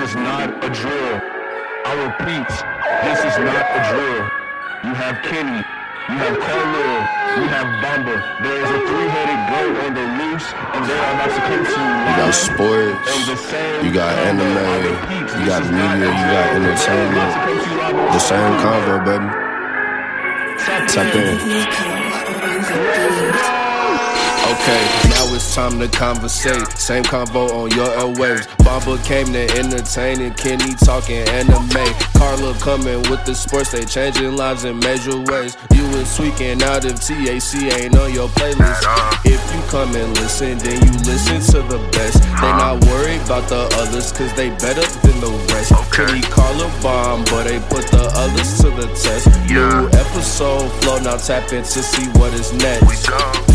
This 0.00 0.16
is 0.16 0.16
not 0.16 0.48
a 0.64 0.70
drill. 0.72 1.20
I 1.84 1.92
repeat, 2.08 2.48
this 3.04 3.20
is 3.20 3.36
not 3.36 3.64
a 3.68 3.80
drill. 3.92 4.24
You 4.80 4.96
have 4.96 5.20
Kenny, 5.28 5.60
you 5.60 6.16
have 6.24 6.40
Carlil, 6.40 7.04
you 7.36 7.44
have 7.52 7.68
Bamba. 7.84 8.16
There 8.40 8.64
is 8.64 8.70
a 8.72 8.80
three-headed 8.80 9.40
goat 9.52 9.76
on 9.84 9.92
the 9.92 10.06
loose, 10.16 10.48
and 10.56 10.88
they 10.88 10.96
are 10.96 11.12
about 11.20 11.36
to 11.36 11.42
come 11.44 11.68
to. 11.68 11.84
You 11.84 12.16
got 12.16 12.32
sports, 12.32 13.12
you 13.84 13.92
got 13.92 14.16
anime, 14.24 14.88
you 15.36 15.44
got 15.44 15.68
media, 15.68 16.08
you 16.08 16.26
got 16.32 16.48
entertainment. 16.56 17.36
The 18.16 18.24
same 18.24 18.56
convo, 18.64 19.04
baby. 19.04 19.28
Tap 20.88 21.12
in. 21.12 21.36
Okay, 24.48 24.82
it's 25.32 25.54
time 25.54 25.78
to 25.78 25.88
conversate. 25.88 26.66
Same 26.78 27.02
convo 27.04 27.50
on 27.50 27.70
your 27.70 27.88
airwaves. 27.88 28.46
Bamba 28.64 29.02
came 29.04 29.26
to 29.32 29.42
entertain 29.58 30.20
and 30.20 30.36
Kenny 30.36 30.74
talking 30.74 31.26
anime. 31.28 31.86
Carla 32.14 32.54
coming 32.60 33.02
with 33.10 33.24
the 33.24 33.34
sports, 33.34 33.72
they 33.72 33.84
changing 33.84 34.36
lives 34.36 34.64
in 34.64 34.78
major 34.80 35.18
ways. 35.18 35.56
You 35.74 35.84
was 35.90 36.16
tweaking 36.16 36.62
out 36.62 36.84
if 36.84 37.00
TAC 37.00 37.80
ain't 37.80 37.96
on 37.96 38.12
your 38.12 38.28
playlist. 38.28 38.82
If 39.24 39.40
you 39.54 39.60
come 39.70 39.94
and 39.96 40.12
listen, 40.18 40.58
then 40.58 40.80
you 40.82 40.92
listen 41.04 41.40
to 41.52 41.68
the 41.68 41.78
best. 41.92 42.22
They 42.22 42.52
not 42.56 42.84
worried 42.86 43.22
about 43.22 43.48
the 43.48 43.68
others, 43.80 44.12
cause 44.12 44.32
they 44.34 44.50
better 44.50 44.86
than 45.02 45.20
the 45.20 45.30
rest. 45.52 45.72
Kenny 45.92 46.22
Carla 46.22 46.70
bomb, 46.82 47.24
but 47.24 47.44
they 47.44 47.58
put 47.68 47.86
the 47.90 48.10
others 48.14 48.58
to 48.58 48.70
the 48.70 48.86
test. 48.94 49.28
New 49.48 49.88
episode 49.98 50.68
flow, 50.82 50.98
now 50.98 51.16
tap 51.16 51.52
in 51.52 51.62
to 51.62 51.82
see 51.82 52.06
what 52.18 52.32
is 52.34 52.52
next. 52.54 53.49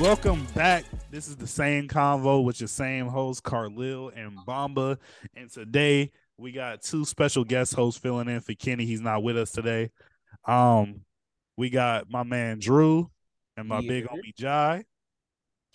Welcome 0.00 0.46
back. 0.54 0.86
This 1.10 1.28
is 1.28 1.36
the 1.36 1.46
same 1.46 1.86
convo 1.86 2.42
with 2.42 2.58
your 2.58 2.68
same 2.68 3.06
host, 3.06 3.42
Carlil 3.42 4.10
and 4.16 4.34
Bamba. 4.46 4.96
And 5.36 5.50
today 5.50 6.10
we 6.38 6.52
got 6.52 6.80
two 6.80 7.04
special 7.04 7.44
guest 7.44 7.74
hosts 7.74 8.00
filling 8.00 8.28
in 8.28 8.40
for 8.40 8.54
Kenny. 8.54 8.86
He's 8.86 9.02
not 9.02 9.22
with 9.22 9.36
us 9.36 9.50
today. 9.50 9.90
Um, 10.46 11.02
we 11.58 11.68
got 11.68 12.10
my 12.10 12.22
man 12.22 12.60
Drew 12.60 13.10
and 13.58 13.68
my 13.68 13.80
Yeah. 13.80 13.88
big 13.88 14.06
homie 14.06 14.34
Jai. 14.34 14.84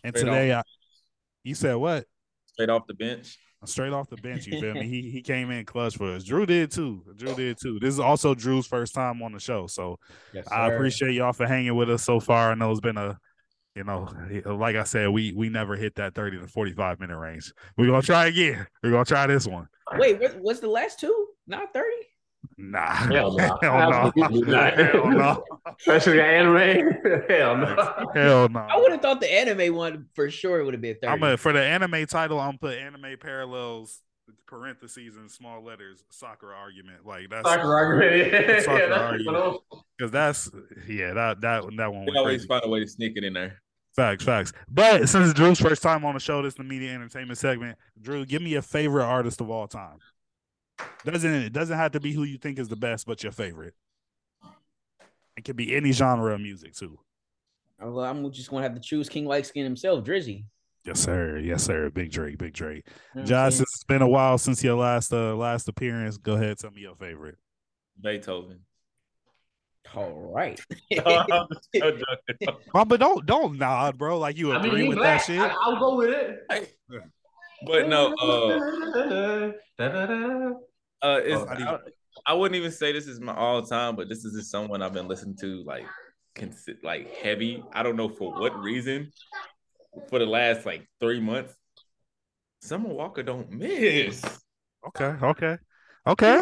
And 0.04 0.18
Straight 0.18 0.26
today 0.32 0.54
I, 0.54 0.64
you 1.44 1.54
said 1.54 1.76
what? 1.76 2.06
straight 2.48 2.70
off 2.70 2.88
the 2.88 2.96
bench. 2.96 3.38
Straight 3.66 3.94
off 3.94 4.10
the 4.10 4.18
bench, 4.18 4.48
you 4.48 4.60
feel 4.60 4.74
me? 4.74 4.88
He 4.88 5.10
he 5.12 5.22
came 5.24 5.52
in 5.52 5.66
clutch 5.66 5.98
for 5.98 6.16
us. 6.16 6.24
Drew 6.24 6.48
did 6.48 6.72
too. 6.72 7.04
Drew 7.16 7.36
did 7.36 7.58
too. 7.62 7.80
This 7.80 7.94
is 7.94 8.00
also 8.00 8.34
Drew's 8.34 8.66
first 8.66 8.96
time 8.96 9.22
on 9.22 9.34
the 9.34 9.40
show, 9.40 9.68
so 9.68 10.00
Yes, 10.34 10.48
I 10.52 10.68
appreciate 10.72 11.14
y'all 11.14 11.34
for 11.34 11.46
hanging 11.46 11.76
with 11.76 11.92
us 11.92 12.04
so 12.04 12.20
far. 12.20 12.52
I 12.52 12.56
know 12.56 12.72
it's 12.72 12.80
been 12.80 12.98
a, 12.98 13.20
you 13.76 13.84
know, 13.84 14.10
like 14.46 14.76
I 14.76 14.84
said, 14.84 15.10
we 15.10 15.34
we 15.34 15.50
never 15.50 15.76
hit 15.76 15.96
that 15.96 16.16
thirty 16.16 16.40
to 16.40 16.48
forty 16.48 16.74
five 16.74 17.00
minute 17.00 17.18
range. 17.18 17.54
We're 17.78 17.88
gonna 17.88 18.02
try 18.02 18.28
again. 18.28 18.66
We're 18.84 18.92
gonna 18.92 19.06
try 19.06 19.28
this 19.28 19.48
one. 19.48 19.68
Wait, 19.98 20.20
what, 20.20 20.38
what's 20.40 20.60
the 20.62 20.68
last 20.70 21.00
two? 21.00 21.28
Not 21.48 21.72
30? 21.74 21.88
Nah, 22.58 22.94
Hell 22.96 23.32
no. 23.38 23.58
hell 23.62 23.90
no, 23.92 24.12
Absolutely 24.24 24.52
not. 24.52 24.74
hell 24.80 25.12
no, 25.12 25.44
Especially 25.80 26.20
anime. 26.22 26.92
Hell 27.30 27.58
no. 27.58 28.06
hell 28.16 28.50
no. 28.50 28.60
I 28.62 28.78
would 28.78 28.92
have 28.92 29.02
thought 29.02 29.20
the 29.22 29.32
anime 29.32 29.76
one 29.76 30.06
for 30.16 30.30
sure 30.32 30.64
would 30.64 30.74
have 30.74 30.82
been 30.82 30.96
30. 31.02 31.08
I'm 31.08 31.24
a, 31.24 31.38
for 31.38 31.54
the 31.54 31.62
anime 31.64 32.06
title. 32.08 32.40
I'm 32.40 32.58
put 32.58 32.78
anime 32.80 33.18
parallels 33.20 34.02
parentheses 34.48 35.16
and 35.18 35.30
small 35.30 35.64
letters 35.64 36.04
soccer 36.10 36.52
argument 36.52 37.06
like 37.06 37.30
that's 37.30 37.48
Soccer 37.48 37.76
argument. 37.76 38.34
Yeah, 38.34 38.60
Soccer 38.62 38.80
yeah, 38.80 38.88
that's 38.88 39.00
argument. 39.02 39.26
one 39.26 39.36
of 39.36 39.44
those. 39.72 39.82
because 39.98 40.12
that's 40.12 40.50
yeah 40.88 41.14
that 41.14 41.42
that 41.42 41.64
that 41.78 41.94
one 41.94 42.06
They 42.06 42.18
always 42.18 42.38
crazy. 42.38 42.48
find 42.48 42.64
a 42.66 42.70
way 42.70 42.80
to 42.80 42.88
sneak 42.88 43.14
it 43.18 43.24
in 43.24 43.34
there. 43.34 43.62
Facts, 43.96 44.26
facts. 44.26 44.52
But 44.68 45.08
since 45.08 45.30
it's 45.30 45.34
Drew's 45.34 45.60
first 45.60 45.82
time 45.82 46.04
on 46.04 46.16
the 46.16 46.20
show, 46.20 46.42
this 46.42 46.54
is 46.54 46.58
the 46.58 46.64
media 46.64 46.94
entertainment 46.94 47.38
segment. 47.38 47.78
Drew, 48.02 48.26
give 48.26 48.42
me 48.42 48.56
a 48.56 48.62
favorite 48.62 49.06
artist 49.06 49.40
of 49.40 49.50
all 49.50 49.68
time. 49.68 50.00
Doesn't 51.06 51.34
it 51.34 51.54
doesn't 51.54 51.78
have 51.78 51.94
to 51.94 52.02
be 52.02 52.12
who 52.12 52.24
you 52.24 52.38
think 52.38 52.60
is 52.60 52.68
the 52.68 52.76
best, 52.76 53.06
but 53.08 53.24
your 53.24 53.32
favorite. 53.32 53.74
It 55.38 55.46
could 55.46 55.56
be 55.56 55.76
any 55.76 55.94
genre 55.94 56.34
of 56.34 56.42
music 56.42 56.76
too. 56.76 57.00
Oh, 57.82 57.92
well, 57.92 58.06
I'm 58.06 58.30
just 58.32 58.50
going 58.50 58.64
to 58.64 58.70
have 58.70 58.76
to 58.76 58.82
choose 58.82 59.10
King 59.10 59.26
White 59.26 59.46
Skin 59.46 59.64
himself, 59.64 60.04
Drizzy. 60.04 60.46
Yes, 60.86 61.00
sir. 61.00 61.38
Yes, 61.38 61.64
sir. 61.64 61.90
Big 61.90 62.12
Drake, 62.12 62.38
Big 62.38 62.54
Drake. 62.54 62.84
You 62.86 62.92
know 62.92 62.98
what 63.14 63.22
I'm 63.22 63.28
Josh, 63.28 63.60
it's 63.60 63.84
been 63.86 64.02
a 64.02 64.08
while 64.08 64.38
since 64.38 64.64
your 64.64 64.76
last 64.76 65.14
uh 65.14 65.36
last 65.36 65.68
appearance, 65.68 66.18
go 66.18 66.34
ahead, 66.34 66.58
tell 66.58 66.72
me 66.72 66.82
your 66.82 66.96
favorite. 66.96 67.38
Beethoven. 68.02 68.60
All 69.94 70.32
right. 70.34 70.60
I'm 71.06 71.48
so 71.76 71.92
joking. 71.92 72.58
Mom, 72.74 72.88
but 72.88 73.00
don't 73.00 73.26
don't 73.26 73.58
nod, 73.58 73.98
bro. 73.98 74.20
Like 74.20 74.38
you 74.38 74.52
I 74.52 74.58
agree 74.58 74.82
mean, 74.82 74.90
with 74.90 74.98
black. 74.98 75.20
that 75.20 75.26
shit. 75.26 75.42
I, 75.42 75.56
I'll 75.62 75.80
go 75.80 75.96
with 75.96 76.10
it. 76.10 76.76
but 77.66 77.88
no, 77.88 78.14
uh, 78.16 78.60
uh, 81.02 81.22
it's, 81.24 81.42
Oh, 81.42 81.48
I, 81.50 81.78
I 82.26 82.34
wouldn't 82.34 82.58
even 82.58 82.72
say 82.72 82.92
this 82.92 83.08
is 83.08 83.20
my 83.20 83.36
all 83.36 83.62
time, 83.62 83.96
but 83.96 84.10
this 84.10 84.26
is 84.26 84.34
just 84.34 84.52
someone 84.52 84.82
I've 84.82 84.94
been 84.94 85.08
listening 85.08 85.38
to 85.38 85.64
like, 85.64 85.86
consi- 86.36 86.84
like 86.84 87.14
heavy. 87.16 87.64
I 87.74 87.84
don't 87.84 87.96
know 87.96 88.10
for 88.10 88.32
what 88.34 88.58
reason. 88.60 89.12
For 90.10 90.20
the 90.20 90.26
last 90.26 90.66
like 90.66 90.88
three 91.00 91.22
months, 91.22 91.56
Summer 92.62 92.90
Walker 92.90 93.24
don't 93.24 93.50
miss. 93.52 94.24
Okay, 94.88 95.16
okay, 95.22 95.58
okay. 96.06 96.42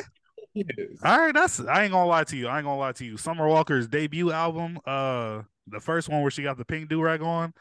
All 1.04 1.18
right, 1.18 1.34
that's 1.34 1.60
I 1.60 1.84
ain't 1.84 1.92
gonna 1.92 2.08
lie 2.08 2.24
to 2.26 2.38
you. 2.38 2.48
I 2.48 2.58
ain't 2.58 2.66
gonna 2.66 2.78
lie 2.78 2.92
to 2.94 3.06
you. 3.06 3.18
Summer 3.18 3.48
Walker's 3.48 3.88
debut 3.88 4.32
album, 4.32 4.78
uh, 4.86 5.42
the 5.68 5.80
first 5.80 6.10
one 6.10 6.22
where 6.22 6.32
she 6.32 6.44
got 6.44 6.58
the 6.58 6.66
pink 6.66 6.90
do 6.90 7.02
rag 7.02 7.22
on, 7.22 7.54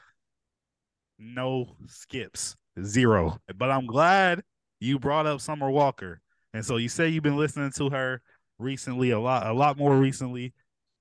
no 1.19 1.77
skips, 1.87 2.57
zero. 2.83 3.39
But 3.57 3.71
I'm 3.71 3.87
glad 3.87 4.43
you 4.81 4.99
brought 4.99 5.27
up 5.27 5.41
Summer 5.41 5.71
Walker, 5.71 6.21
and 6.53 6.65
so 6.65 6.77
you 6.77 6.89
say 6.89 7.09
you've 7.09 7.23
been 7.23 7.39
listening 7.39 7.73
to 7.77 7.89
her 7.91 8.21
recently, 8.59 9.11
a 9.11 9.19
lot, 9.19 9.47
a 9.47 9.53
lot 9.53 9.79
more 9.79 9.97
recently. 9.97 10.53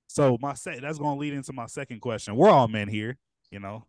So 0.08 0.38
my 0.40 0.54
say 0.54 0.78
that's 0.80 0.98
gonna 0.98 1.18
lead 1.18 1.34
into 1.34 1.52
my 1.52 1.66
second 1.66 2.00
question. 2.00 2.36
We're 2.36 2.50
all 2.50 2.68
men 2.68 2.88
here, 2.88 3.18
you 3.50 3.60
know, 3.60 3.86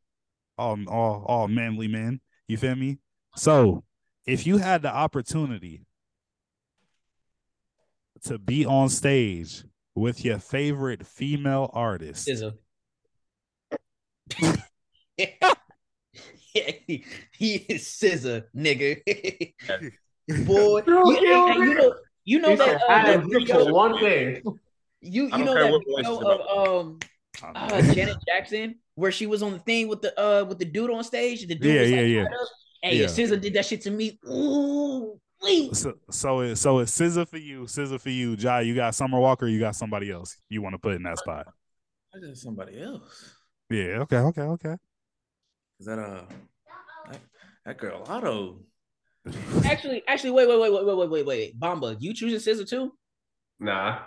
all 0.57 0.77
all 0.89 1.23
all 1.25 1.47
manly 1.47 1.87
men. 1.87 2.19
You 2.47 2.57
feel 2.57 2.75
me? 2.75 2.99
So 3.37 3.83
if 4.25 4.45
you 4.45 4.57
had 4.57 4.81
the 4.81 4.93
opportunity 4.93 5.85
to 8.25 8.37
be 8.37 8.65
on 8.65 8.89
stage 8.89 9.63
with 9.95 10.23
your 10.25 10.39
favorite 10.39 11.05
female 11.05 11.69
artist. 11.73 12.27
SZA. 12.27 12.53
he, 16.53 17.05
he 17.31 17.55
is 17.55 17.83
SZA, 17.83 18.43
nigga. 18.55 19.01
Boy, 20.45 20.81
Bro, 20.85 21.09
you, 21.11 21.17
kill 21.19 21.47
hey, 21.47 21.57
me. 21.59 21.67
you 21.67 21.73
know, 21.75 21.93
you 22.25 22.39
know 22.39 22.55
that 22.55 22.81
uh, 22.81 22.85
I 22.89 23.03
that 23.17 23.25
video, 23.25 23.73
one 23.73 23.99
thing. 23.99 24.41
you 25.01 25.25
you 25.25 25.43
know 25.43 25.53
that 25.53 25.71
what 25.71 25.81
video 25.85 26.19
of 26.21 26.79
um 26.79 26.99
uh, 27.43 27.81
Janet 27.93 28.17
Jackson 28.27 28.75
where 28.95 29.11
she 29.11 29.25
was 29.25 29.43
on 29.43 29.51
the 29.53 29.59
thing 29.59 29.87
with 29.89 30.01
the 30.01 30.17
uh 30.19 30.45
with 30.45 30.59
the 30.59 30.65
dude 30.65 30.91
on 30.91 31.03
stage. 31.03 31.45
The 31.47 31.55
dude 31.55 31.63
Yeah, 31.75 31.81
was 31.81 31.91
yeah, 31.91 31.97
like, 31.97 32.07
yeah. 32.07 32.25
Hey, 32.81 32.95
Yeah. 32.97 33.01
yeah. 33.01 33.07
SZA 33.07 33.41
did 33.41 33.53
that 33.55 33.65
shit 33.65 33.81
to 33.81 33.91
me. 33.91 34.17
Ooh, 34.29 35.19
wait. 35.43 35.75
So 35.75 35.93
so 36.09 36.39
it 36.41 36.55
so 36.55 36.79
it's 36.79 36.97
SZA 36.99 37.27
for 37.27 37.37
you, 37.37 37.63
SZA 37.63 37.99
for 37.99 38.09
you, 38.09 38.35
Jai. 38.35 38.61
You 38.61 38.75
got 38.75 38.95
Summer 38.95 39.19
Walker, 39.19 39.47
you 39.47 39.59
got 39.59 39.75
somebody 39.75 40.11
else 40.11 40.37
you 40.49 40.61
want 40.61 40.73
to 40.73 40.79
put 40.79 40.93
in 40.95 41.03
that 41.03 41.19
spot. 41.19 41.47
I 42.15 42.19
got 42.19 42.37
somebody 42.37 42.81
else. 42.81 43.35
Yeah, 43.69 43.99
okay, 44.01 44.17
okay, 44.17 44.41
okay. 44.41 44.75
Is 45.79 45.85
that 45.85 45.99
uh 45.99 46.23
that, 47.09 47.19
that 47.65 47.77
girl 47.77 48.03
Otto? 48.07 48.59
Actually, 49.65 50.03
actually, 50.07 50.31
wait, 50.31 50.49
wait, 50.49 50.59
wait, 50.59 50.73
wait, 50.73 50.85
wait, 50.85 50.97
wait, 50.97 51.09
wait, 51.09 51.25
wait. 51.25 51.59
Bamba, 51.59 51.95
you 51.99 52.13
choosing 52.13 52.39
SZA 52.39 52.67
too? 52.67 52.93
Nah. 53.59 53.99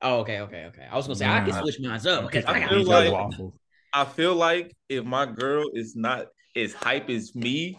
Oh, 0.00 0.18
okay, 0.20 0.40
okay, 0.40 0.64
okay. 0.66 0.86
I 0.90 0.96
was 0.96 1.06
gonna 1.06 1.16
say 1.16 1.26
I 1.26 1.44
can 1.44 1.60
switch 1.60 1.78
mine 1.80 2.04
up 2.06 2.26
because 2.30 2.44
I 2.44 2.52
I 2.54 2.60
got 2.60 2.68
feel 2.68 2.78
Pizza 2.78 2.90
like- 2.90 3.12
waffle. 3.12 3.54
I 3.94 4.04
feel 4.06 4.34
like 4.34 4.74
if 4.88 5.04
my 5.04 5.26
girl 5.26 5.64
is 5.74 5.94
not 5.94 6.28
as 6.56 6.72
hype 6.72 7.10
as 7.10 7.34
me 7.34 7.78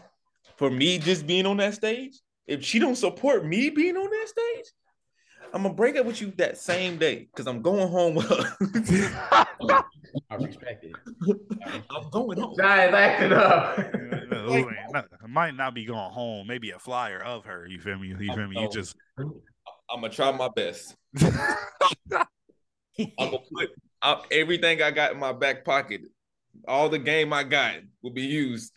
for 0.57 0.69
me 0.69 0.99
just 0.99 1.25
being 1.25 1.45
on 1.47 1.57
that 1.57 1.73
stage, 1.73 2.19
if 2.47 2.63
she 2.63 2.79
don't 2.79 2.95
support 2.95 3.45
me 3.45 3.69
being 3.69 3.95
on 3.97 4.09
that 4.09 4.27
stage, 4.27 4.73
I'm 5.53 5.63
gonna 5.63 5.75
break 5.75 5.95
up 5.97 6.05
with 6.05 6.19
you 6.21 6.31
that 6.37 6.57
same 6.57 6.97
day 6.97 7.27
because 7.31 7.47
I'm 7.47 7.61
going 7.61 7.87
home 7.87 8.15
with 8.15 8.27
her. 8.27 9.45
I 10.29 10.35
respect 10.35 10.83
it. 10.83 10.93
I'm 11.89 12.09
going 12.09 12.39
home. 12.39 12.55
Giants 12.57 12.95
acting 12.95 13.33
up. 13.33 13.77
Like- 14.49 14.65
not- 14.91 15.29
might 15.29 15.55
not 15.55 15.73
be 15.73 15.85
going 15.85 16.11
home. 16.11 16.47
Maybe 16.47 16.71
a 16.71 16.79
flyer 16.79 17.19
of 17.19 17.45
her. 17.45 17.65
You 17.67 17.79
feel 17.79 17.97
me? 17.97 18.07
You 18.07 18.17
feel 18.17 18.47
me? 18.47 18.59
You 18.59 18.67
oh. 18.67 18.71
just 18.71 18.95
I'm 19.17 20.01
gonna 20.01 20.09
try 20.09 20.31
my 20.31 20.49
best. 20.49 20.95
I'm 21.21 22.25
gonna 23.17 23.37
put 23.53 23.69
up 24.01 24.25
everything 24.31 24.81
I 24.81 24.91
got 24.91 25.13
in 25.13 25.19
my 25.19 25.33
back 25.33 25.63
pocket. 25.63 26.01
All 26.67 26.89
the 26.89 26.99
game 26.99 27.31
I 27.31 27.43
got 27.43 27.75
will 28.01 28.11
be 28.11 28.23
used 28.23 28.71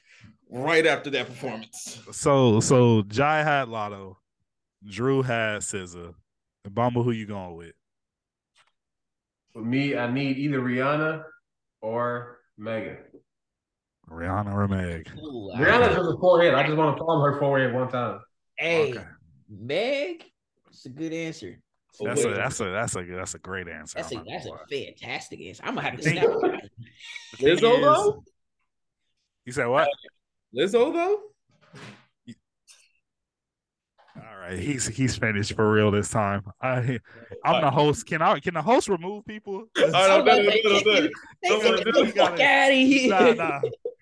right 0.50 0.86
after 0.86 1.10
that 1.10 1.26
performance. 1.26 2.00
so 2.12 2.60
so. 2.60 3.02
Jai 3.02 3.42
had 3.42 3.68
Latto. 3.68 4.16
Drew 4.88 5.22
had 5.22 5.62
SZA. 5.62 6.14
Bamba, 6.68 7.02
who 7.04 7.10
you 7.12 7.26
going 7.26 7.56
with? 7.56 7.72
For 9.52 9.62
me, 9.62 9.96
I 9.96 10.10
need 10.10 10.36
either 10.36 10.60
Rihanna 10.60 11.22
or 11.80 12.38
Megan. 12.58 12.98
Rihanna 14.10 14.52
or 14.54 14.68
Meg? 14.68 15.10
Ooh, 15.18 15.50
I- 15.52 15.60
Rihanna's 15.60 15.96
just 15.96 16.10
a 16.10 16.16
forehead. 16.20 16.54
I 16.54 16.64
just 16.64 16.76
want 16.76 16.96
to 16.96 17.02
palm 17.04 17.22
her 17.22 17.38
forehead 17.38 17.72
one 17.74 17.88
time. 17.88 18.20
Hey, 18.56 18.90
Okay. 18.92 19.04
Meg, 19.48 20.24
it's 20.68 20.86
a 20.86 20.88
good 20.90 21.12
answer. 21.12 21.58
That's 22.00 22.24
a 22.24 22.28
that's 22.34 22.60
a 22.60 22.64
that's 22.64 22.96
a 22.96 23.04
that's 23.04 23.34
a 23.34 23.38
great 23.38 23.68
answer. 23.68 23.96
That's 23.96 24.12
a 24.12 24.22
that's 24.28 24.44
a 24.46 24.50
fantastic 24.70 25.40
answer. 25.40 25.62
I'm 25.64 25.74
gonna 25.76 25.88
have 25.88 25.96
to 25.98 26.02
Thank 26.02 26.18
snap. 26.18 26.30
it. 26.62 26.70
The 27.38 27.46
Lizzo 27.46 27.80
though? 27.80 28.24
You 29.46 29.52
said 29.52 29.66
what? 29.66 29.84
Uh, 29.84 29.90
Lizzo 30.56 30.92
though? 30.92 31.20
All 34.16 34.36
right, 34.38 34.58
he's 34.58 34.86
he's 34.86 35.16
finished 35.16 35.52
for 35.54 35.70
real 35.70 35.90
this 35.90 36.08
time. 36.08 36.42
I 36.62 36.98
I'm 37.44 37.60
the 37.60 37.70
host. 37.70 38.06
Can 38.06 38.22
I 38.22 38.38
can 38.40 38.54
the 38.54 38.62
host 38.62 38.88
remove 38.88 39.26
people? 39.26 39.64
All 39.78 39.84
right, 39.84 39.94
I 39.94 40.16
was 40.18 40.24
no, 40.26 40.32
about 40.32 40.38
no, 40.38 40.42
no, 40.42 40.50
no, 40.72 40.80
no. 40.80 41.08
They 41.42 41.48
Come 41.48 41.60
said, 41.60 41.70
on, 41.72 41.76
get 41.76 41.94
the 41.94 42.12
fuck 42.16 42.40
out 42.40 42.70
of 42.70 42.76
here. 42.76 43.10
Nah, 43.10 43.32
nah. 43.34 43.60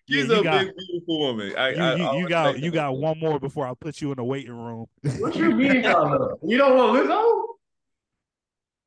She's 0.08 0.28
Yeah, 0.28 0.38
a 0.38 0.42
got- 0.44 0.64
big, 0.66 0.74
beautiful 0.76 1.18
woman. 1.18 1.54
I, 1.56 1.68
You, 1.70 1.82
I, 1.82 1.94
you, 1.96 2.04
I 2.04 2.16
you 2.18 2.28
got 2.28 2.58
you 2.60 2.70
her. 2.70 2.74
got 2.74 2.96
one 2.98 3.18
more 3.18 3.40
before 3.40 3.66
I 3.66 3.72
put 3.74 4.00
you 4.00 4.12
in 4.12 4.16
the 4.16 4.24
waiting 4.24 4.52
room. 4.56 4.86
What 5.18 5.34
you 5.34 5.50
mean, 5.50 5.82
Carlo? 5.92 6.38
You 6.44 6.58
don't 6.58 6.76
want 6.76 7.08
Lizzo? 7.08 7.42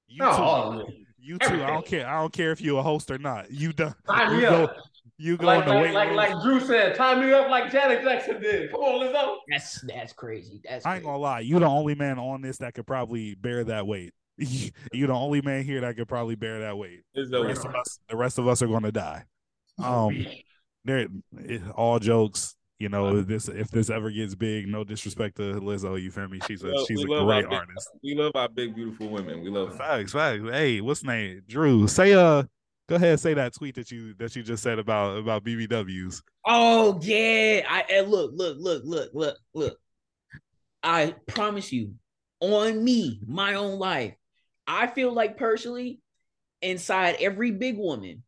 You 0.08 0.20
Oh, 0.24 0.86
too. 0.88 0.94
You 1.20 1.38
too. 1.40 1.62
I 1.62 1.68
don't 1.72 1.86
care. 1.86 2.08
I 2.08 2.22
don't 2.22 2.32
care 2.32 2.52
if 2.52 2.62
you're 2.62 2.80
a 2.80 2.84
host 2.84 3.12
or 3.12 3.18
not. 3.18 3.52
You 3.52 3.74
done. 3.74 3.94
Sign 4.08 4.30
You 4.32 4.38
me 4.38 4.42
go. 4.44 4.70
Up. 5.20 5.26
You 5.26 5.38
go 5.38 5.46
Like, 5.48 5.64
in 5.64 5.68
the 5.70 5.74
like, 5.74 5.82
waiting 5.82 6.16
like, 6.16 6.34
like 6.34 6.44
Drew 6.44 6.60
said, 6.60 6.96
tie 6.96 7.20
me 7.20 7.32
up 7.34 7.50
like 7.50 7.72
Janet 7.72 8.04
Jackson 8.04 8.42
did. 8.42 8.72
Come 8.72 8.82
on, 8.82 9.02
Lizzo. 9.08 9.38
That's 9.50 9.82
that's 9.82 10.14
crazy. 10.14 10.62
That's 10.64 10.86
I 10.86 10.96
ain't 10.96 11.04
crazy. 11.04 11.06
gonna 11.06 11.18
lie. 11.18 11.40
You 11.42 11.60
the 11.60 11.66
only 11.66 11.96
man 11.96 12.20
on 12.20 12.42
this 12.42 12.58
that 12.60 12.74
could 12.74 12.86
probably 12.88 13.36
bear 13.36 13.64
that 13.66 13.88
weight. 13.88 14.14
you 14.38 14.72
the 14.94 15.14
only 15.14 15.42
man 15.42 15.64
here 15.64 15.82
that 15.82 15.96
could 15.98 16.08
probably 16.08 16.36
bear 16.36 16.60
that 16.62 16.78
weight. 16.78 17.02
The 17.16 17.44
rest 17.44 17.66
of 17.66 17.74
us, 17.76 18.00
the 18.10 18.16
rest 18.16 18.38
of 18.38 18.48
us 18.48 18.62
are 18.62 18.68
gonna 18.68 18.92
die. 18.92 19.24
Um, 19.84 20.26
there. 20.86 21.08
it- 21.40 21.62
All 21.76 22.00
jokes. 22.00 22.54
You 22.80 22.90
know, 22.90 23.22
this 23.24 23.48
if 23.48 23.72
this 23.72 23.90
ever 23.90 24.12
gets 24.12 24.36
big, 24.36 24.68
no 24.68 24.84
disrespect 24.84 25.38
to 25.38 25.54
Lizzo. 25.56 26.00
You 26.00 26.12
feel 26.12 26.28
me? 26.28 26.40
She's 26.48 26.62
a 26.64 26.68
Well, 26.68 26.86
she's 26.86 27.00
we 27.04 27.06
a 27.06 27.18
love 27.18 27.28
our 27.30 27.42
great 27.42 27.50
big- 27.50 27.60
artist. 27.60 27.90
We 28.04 28.14
love 28.16 28.32
our 28.36 28.48
big, 28.50 28.76
beautiful 28.76 29.10
women. 29.10 29.42
We 29.42 29.50
love 29.50 29.70
them. 29.70 29.80
Facts, 29.80 30.14
facts. 30.14 30.44
Hey, 30.52 30.80
what's 30.82 31.04
name? 31.04 31.42
Drew. 31.48 31.88
Say 31.88 32.14
uh, 32.14 32.44
go 32.88 32.96
ahead. 32.96 33.12
And 33.12 33.20
say 33.20 33.34
that 33.34 33.54
tweet 33.54 33.76
that 33.76 33.92
you 33.92 34.14
that 34.16 34.36
you 34.36 34.44
just 34.44 34.64
said 34.64 34.80
about 34.80 35.18
about 35.18 35.44
BBWs. 35.44 36.22
Oh 36.46 37.00
yeah. 37.02 37.66
I 37.70 37.86
and 37.90 38.08
look, 38.10 38.32
look, 38.34 38.58
look, 38.60 38.84
look, 38.86 39.12
look, 39.14 39.38
look. 39.54 39.78
I 40.84 41.16
promise 41.28 41.72
you, 41.74 41.96
on 42.40 42.84
me, 42.84 43.20
my 43.28 43.56
own 43.56 43.80
life, 43.80 44.14
I 44.66 44.88
feel 44.88 45.12
like 45.12 45.38
personally, 45.38 46.00
inside 46.62 47.18
every 47.20 47.52
big 47.52 47.78
woman, 47.78 48.24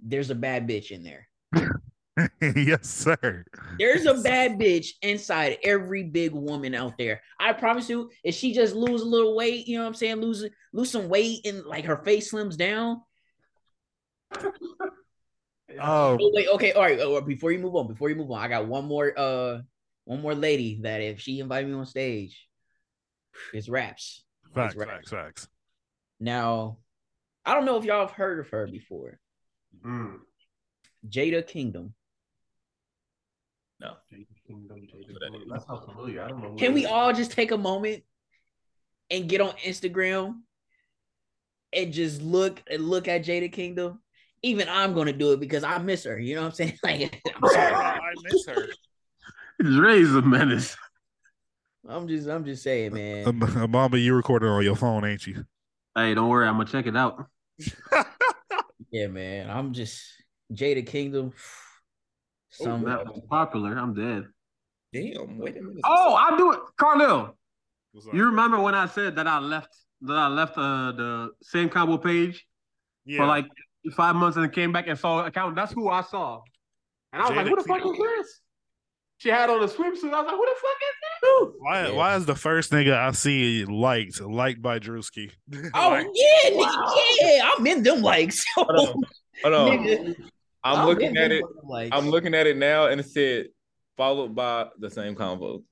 there's 0.00 0.30
a 0.30 0.34
bad 0.34 0.68
bitch 0.68 0.90
in 0.90 1.02
there. 1.02 1.28
yes, 2.56 2.88
sir. 2.88 3.44
There's 3.78 4.06
a 4.06 4.14
bad 4.14 4.58
bitch 4.58 4.88
inside 5.02 5.58
every 5.62 6.04
big 6.04 6.32
woman 6.32 6.74
out 6.74 6.98
there. 6.98 7.20
I 7.38 7.52
promise 7.52 7.88
you, 7.88 8.10
if 8.24 8.34
she 8.34 8.52
just 8.52 8.74
lose 8.74 9.02
a 9.02 9.06
little 9.06 9.36
weight, 9.36 9.66
you 9.66 9.76
know 9.76 9.84
what 9.84 9.88
I'm 9.88 9.94
saying, 9.94 10.16
lose 10.16 10.44
lose 10.72 10.90
some 10.90 11.08
weight 11.08 11.46
and 11.46 11.64
like 11.64 11.84
her 11.84 11.98
face 11.98 12.32
slims 12.32 12.56
down. 12.56 13.02
Oh, 15.80 16.16
Oh, 16.20 16.30
wait, 16.34 16.48
okay, 16.48 16.72
all 16.72 16.82
right. 16.82 16.98
oh, 17.00 17.20
before 17.20 17.52
you 17.52 17.58
move 17.58 17.76
on, 17.76 17.86
before 17.86 18.08
you 18.08 18.16
move 18.16 18.30
on, 18.30 18.40
I 18.40 18.48
got 18.48 18.66
one 18.66 18.86
more 18.86 19.12
uh 19.16 19.60
one 20.04 20.22
more 20.22 20.34
lady 20.34 20.80
that 20.82 21.02
if 21.02 21.20
she 21.20 21.40
invite 21.40 21.66
me 21.66 21.74
on 21.74 21.84
stage, 21.84 22.48
it's 23.52 23.68
raps. 23.68 24.24
facts, 24.54 24.74
right. 24.74 24.88
facts, 24.88 25.10
facts. 25.10 25.48
Now, 26.18 26.78
I 27.44 27.54
don't 27.54 27.66
know 27.66 27.76
if 27.76 27.84
y'all 27.84 28.06
have 28.06 28.16
heard 28.16 28.40
of 28.40 28.48
her 28.48 28.66
before. 28.66 29.20
Mm. 29.84 30.20
Jada 31.08 31.46
Kingdom. 31.46 31.94
No. 33.80 33.94
That 34.10 35.64
sounds 35.66 35.84
familiar. 35.84 36.22
I 36.22 36.28
don't 36.28 36.42
know. 36.42 36.54
Can 36.56 36.72
we 36.72 36.86
all 36.86 37.12
just 37.12 37.30
take 37.30 37.52
a 37.52 37.58
moment 37.58 38.02
and 39.10 39.28
get 39.28 39.40
on 39.40 39.52
Instagram 39.64 40.40
and 41.72 41.92
just 41.92 42.22
look 42.22 42.62
and 42.70 42.88
look 42.88 43.06
at 43.06 43.24
Jada 43.24 43.52
Kingdom? 43.52 44.00
Even 44.42 44.68
I'm 44.68 44.94
gonna 44.94 45.12
do 45.12 45.32
it 45.32 45.40
because 45.40 45.64
I 45.64 45.78
miss 45.78 46.04
her. 46.04 46.18
You 46.18 46.36
know 46.36 46.42
what 46.42 46.48
I'm 46.48 46.54
saying? 46.54 46.78
Like, 46.82 47.22
I'm 47.34 47.50
sorry. 47.50 47.74
I 47.74 48.14
miss 48.22 48.46
her. 48.46 48.68
Dre's 49.60 50.14
a 50.14 50.22
menace. 50.22 50.76
I'm 51.88 52.06
just, 52.06 52.28
I'm 52.28 52.44
just 52.44 52.62
saying, 52.62 52.94
man. 52.94 53.70
Mama, 53.70 53.96
you 53.96 54.14
recording 54.14 54.48
on 54.48 54.62
your 54.62 54.76
phone, 54.76 55.04
ain't 55.04 55.26
you? 55.26 55.44
Hey, 55.96 56.14
don't 56.14 56.28
worry. 56.28 56.46
I'm 56.46 56.54
gonna 56.54 56.66
check 56.66 56.86
it 56.86 56.96
out. 56.96 57.26
Yeah, 58.90 59.08
man. 59.08 59.50
I'm 59.50 59.72
just 59.72 60.02
Jada 60.52 60.86
Kingdom. 60.86 61.32
Some 62.50 62.84
That 62.84 63.04
was 63.06 63.20
popular. 63.28 63.78
I'm 63.78 63.94
dead. 63.94 64.24
Damn, 64.92 65.38
wait 65.38 65.56
a 65.58 65.62
minute. 65.62 65.82
Oh, 65.84 66.14
I 66.14 66.36
do 66.36 66.52
it, 66.52 66.60
Carlil. 66.80 67.34
You 68.12 68.26
remember 68.26 68.58
when 68.60 68.74
I 68.74 68.86
said 68.86 69.16
that 69.16 69.26
I 69.26 69.38
left 69.38 69.76
that 70.02 70.16
I 70.16 70.28
left 70.28 70.56
uh, 70.56 70.92
the 70.92 71.30
same 71.42 71.68
convo 71.68 72.02
page 72.02 72.46
yeah. 73.04 73.18
for 73.18 73.26
like 73.26 73.46
five 73.94 74.16
months 74.16 74.36
and 74.36 74.44
then 74.44 74.52
came 74.52 74.72
back 74.72 74.86
and 74.86 74.98
saw 74.98 75.24
account? 75.24 75.56
That's 75.56 75.72
who 75.72 75.88
I 75.88 76.02
saw. 76.02 76.40
And 77.12 77.22
I 77.22 77.28
was 77.28 77.36
like, 77.36 77.46
who 77.46 77.56
the 77.56 77.62
fuck 77.62 77.84
is 77.84 77.96
this? 77.98 78.40
She 79.18 79.30
had 79.30 79.50
on 79.50 79.60
a 79.62 79.66
swimsuit. 79.66 80.12
I 80.12 80.22
was 80.22 80.26
like, 80.26 80.36
who 80.36 80.46
the 80.46 80.56
fuck 80.60 80.78
is 80.80 80.96
that? 81.02 81.52
why? 81.58 81.86
Yeah. 81.88 81.92
Why 81.92 82.16
is 82.16 82.26
the 82.26 82.36
first 82.36 82.70
nigga 82.70 82.96
I 82.96 83.10
see 83.12 83.64
liked 83.64 84.20
liked 84.20 84.62
by 84.62 84.78
Drewski? 84.78 85.32
Oh 85.74 85.88
Like, 85.90 86.06
yeah, 86.14 86.50
nigga, 86.50 87.14
yeah. 87.20 87.50
I'm 87.56 87.66
in 87.66 87.82
them 87.82 88.02
likes. 88.02 88.44
Hold 88.54 88.70
on. 88.70 88.86
Hold 89.42 89.54
on. 89.54 89.78
Nigga, 89.78 90.14
I'm 90.62 90.78
I'm 90.80 90.86
looking 90.86 91.16
at 91.16 91.32
it. 91.32 91.44
likes. 91.64 91.96
I'm 91.96 92.08
looking 92.08 92.34
at 92.34 92.46
it 92.46 92.56
now, 92.56 92.86
and 92.86 93.00
it 93.00 93.08
said 93.08 93.46
followed 93.96 94.34
by 94.34 94.68
the 94.78 94.90
same 94.90 95.14
convo. 95.16 95.62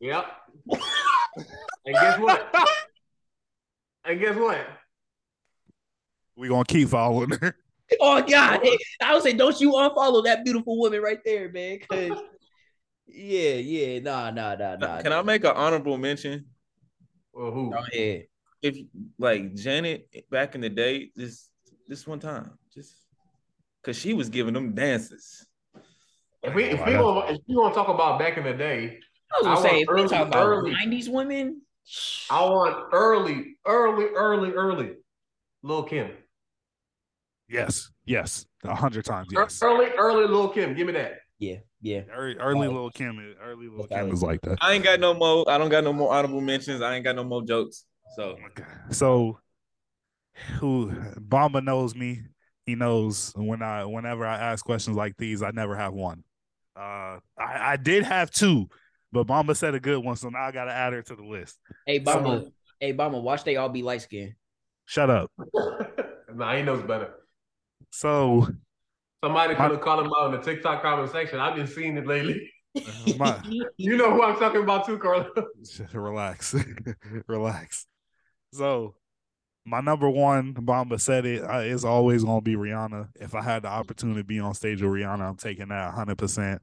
Yep. 0.00 0.26
and 0.72 1.94
guess 1.94 2.18
what? 2.18 2.54
and 4.04 4.20
guess 4.20 4.36
what? 4.36 4.66
We 6.36 6.48
gonna 6.48 6.64
keep 6.64 6.88
following 6.88 7.30
her. 7.30 7.56
Oh 8.00 8.20
God, 8.20 8.60
I 9.00 9.14
would 9.14 9.22
say, 9.22 9.32
don't 9.32 9.60
you 9.60 9.70
unfollow 9.70 10.24
that 10.24 10.44
beautiful 10.44 10.76
woman 10.76 11.00
right 11.00 11.20
there, 11.24 11.52
man? 11.52 11.78
Because 11.78 12.18
yeah, 13.06 13.54
yeah, 13.54 14.00
nah, 14.00 14.32
nah, 14.32 14.56
nah, 14.56 14.74
nah. 14.74 15.00
Can 15.02 15.12
I 15.12 15.22
make 15.22 15.44
an 15.44 15.52
honorable 15.54 15.96
mention? 15.96 16.46
Well, 17.32 17.52
who? 17.52 17.70
Go 17.70 17.78
ahead. 17.92 18.24
If 18.60 18.76
like 19.20 19.54
Janet 19.54 20.08
back 20.32 20.56
in 20.56 20.62
the 20.62 20.68
day, 20.68 21.10
just 21.16 21.48
this 21.86 22.04
one 22.08 22.18
time, 22.18 22.58
just 22.74 22.92
because 23.80 23.96
she 23.96 24.14
was 24.14 24.30
giving 24.30 24.52
them 24.54 24.74
dances. 24.74 25.46
If 26.42 26.54
we 26.54 26.64
if 26.64 26.84
we 26.84 26.96
want 26.96 27.30
if 27.30 27.38
we 27.46 27.54
want 27.54 27.72
to 27.72 27.78
talk 27.78 27.88
about 27.88 28.18
back 28.18 28.36
in 28.36 28.42
the 28.42 28.52
day, 28.54 28.98
I 29.32 29.38
was 29.38 29.46
gonna 29.46 29.60
I 29.60 29.62
say, 29.62 29.68
want 29.68 29.80
if 29.82 29.88
we 29.88 29.94
early- 30.00 30.08
talk 30.08 30.26
about 30.26 30.44
early. 30.44 30.74
'90s 30.74 31.08
women, 31.08 31.62
I 32.30 32.44
want 32.46 32.88
early, 32.92 33.58
early, 33.64 34.06
early, 34.06 34.50
early. 34.50 34.94
Lil 35.62 35.84
Kim. 35.84 36.10
Yes, 37.48 37.90
yes, 38.04 38.44
a 38.64 38.74
hundred 38.74 39.04
times 39.04 39.28
yes. 39.30 39.62
Early, 39.62 39.86
early 39.98 40.26
Lil 40.26 40.48
Kim. 40.48 40.74
Give 40.74 40.86
me 40.86 40.92
that. 40.94 41.18
yeah, 41.38 41.56
yeah. 41.80 42.00
Early, 42.12 42.36
early 42.38 42.66
Oh. 42.66 42.70
little 42.72 42.90
Kim, 42.90 43.34
early 43.42 43.68
little 43.68 43.86
Kim 43.86 44.10
is 44.12 44.22
like 44.22 44.40
that. 44.42 44.58
I 44.60 44.72
ain't 44.74 44.84
got 44.84 44.98
no 45.00 45.14
more. 45.14 45.48
I 45.48 45.56
don't 45.58 45.68
got 45.68 45.84
no 45.84 45.92
more 45.92 46.12
honorable 46.12 46.40
mentions. 46.40 46.82
I 46.82 46.96
ain't 46.96 47.04
got 47.04 47.14
no 47.16 47.24
more 47.24 47.42
jokes. 47.44 47.84
So 48.16 48.36
So, 48.90 49.38
who 50.60 50.90
Bamba 51.20 51.62
knows 51.62 51.94
me. 51.94 52.22
He 52.64 52.74
knows 52.74 53.32
when 53.36 53.62
I 53.62 53.84
whenever 53.84 54.26
I 54.26 54.36
ask 54.36 54.64
questions 54.64 54.96
like 54.96 55.16
these, 55.16 55.42
I 55.42 55.50
never 55.52 55.76
have 55.76 55.92
one. 55.92 56.24
Uh, 56.76 57.20
I, 57.38 57.72
I 57.72 57.76
did 57.76 58.02
have 58.04 58.30
two, 58.30 58.68
but 59.12 59.26
Bamba 59.28 59.56
said 59.56 59.74
a 59.74 59.80
good 59.80 60.04
one, 60.04 60.16
so 60.16 60.28
now 60.28 60.42
I 60.42 60.50
gotta 60.52 60.72
add 60.72 60.92
her 60.92 61.02
to 61.02 61.14
the 61.16 61.22
list. 61.24 61.58
Hey, 61.86 62.00
Bama. 62.00 62.50
Hey, 62.80 62.92
Bama. 62.92 63.22
Watch 63.22 63.44
they 63.44 63.56
all 63.56 63.68
be 63.68 63.82
light 63.82 64.02
skinned. 64.02 64.34
Shut 64.84 65.08
up. 65.10 65.30
nah, 66.34 66.56
he 66.56 66.62
knows 66.62 66.82
better. 66.82 67.14
So 67.96 68.46
Somebody 69.24 69.54
could 69.54 69.70
have 69.70 69.80
called 69.80 70.04
him 70.04 70.12
out 70.18 70.26
in 70.26 70.38
the 70.38 70.44
TikTok 70.44 70.82
comment 70.82 71.10
section. 71.10 71.40
I've 71.40 71.56
been 71.56 71.66
seeing 71.66 71.96
it 71.96 72.06
lately. 72.06 72.52
my, 73.16 73.40
You 73.78 73.96
know 73.96 74.12
who 74.12 74.22
I'm 74.22 74.38
talking 74.38 74.62
about 74.62 74.84
too, 74.84 74.98
Carlo. 74.98 75.30
relax, 75.94 76.54
relax. 77.26 77.86
So 78.52 78.96
my 79.64 79.80
number 79.80 80.10
one, 80.10 80.52
Bamba 80.52 81.00
said 81.00 81.24
it, 81.24 81.42
uh, 81.42 81.60
is 81.60 81.86
always 81.86 82.22
gonna 82.22 82.42
be 82.42 82.54
Rihanna. 82.54 83.08
If 83.18 83.34
I 83.34 83.40
had 83.40 83.62
the 83.62 83.68
opportunity 83.68 84.20
to 84.20 84.24
be 84.26 84.40
on 84.40 84.52
stage 84.52 84.82
with 84.82 84.90
Rihanna, 84.92 85.22
I'm 85.22 85.36
taking 85.36 85.68
that 85.68 85.86
100. 85.86 86.18
percent 86.18 86.60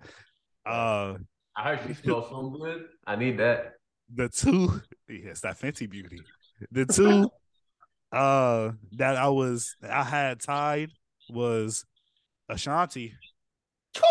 Uh, 0.68 1.16
I 1.56 1.64
heard 1.64 1.80
she 1.88 1.96
smells 1.96 2.30
so 2.30 2.50
good. 2.62 2.86
I 3.08 3.16
need 3.16 3.40
that. 3.40 3.74
the 4.14 4.30
two, 4.30 4.82
yes, 5.10 5.42
that 5.42 5.60
Fenty 5.60 5.90
Beauty. 5.90 6.22
The 6.72 6.86
two, 6.86 7.28
uh, 8.16 8.74
that 8.92 9.16
I 9.16 9.30
was 9.30 9.76
I 9.82 10.04
had 10.04 10.40
tied 10.40 10.92
was 11.34 11.86
Ashanti. 12.50 13.14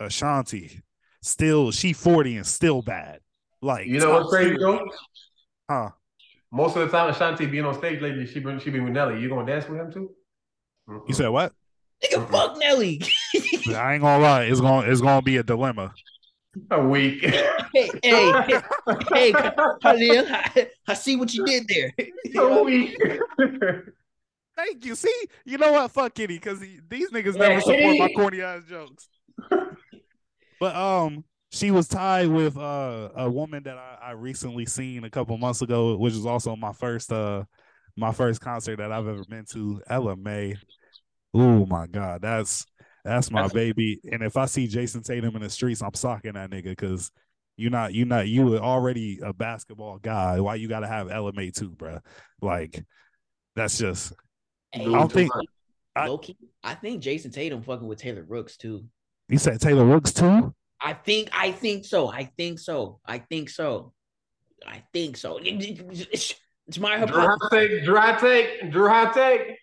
Ashanti, 0.00 0.82
still 1.22 1.70
she 1.70 1.92
40 1.92 2.38
and 2.38 2.46
still 2.46 2.82
bad. 2.82 3.20
Like 3.62 3.86
You 3.86 4.00
know 4.00 4.12
what's 4.12 4.30
crazy 4.30 4.56
though? 4.58 4.80
Huh? 5.68 5.90
Most 6.52 6.76
of 6.76 6.90
the 6.90 6.96
time, 6.96 7.10
Ashanti 7.10 7.46
being 7.46 7.64
on 7.64 7.74
stage 7.74 8.00
lately, 8.00 8.26
she 8.26 8.40
been 8.40 8.60
she 8.60 8.70
been 8.70 8.84
with 8.84 8.92
Nelly. 8.92 9.20
You 9.20 9.28
gonna 9.28 9.46
dance 9.46 9.68
with 9.68 9.80
him 9.80 9.92
too? 9.92 10.10
You 11.08 11.14
said 11.14 11.28
what? 11.28 11.52
Nigga, 12.04 12.30
fuck 12.30 12.58
Nelly. 12.58 13.02
I 13.74 13.94
ain't 13.94 14.02
gonna 14.02 14.22
lie, 14.22 14.44
it's 14.44 14.60
gonna 14.60 14.88
it's 14.88 15.00
gonna 15.00 15.22
be 15.22 15.38
a 15.38 15.42
dilemma. 15.42 15.92
a 16.70 16.86
week. 16.86 17.24
hey, 17.74 17.90
hey, 18.02 18.32
hey, 19.12 19.32
Khalil, 19.82 20.26
I, 20.28 20.68
I 20.86 20.94
see 20.94 21.16
what 21.16 21.34
you 21.34 21.44
did 21.44 21.66
there. 21.68 21.92
a 22.38 22.62
week. 22.62 22.96
Thank 24.56 24.84
you. 24.84 24.94
See, 24.94 25.26
you 25.44 25.58
know 25.58 25.72
what? 25.72 25.90
Fuck 25.90 26.14
Kitty, 26.14 26.36
because 26.36 26.60
these 26.60 27.10
niggas 27.10 27.36
never 27.36 27.60
support 27.60 27.98
my 27.98 28.08
corny 28.16 28.40
ass 28.40 28.62
jokes. 28.68 29.08
but 30.58 30.74
um, 30.74 31.24
she 31.50 31.70
was 31.70 31.88
tied 31.88 32.28
with 32.28 32.56
uh 32.56 33.10
a 33.16 33.30
woman 33.30 33.62
that 33.64 33.76
I, 33.76 33.98
I 34.02 34.10
recently 34.12 34.66
seen 34.66 35.04
a 35.04 35.10
couple 35.10 35.36
months 35.38 35.62
ago, 35.62 35.96
which 35.96 36.14
is 36.14 36.26
also 36.26 36.56
my 36.56 36.72
first 36.72 37.12
uh 37.12 37.44
my 37.96 38.12
first 38.12 38.40
concert 38.40 38.76
that 38.76 38.92
I've 38.92 39.06
ever 39.06 39.24
been 39.28 39.44
to. 39.52 39.82
Ella 39.88 40.16
Mai. 40.16 40.54
Oh 41.34 41.66
my 41.66 41.86
god, 41.86 42.22
that's 42.22 42.66
that's 43.04 43.30
my 43.30 43.48
baby. 43.48 44.00
And 44.10 44.22
if 44.22 44.36
I 44.36 44.46
see 44.46 44.66
Jayson 44.66 45.02
Tatum 45.02 45.36
in 45.36 45.42
the 45.42 45.50
streets, 45.50 45.82
I'm 45.82 45.94
socking 45.94 46.32
that 46.32 46.50
nigga 46.50 46.64
because 46.64 47.10
you're 47.56 47.70
not 47.70 47.94
you 47.94 48.04
not 48.04 48.28
you 48.28 48.44
were 48.44 48.58
already 48.58 49.20
a 49.22 49.32
basketball 49.32 49.98
guy. 49.98 50.40
Why 50.40 50.56
you 50.56 50.68
gotta 50.68 50.88
have 50.88 51.10
Ella 51.10 51.32
Mai 51.32 51.50
too, 51.54 51.70
bro? 51.70 52.00
Like 52.42 52.84
that's 53.54 53.78
just 53.78 54.12
I 54.74 54.78
don't 54.78 55.10
think 55.12 55.30
I- 55.94 56.08
low 56.08 56.18
key, 56.18 56.36
I 56.62 56.74
think 56.74 57.02
Jayson 57.02 57.30
Tatum 57.32 57.62
fucking 57.62 57.86
with 57.86 57.98
Taylor 57.98 58.24
Rooks 58.24 58.56
too. 58.56 58.84
you 59.28 59.38
said 59.38 59.60
Taylor 59.60 59.84
Rooks 59.84 60.12
too. 60.12 60.54
I 60.80 60.92
think, 60.92 61.30
I 61.32 61.52
think 61.52 61.84
so. 61.86 62.08
I 62.08 62.24
think 62.36 62.58
so. 62.58 63.00
I 63.06 63.18
think 63.18 63.48
so. 63.48 63.92
I 64.66 64.82
think 64.92 65.16
so. 65.16 65.38
It's 66.68 66.80
my 66.80 66.96
Drew 67.04 67.16
hot 67.20 67.38
hypothesis. 67.40 67.50
take. 67.78 67.84
Drew 67.84 67.96
hot 67.96 68.18
take. 68.20 68.70
Drew 68.72 68.88
hot 68.88 69.14
take. 69.14 69.56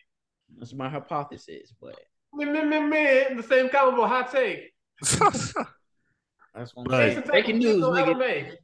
It's 0.61 0.73
my 0.73 0.87
hypothesis, 0.87 1.73
but 1.81 1.99
Man, 2.33 2.53
man, 2.53 2.69
man, 2.69 2.89
man. 2.89 3.37
The 3.37 3.43
same 3.43 3.67
convo. 3.69 4.07
Hot 4.07 4.31
take. 4.31 4.73
that's 5.01 5.53
one 6.75 6.87
Right. 6.87 7.09
Jason 7.09 7.23
breaking 7.23 7.59
Tatum, 7.59 7.79
news, 7.81 7.83
nigga. 7.83 8.55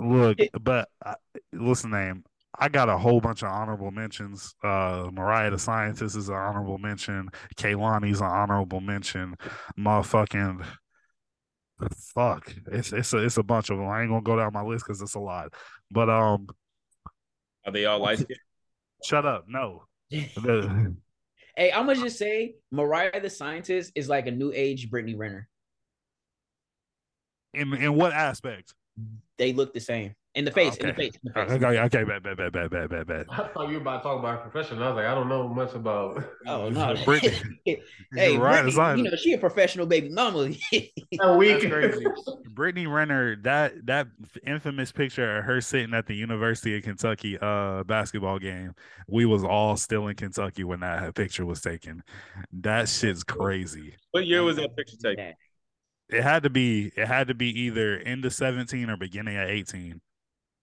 Look, 0.00 0.38
but 0.62 0.88
uh, 1.04 1.14
I, 1.34 1.38
listen, 1.52 1.90
name. 1.90 2.24
I 2.56 2.68
got 2.68 2.88
a 2.88 2.96
whole 2.98 3.20
bunch 3.20 3.42
of 3.42 3.48
honorable 3.50 3.90
mentions. 3.90 4.54
Uh, 4.62 5.08
Mariah 5.12 5.50
the 5.50 5.58
Scientist 5.58 6.16
is 6.16 6.28
an 6.28 6.34
honorable 6.34 6.78
mention. 6.78 7.28
Kehlani's 7.56 8.20
an 8.20 8.26
honorable 8.26 8.80
mention. 8.80 9.36
Motherfucking 9.78 10.64
fuck, 12.14 12.52
it's 12.72 12.92
it's 12.92 13.12
a 13.12 13.18
it's 13.18 13.36
a 13.36 13.42
bunch 13.42 13.70
of 13.70 13.78
them. 13.78 13.88
I 13.88 14.00
ain't 14.00 14.10
gonna 14.10 14.22
go 14.22 14.36
down 14.36 14.52
my 14.52 14.62
list 14.62 14.84
because 14.86 15.00
it's 15.02 15.14
a 15.14 15.20
lot. 15.20 15.52
But 15.90 16.08
um, 16.10 16.46
Are 17.66 17.72
they 17.72 17.84
all 17.84 18.00
light 18.00 18.18
skinned? 18.18 18.40
shut 19.04 19.24
up. 19.26 19.44
No, 19.48 19.84
Hey, 20.10 21.72
I'm 21.72 21.86
gonna 21.86 21.96
just 21.96 22.18
say 22.18 22.54
Mariah 22.70 23.20
the 23.20 23.30
Scientist 23.30 23.92
is 23.94 24.08
like 24.08 24.26
a 24.26 24.30
new 24.32 24.52
age 24.54 24.90
Brittany 24.90 25.14
Renner. 25.16 25.48
in 27.54 27.72
in 27.74 27.94
what 27.94 28.12
aspect? 28.12 28.74
They 29.36 29.52
look 29.52 29.72
the 29.74 29.80
same 29.80 30.14
in 30.38 30.44
the 30.44 30.52
face, 30.52 30.76
in 30.76 30.86
the 30.86 30.92
Okay. 30.92 31.02
face, 31.10 31.14
in 31.16 31.20
the 31.24 31.32
face. 31.32 31.50
Okay, 31.50 31.78
okay, 31.80 32.04
bad, 32.04 32.22
bad, 32.22 32.36
bad, 32.36 32.52
bad, 32.52 32.70
bad, 32.70 32.88
bad, 32.90 33.06
bad. 33.08 33.26
I 33.28 33.48
thought 33.48 33.68
you 33.68 33.74
were 33.74 33.80
about 33.80 33.96
to 33.98 34.02
talk 34.04 34.18
about 34.20 34.36
her 34.44 34.48
profession. 34.48 34.80
I 34.80 34.88
was 34.88 34.96
like, 34.96 35.06
I 35.06 35.14
don't 35.14 35.28
know 35.28 35.48
much 35.48 35.74
about. 35.74 36.22
Oh 36.46 36.68
no, 36.70 36.94
Brittany- 37.04 37.42
hey, 38.14 38.36
Brittany, 38.36 39.02
you 39.02 39.02
know 39.10 39.16
she 39.16 39.32
a 39.32 39.38
professional 39.38 39.84
baby 39.86 40.10
mama. 40.10 40.50
A 41.20 41.36
week. 41.36 41.60
That's 41.60 41.64
crazy. 41.66 42.06
Brittany 42.50 42.86
Renner, 42.86 43.34
that 43.42 43.86
that 43.86 44.06
infamous 44.46 44.92
picture 44.92 45.38
of 45.38 45.44
her 45.44 45.60
sitting 45.60 45.92
at 45.92 46.06
the 46.06 46.14
University 46.14 46.76
of 46.76 46.84
Kentucky 46.84 47.36
uh 47.40 47.82
basketball 47.84 48.38
game. 48.38 48.74
We 49.08 49.26
was 49.26 49.42
all 49.42 49.76
still 49.76 50.06
in 50.06 50.14
Kentucky 50.14 50.62
when 50.62 50.80
that 50.80 51.14
picture 51.16 51.44
was 51.44 51.60
taken. 51.60 52.04
That 52.52 52.88
shit's 52.88 53.24
crazy. 53.24 53.96
What 54.12 54.26
year 54.26 54.42
was 54.44 54.56
that 54.56 54.76
picture 54.76 54.96
taken? 55.02 55.34
It 56.10 56.22
had 56.22 56.44
to 56.44 56.50
be 56.50 56.90
it 56.96 57.06
had 57.06 57.28
to 57.28 57.34
be 57.34 57.48
either 57.62 57.96
into 57.96 58.30
17 58.30 58.88
or 58.88 58.96
beginning 58.96 59.36
at 59.36 59.48
18. 59.50 60.00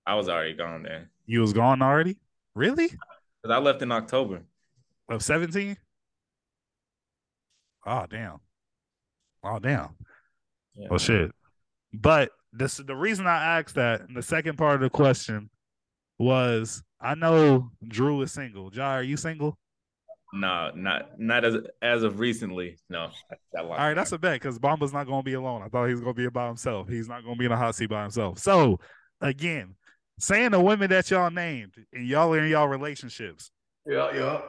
I 0.05 0.15
was 0.15 0.29
already 0.29 0.53
gone 0.53 0.83
then. 0.83 1.09
You 1.25 1.41
was 1.41 1.53
gone 1.53 1.81
already? 1.81 2.17
Really? 2.53 2.87
because 2.87 3.55
I 3.55 3.57
left 3.59 3.81
in 3.81 3.91
October. 3.91 4.41
Of 5.09 5.21
17? 5.21 5.77
Oh 7.85 8.05
damn. 8.09 8.37
Oh 9.43 9.59
damn. 9.59 9.89
Yeah. 10.75 10.87
Well, 10.89 10.99
shit. 10.99 11.31
But 11.93 12.31
this 12.51 12.77
the 12.77 12.95
reason 12.95 13.27
I 13.27 13.59
asked 13.59 13.75
that. 13.75 14.01
And 14.01 14.17
the 14.17 14.23
second 14.23 14.57
part 14.57 14.75
of 14.75 14.81
the 14.81 14.89
question 14.89 15.49
was 16.17 16.83
I 16.99 17.13
know 17.15 17.69
Drew 17.87 18.21
is 18.23 18.31
single. 18.31 18.71
Jai, 18.71 18.95
are 18.95 19.03
you 19.03 19.17
single? 19.17 19.57
No, 20.33 20.71
not 20.75 21.19
not 21.19 21.45
as 21.45 21.55
as 21.81 22.03
of 22.03 22.19
recently. 22.19 22.77
No. 22.89 23.09
All 23.57 23.69
right, 23.69 23.93
that's 23.93 24.11
a 24.11 24.17
bet 24.17 24.33
because 24.33 24.57
Bomba's 24.57 24.91
not 24.91 25.05
going 25.05 25.21
to 25.21 25.25
be 25.25 25.33
alone. 25.33 25.61
I 25.61 25.69
thought 25.69 25.85
he 25.85 25.93
was 25.93 26.01
going 26.01 26.15
to 26.15 26.21
be 26.21 26.27
by 26.29 26.47
himself. 26.47 26.89
He's 26.89 27.07
not 27.07 27.23
going 27.23 27.35
to 27.35 27.39
be 27.39 27.45
in 27.45 27.51
a 27.51 27.57
hot 27.57 27.75
seat 27.75 27.89
by 27.89 28.01
himself. 28.01 28.39
So, 28.39 28.79
again, 29.21 29.75
saying 30.19 30.51
the 30.51 30.59
women 30.59 30.89
that 30.89 31.09
y'all 31.11 31.29
named 31.29 31.73
and 31.93 32.07
y'all 32.07 32.33
are 32.33 32.39
in 32.39 32.49
y'all 32.49 32.67
relationships, 32.67 33.51
Yeah, 33.85 34.13
yeah. 34.13 34.41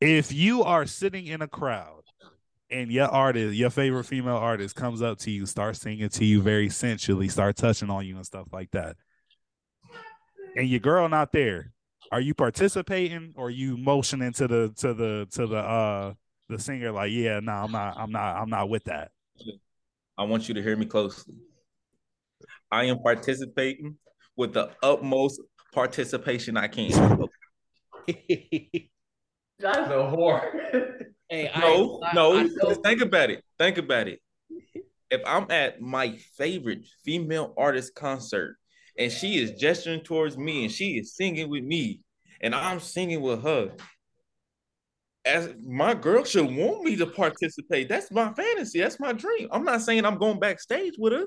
if 0.00 0.32
you 0.32 0.62
are 0.62 0.86
sitting 0.86 1.26
in 1.26 1.42
a 1.42 1.48
crowd 1.48 2.02
and 2.70 2.90
your 2.90 3.08
artist, 3.08 3.54
your 3.56 3.70
favorite 3.70 4.04
female 4.04 4.36
artist 4.36 4.76
comes 4.76 5.02
up 5.02 5.18
to 5.18 5.30
you, 5.30 5.46
start 5.46 5.76
singing 5.76 6.08
to 6.08 6.24
you 6.24 6.40
very 6.40 6.68
sensually, 6.68 7.28
start 7.28 7.56
touching 7.56 7.90
on 7.90 8.06
you 8.06 8.16
and 8.16 8.26
stuff 8.26 8.46
like 8.52 8.70
that, 8.70 8.96
and 10.56 10.68
your 10.68 10.80
girl 10.80 11.08
not 11.08 11.32
there, 11.32 11.72
are 12.12 12.20
you 12.20 12.34
participating 12.34 13.32
or 13.36 13.50
you 13.50 13.76
motioning 13.76 14.32
to 14.32 14.48
the 14.48 14.72
to 14.76 14.94
the 14.94 15.26
to 15.30 15.46
the 15.46 15.56
uh 15.56 16.12
the 16.48 16.58
singer 16.58 16.90
like, 16.90 17.12
yeah, 17.12 17.38
no, 17.40 17.52
I'm 17.52 17.70
not, 17.70 17.96
I'm 17.96 18.10
not, 18.10 18.36
I'm 18.36 18.50
not 18.50 18.68
with 18.68 18.82
that. 18.84 19.12
I 20.18 20.24
want 20.24 20.48
you 20.48 20.54
to 20.54 20.62
hear 20.62 20.76
me 20.76 20.84
closely. 20.84 21.36
I 22.72 22.84
am 22.86 22.98
participating 22.98 23.96
with 24.36 24.52
the 24.54 24.70
utmost 24.82 25.40
participation 25.72 26.56
I 26.56 26.68
can. 26.68 26.90
That's 29.58 29.90
a 29.90 30.10
whore. 30.10 30.40
hey, 31.28 31.50
No, 31.58 32.00
I- 32.04 32.14
no. 32.14 32.36
I 32.38 32.42
know- 32.44 32.68
just 32.68 32.82
think 32.82 33.00
about 33.02 33.30
it. 33.30 33.44
Think 33.58 33.78
about 33.78 34.08
it. 34.08 34.20
If 35.10 35.20
I'm 35.26 35.50
at 35.50 35.80
my 35.80 36.16
favorite 36.36 36.86
female 37.04 37.52
artist 37.58 37.94
concert 37.94 38.56
and 38.96 39.10
she 39.10 39.38
is 39.38 39.52
gesturing 39.52 40.00
towards 40.02 40.38
me 40.38 40.64
and 40.64 40.72
she 40.72 40.98
is 40.98 41.14
singing 41.16 41.50
with 41.50 41.64
me 41.64 42.00
and 42.40 42.54
I'm 42.54 42.78
singing 42.80 43.20
with 43.20 43.42
her, 43.42 43.72
as 45.24 45.52
my 45.62 45.92
girl 45.94 46.24
should 46.24 46.46
want 46.46 46.82
me 46.84 46.96
to 46.96 47.06
participate. 47.06 47.88
That's 47.88 48.10
my 48.10 48.32
fantasy. 48.32 48.80
That's 48.80 48.98
my 48.98 49.12
dream. 49.12 49.48
I'm 49.52 49.64
not 49.64 49.82
saying 49.82 50.04
I'm 50.06 50.16
going 50.16 50.38
backstage 50.40 50.94
with 50.96 51.12
her, 51.12 51.26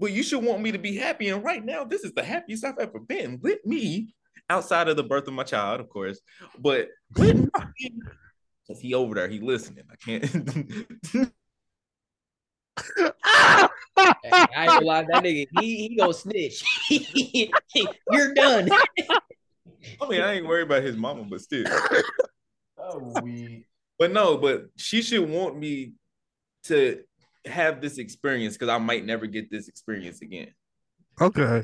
but 0.00 0.12
you 0.12 0.22
should 0.22 0.42
want 0.42 0.62
me 0.62 0.72
to 0.72 0.78
be 0.78 0.96
happy. 0.96 1.28
And 1.28 1.44
right 1.44 1.64
now, 1.64 1.84
this 1.84 2.02
is 2.04 2.12
the 2.12 2.24
happiest 2.24 2.64
I've 2.64 2.78
ever 2.78 2.98
been 2.98 3.38
with 3.42 3.64
me, 3.66 4.14
outside 4.48 4.88
of 4.88 4.96
the 4.96 5.04
birth 5.04 5.28
of 5.28 5.34
my 5.34 5.44
child, 5.44 5.80
of 5.80 5.90
course. 5.90 6.20
But 6.58 6.88
with 7.16 7.36
me, 7.36 7.92
because 8.66 8.80
he 8.80 8.94
over 8.94 9.14
there, 9.14 9.28
he 9.28 9.40
listening. 9.40 9.84
I 9.92 9.96
can't. 9.96 10.24
I 13.22 13.68
ain't 14.56 14.70
gonna 14.70 14.86
lie, 14.86 15.02
that 15.02 15.22
nigga, 15.22 15.46
he 15.60 15.88
he 15.88 15.96
gonna 15.96 16.14
snitch. 16.14 16.64
You're 18.10 18.32
done. 18.34 18.70
I 20.00 20.08
mean, 20.08 20.22
I 20.22 20.34
ain't 20.34 20.46
worried 20.46 20.62
about 20.62 20.82
his 20.82 20.96
mama, 20.96 21.24
but 21.24 21.40
still. 21.40 21.66
Oh, 22.82 23.12
we. 23.22 23.66
But 23.98 24.10
no, 24.10 24.38
but 24.38 24.70
she 24.74 25.02
should 25.02 25.28
want 25.28 25.58
me 25.58 25.92
to 26.64 27.02
have 27.46 27.80
this 27.80 27.98
experience 27.98 28.54
because 28.54 28.68
I 28.68 28.78
might 28.78 29.04
never 29.04 29.26
get 29.26 29.50
this 29.50 29.68
experience 29.68 30.22
again. 30.22 30.48
Okay. 31.20 31.62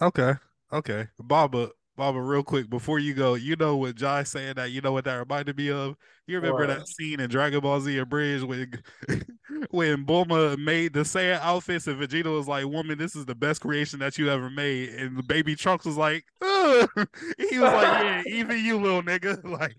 Okay. 0.00 0.32
Okay. 0.72 1.08
Baba, 1.18 1.70
Baba, 1.96 2.20
real 2.20 2.42
quick 2.42 2.68
before 2.68 2.98
you 2.98 3.14
go, 3.14 3.34
you 3.34 3.54
know 3.56 3.76
what 3.76 3.94
Jai 3.94 4.24
saying 4.24 4.54
that, 4.56 4.70
you 4.72 4.80
know 4.80 4.92
what 4.92 5.04
that 5.04 5.14
reminded 5.16 5.56
me 5.56 5.70
of? 5.70 5.96
You 6.26 6.36
remember 6.36 6.66
What? 6.66 6.78
that 6.78 6.88
scene 6.88 7.20
in 7.20 7.30
Dragon 7.30 7.60
Ball 7.60 7.80
Z 7.80 7.96
Abridged 7.98 8.44
when 8.44 8.72
when 9.70 10.04
Bulma 10.04 10.58
made 10.58 10.92
the 10.94 11.00
Saiyan 11.00 11.38
outfits 11.40 11.86
and 11.86 12.00
Vegeta 12.00 12.34
was 12.34 12.48
like, 12.48 12.66
Woman, 12.66 12.98
this 12.98 13.14
is 13.14 13.26
the 13.26 13.34
best 13.34 13.60
creation 13.60 14.00
that 14.00 14.18
you 14.18 14.28
ever 14.30 14.50
made. 14.50 14.88
And 14.90 15.16
the 15.16 15.22
baby 15.22 15.54
Trunks 15.54 15.84
was 15.84 15.96
like, 15.96 16.24
Ugh. 16.42 16.88
He 17.38 17.58
was 17.58 17.72
like, 17.72 18.02
Yeah, 18.04 18.22
even 18.26 18.64
you 18.64 18.80
little 18.80 19.02
nigga. 19.02 19.42
Like 19.44 19.76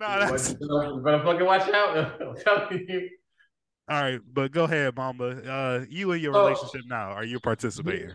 Nah, 0.00 0.18
that's 0.18 0.50
You 0.50 0.56
better, 0.56 0.94
you 0.94 1.00
better 1.04 1.22
fucking 1.22 1.46
watch 1.46 1.68
out. 1.70 1.96
I'm 2.20 2.36
telling 2.36 2.86
you. 2.88 3.08
All 3.88 4.02
right, 4.02 4.20
but 4.32 4.50
go 4.52 4.64
ahead, 4.64 4.96
Mama. 4.96 5.28
Uh 5.28 5.84
you 5.88 6.10
and 6.12 6.20
your 6.22 6.36
Oh. 6.36 6.46
relationship 6.46 6.82
now, 6.88 7.10
are 7.12 7.24
you 7.24 7.38
participating? 7.40 8.10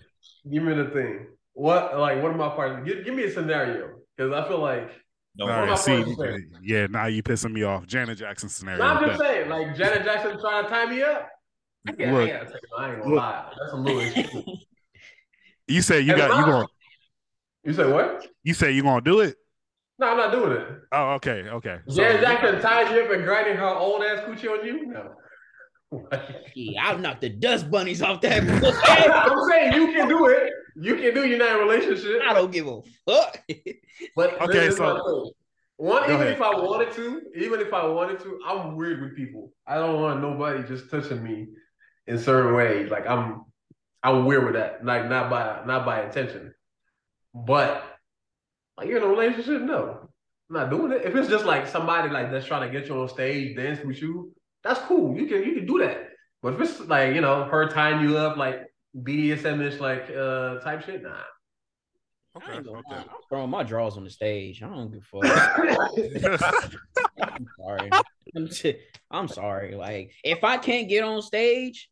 Give 0.51 0.63
me 0.63 0.73
the 0.73 0.85
thing. 0.89 1.27
What 1.53 1.97
like 1.99 2.21
what 2.21 2.31
are 2.31 2.37
my 2.37 2.49
parts? 2.49 2.85
Give, 2.87 3.03
give 3.05 3.13
me 3.13 3.23
a 3.23 3.31
scenario 3.31 3.89
because 4.15 4.31
I 4.33 4.47
feel 4.47 4.59
like 4.59 4.89
No, 5.37 5.45
All 5.45 5.65
right, 5.65 5.77
see, 5.79 5.99
supposed 5.99 6.19
to 6.19 6.25
say? 6.37 6.45
yeah, 6.61 6.87
now 6.87 7.05
you 7.05 7.23
pissing 7.23 7.53
me 7.53 7.63
off. 7.63 7.85
Janet 7.87 8.17
Jackson 8.17 8.49
scenario. 8.49 8.83
No, 8.83 8.89
I'm 8.91 9.05
just 9.07 9.19
Bet. 9.19 9.27
saying, 9.29 9.49
like 9.49 9.75
Janet 9.77 10.03
Jackson 10.03 10.39
trying 10.41 10.63
to 10.65 10.69
tie 10.69 10.85
me 10.87 11.01
up. 11.03 11.29
I 11.87 11.91
can't, 11.93 12.13
Look. 12.13 12.29
I 12.29 12.31
can't 12.31 12.47
take 12.47 12.55
it. 12.57 12.69
I 12.77 12.89
ain't 12.91 12.99
gonna 13.01 13.09
Look. 13.15 13.17
lie. 13.23 13.53
That's 13.59 13.73
a 13.73 13.75
little 13.77 14.01
extreme. 14.21 14.57
You 15.67 15.81
say 15.81 16.01
you 16.01 16.11
And 16.11 16.17
got 16.17 16.29
you 16.31 16.41
mine- 16.41 16.49
going 16.51 16.67
You 17.63 17.73
say 17.73 17.91
what? 17.91 18.27
you 18.43 18.53
say 18.53 18.71
you 18.71 18.83
gonna 18.83 19.01
do 19.01 19.21
it? 19.21 19.35
No, 19.99 20.07
I'm 20.09 20.17
not 20.17 20.31
doing 20.31 20.51
it. 20.53 20.67
Oh, 20.91 21.11
okay, 21.11 21.47
okay. 21.47 21.79
So- 21.87 21.95
Janet 21.95 22.21
Jackson 22.21 22.59
ties 22.61 22.91
you 22.93 23.01
up 23.03 23.11
and 23.11 23.23
grinding 23.23 23.55
her 23.55 23.65
old 23.69 24.03
ass 24.03 24.19
coochie 24.27 24.49
on 24.51 24.65
you? 24.65 24.85
No. 24.87 25.13
Yeah, 26.55 26.85
I'll 26.85 26.97
knock 26.97 27.19
the 27.21 27.29
dust 27.29 27.69
bunnies 27.69 28.01
off 28.01 28.21
that. 28.21 28.43
I'm 29.13 29.49
saying 29.49 29.73
you 29.73 29.93
can 29.93 30.07
do 30.07 30.27
it. 30.27 30.53
You 30.75 30.95
can 30.95 31.13
do. 31.13 31.27
You're 31.27 31.37
not 31.37 31.59
in 31.61 31.67
relationship. 31.67 32.21
I 32.25 32.33
don't 32.33 32.51
give 32.51 32.67
a 32.67 32.81
fuck. 33.05 33.43
But 34.15 34.41
Okay, 34.41 34.71
so- 34.71 35.31
one, 35.77 36.03
even 36.03 36.15
ahead. 36.17 36.33
if 36.33 36.41
I 36.41 36.51
wanted 36.55 36.91
to, 36.93 37.21
even 37.35 37.59
if 37.59 37.73
I 37.73 37.85
wanted 37.87 38.19
to, 38.19 38.39
I'm 38.45 38.75
weird 38.75 39.01
with 39.01 39.15
people. 39.15 39.51
I 39.65 39.75
don't 39.75 39.99
want 39.99 40.21
nobody 40.21 40.61
just 40.67 40.91
touching 40.91 41.23
me 41.23 41.47
in 42.05 42.19
certain 42.19 42.53
ways. 42.53 42.91
Like 42.91 43.07
I'm, 43.07 43.45
I'm 44.03 44.25
weird 44.25 44.45
with 44.45 44.53
that. 44.53 44.85
Like 44.85 45.09
not 45.09 45.31
by 45.31 45.63
not 45.65 45.83
by 45.83 46.03
intention, 46.05 46.53
but 47.33 47.83
like 48.77 48.87
you're 48.89 48.97
in 48.97 49.03
a 49.03 49.07
relationship. 49.07 49.63
No, 49.63 50.01
I'm 50.49 50.55
not 50.55 50.69
doing 50.69 50.91
it. 50.91 51.01
If 51.03 51.15
it's 51.15 51.29
just 51.29 51.45
like 51.45 51.65
somebody 51.67 52.09
like 52.11 52.29
that's 52.31 52.45
trying 52.45 52.71
to 52.71 52.79
get 52.79 52.87
you 52.87 53.01
on 53.01 53.09
stage, 53.09 53.55
dance 53.57 53.83
with 53.83 53.99
you, 54.03 54.31
that's 54.63 54.79
cool. 54.81 55.17
You 55.17 55.25
can 55.27 55.43
you 55.43 55.55
can 55.55 55.65
do 55.65 55.79
that. 55.79 56.09
But 56.41 56.53
if 56.53 56.61
it's 56.61 56.79
like 56.81 57.13
you 57.15 57.21
know 57.21 57.45
her 57.45 57.67
tying 57.67 58.07
you 58.07 58.17
up 58.17 58.37
like 58.37 58.67
BDSM-ish 58.97 59.79
like 59.79 60.09
uh 60.09 60.59
type 60.59 60.83
shit, 60.83 61.03
nah. 61.03 61.15
Okay, 62.37 62.53
ain't 62.53 62.65
gonna 62.65 62.77
lie, 62.89 62.97
okay. 62.97 63.09
I'm 63.09 63.15
throwing 63.29 63.49
my 63.49 63.63
drawers 63.63 63.97
on 63.97 64.05
the 64.05 64.09
stage. 64.09 64.63
I 64.63 64.69
don't 64.69 64.91
give 64.91 65.05
a 65.13 66.31
fuck. 66.31 66.41
I'm 67.21 67.47
sorry. 67.59 67.89
I'm, 68.35 68.47
t- 68.47 68.77
I'm 69.11 69.27
sorry. 69.27 69.75
Like, 69.75 70.13
if 70.23 70.43
I 70.43 70.57
can't 70.57 70.87
get 70.87 71.03
on 71.03 71.21
stage, 71.21 71.89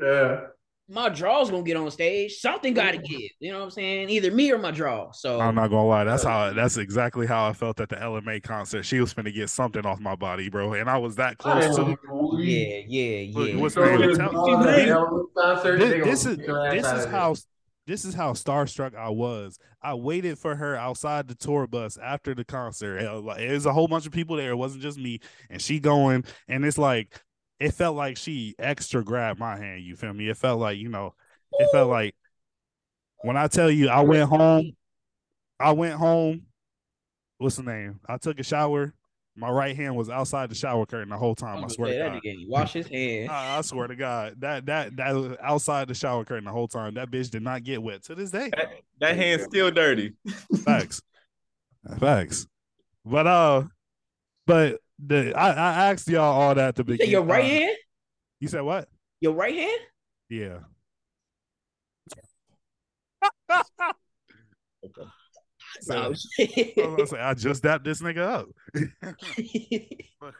yeah. 0.00 0.40
My 0.90 1.10
draw's 1.10 1.50
gonna 1.50 1.62
get 1.62 1.76
on 1.76 1.90
stage. 1.90 2.36
Something 2.38 2.72
got 2.72 2.92
to 2.92 2.98
give. 2.98 3.30
You 3.40 3.52
know 3.52 3.58
what 3.58 3.64
I'm 3.66 3.70
saying? 3.70 4.08
Either 4.08 4.30
me 4.30 4.50
or 4.50 4.58
my 4.58 4.70
draw. 4.70 5.12
So 5.12 5.38
I'm 5.38 5.54
not 5.54 5.68
gonna 5.68 5.86
lie. 5.86 6.04
That's 6.04 6.24
how. 6.24 6.52
That's 6.54 6.78
exactly 6.78 7.26
how 7.26 7.46
I 7.46 7.52
felt 7.52 7.78
at 7.80 7.90
the 7.90 8.00
Ella 8.00 8.22
Mai 8.22 8.40
concert. 8.40 8.84
She 8.84 8.98
was 9.00 9.12
finna 9.12 9.32
get 9.34 9.50
something 9.50 9.84
off 9.84 10.00
my 10.00 10.16
body, 10.16 10.48
bro, 10.48 10.72
and 10.72 10.88
I 10.88 10.96
was 10.96 11.16
that 11.16 11.36
close 11.36 11.76
to. 11.76 11.96
yeah, 12.38 12.80
yeah, 12.86 13.20
yeah. 13.20 13.56
what's 13.56 13.74
So 13.74 13.84
name? 13.84 14.00
this- 14.00 14.16
Tell- 14.18 14.62
this- 14.62 14.88
Elvis 14.88 15.24
concert, 15.36 15.78
they 15.78 16.00
This, 16.00 16.24
is 16.24 16.36
kick 16.38 16.46
your 16.46 16.66
ass 16.66 16.72
this 16.72 16.92
is 16.92 17.04
how 17.04 17.34
this 17.86 18.04
is 18.04 18.14
how 18.14 18.32
starstruck 18.32 18.94
I 18.94 19.08
was. 19.10 19.58
I 19.82 19.94
waited 19.94 20.38
for 20.38 20.54
her 20.54 20.74
outside 20.76 21.28
the 21.28 21.34
tour 21.34 21.66
bus 21.66 21.96
after 21.96 22.34
the 22.34 22.44
concert. 22.44 22.98
It 22.98 23.22
was 23.22 23.38
it 23.38 23.50
was 23.50 23.66
a 23.66 23.72
whole 23.72 23.88
bunch 23.88 24.06
of 24.06 24.12
people 24.12 24.36
there. 24.36 24.50
It 24.52 24.56
wasn't 24.56 24.82
just 24.82 24.98
me, 24.98 25.20
and 25.50 25.60
she 25.60 25.80
going, 25.80 26.24
and 26.48 26.64
it's 26.64 26.78
like 26.78 27.20
it 27.60 27.72
felt 27.72 27.96
like 27.96 28.16
she 28.16 28.54
extra 28.58 29.02
grabbed 29.02 29.40
my 29.40 29.56
hand. 29.56 29.82
You 29.82 29.96
feel 29.96 30.12
me? 30.12 30.28
It 30.28 30.36
felt 30.36 30.60
like 30.60 30.78
you 30.78 30.88
know, 30.88 31.14
it 31.52 31.68
felt 31.72 31.90
like 31.90 32.14
when 33.22 33.36
I 33.36 33.48
tell 33.48 33.70
you 33.70 33.88
I 33.88 34.00
went 34.00 34.28
home, 34.28 34.72
I 35.58 35.72
went 35.72 35.94
home. 35.94 36.42
What's 37.38 37.56
the 37.56 37.62
name? 37.62 38.00
I 38.08 38.16
took 38.16 38.38
a 38.40 38.42
shower. 38.42 38.94
My 39.36 39.50
right 39.50 39.76
hand 39.76 39.94
was 39.94 40.10
outside 40.10 40.50
the 40.50 40.56
shower 40.56 40.84
curtain 40.84 41.10
the 41.10 41.16
whole 41.16 41.36
time. 41.36 41.64
I 41.64 41.68
swear 41.68 41.96
gonna 41.96 42.14
God. 42.14 42.22
that. 42.24 42.46
Wash 42.48 42.72
his 42.72 42.88
hands. 42.88 43.30
I, 43.32 43.58
I 43.58 43.60
swear 43.60 43.86
to 43.86 43.94
God, 43.94 44.34
that 44.40 44.66
that 44.66 44.96
that 44.96 45.14
was 45.14 45.36
outside 45.40 45.86
the 45.86 45.94
shower 45.94 46.24
curtain 46.24 46.44
the 46.44 46.50
whole 46.50 46.66
time. 46.66 46.94
That 46.94 47.10
bitch 47.10 47.30
did 47.30 47.42
not 47.42 47.62
get 47.62 47.82
wet 47.82 48.02
to 48.04 48.16
this 48.16 48.30
day. 48.30 48.50
That, 48.56 48.72
that 49.00 49.16
hand's 49.16 49.44
still 49.44 49.70
dirty. 49.70 50.14
Facts, 50.64 51.00
facts. 52.00 52.48
But 53.04 53.26
uh, 53.28 53.62
but 54.46 54.80
the 54.98 55.34
I, 55.34 55.50
I 55.50 55.90
asked 55.90 56.08
y'all 56.08 56.22
all 56.22 56.54
that 56.54 56.76
to 56.76 56.80
You 56.80 56.84
begin. 56.84 57.06
say 57.06 57.10
your 57.10 57.22
right 57.22 57.44
uh, 57.44 57.48
hand? 57.48 57.76
You 58.40 58.48
said 58.48 58.62
what? 58.62 58.88
Your 59.20 59.32
right 59.34 59.54
hand? 59.54 59.80
Yeah. 60.28 60.58
So. 65.80 65.94
I, 65.98 66.08
was 66.08 66.26
gonna 66.76 67.06
say, 67.06 67.18
I 67.18 67.34
just 67.34 67.62
dapped 67.62 67.84
this 67.84 68.00
nigga 68.00 68.18
up. 68.18 68.48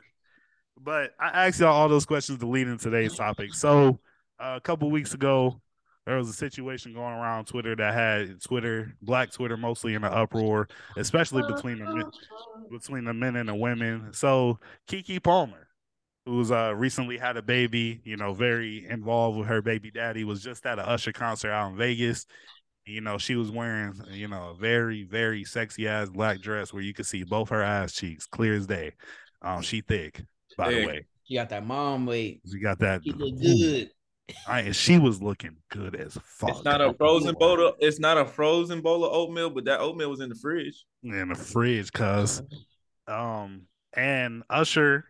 But 0.80 1.10
I 1.18 1.46
asked 1.46 1.58
y'all 1.58 1.74
all 1.74 1.88
those 1.88 2.06
questions 2.06 2.38
to 2.38 2.46
lead 2.46 2.68
into 2.68 2.84
today's 2.84 3.16
topic. 3.16 3.52
So 3.52 3.98
uh, 4.38 4.54
a 4.56 4.60
couple 4.60 4.88
weeks 4.90 5.12
ago, 5.12 5.60
there 6.08 6.16
was 6.16 6.30
a 6.30 6.32
situation 6.32 6.94
going 6.94 7.12
around 7.12 7.44
Twitter 7.44 7.76
that 7.76 7.92
had 7.92 8.40
Twitter, 8.40 8.94
Black 9.02 9.30
Twitter, 9.30 9.58
mostly 9.58 9.92
in 9.92 10.04
an 10.04 10.10
uproar, 10.10 10.66
especially 10.96 11.42
between 11.42 11.80
the 11.80 11.84
men, 11.84 12.10
between 12.70 13.04
the 13.04 13.12
men 13.12 13.36
and 13.36 13.46
the 13.46 13.54
women. 13.54 14.08
So 14.14 14.58
Keke 14.88 15.22
Palmer, 15.22 15.68
who's 16.24 16.50
uh, 16.50 16.72
recently 16.74 17.18
had 17.18 17.36
a 17.36 17.42
baby, 17.42 18.00
you 18.04 18.16
know, 18.16 18.32
very 18.32 18.86
involved 18.88 19.36
with 19.38 19.48
her 19.48 19.60
baby 19.60 19.90
daddy, 19.90 20.24
was 20.24 20.42
just 20.42 20.64
at 20.64 20.78
a 20.78 20.88
Usher 20.88 21.12
concert 21.12 21.50
out 21.50 21.72
in 21.72 21.76
Vegas. 21.76 22.24
You 22.86 23.02
know, 23.02 23.18
she 23.18 23.36
was 23.36 23.50
wearing, 23.50 24.00
you 24.10 24.28
know, 24.28 24.52
a 24.52 24.54
very, 24.54 25.02
very 25.02 25.44
sexy 25.44 25.86
ass 25.86 26.08
black 26.08 26.40
dress 26.40 26.72
where 26.72 26.82
you 26.82 26.94
could 26.94 27.04
see 27.04 27.22
both 27.22 27.50
her 27.50 27.62
ass 27.62 27.92
cheeks, 27.92 28.24
clear 28.24 28.54
as 28.54 28.66
day. 28.66 28.92
Um, 29.42 29.60
she 29.60 29.82
thick, 29.82 30.22
by 30.56 30.72
the 30.72 30.86
way. 30.86 31.06
you 31.26 31.38
got 31.38 31.50
that 31.50 31.66
mom 31.66 32.06
weight. 32.06 32.40
She 32.50 32.60
got 32.60 32.78
that. 32.78 33.02
She 33.04 33.12
look 33.12 33.38
good. 33.38 33.90
I, 34.46 34.72
she 34.72 34.98
was 34.98 35.22
looking 35.22 35.56
good 35.70 35.94
as 35.94 36.18
fuck. 36.24 36.50
It's 36.50 36.64
not 36.64 36.80
a 36.80 36.92
frozen 36.94 37.34
bowl. 37.34 37.66
Of, 37.66 37.74
it's 37.78 37.98
not 37.98 38.18
a 38.18 38.24
frozen 38.24 38.80
bowl 38.80 39.04
of 39.04 39.12
oatmeal, 39.12 39.50
but 39.50 39.64
that 39.64 39.80
oatmeal 39.80 40.10
was 40.10 40.20
in 40.20 40.28
the 40.28 40.34
fridge. 40.34 40.84
in 41.02 41.28
the 41.28 41.34
fridge, 41.34 41.92
cuz. 41.92 42.42
Um, 43.06 43.62
and 43.94 44.42
Usher, 44.50 45.06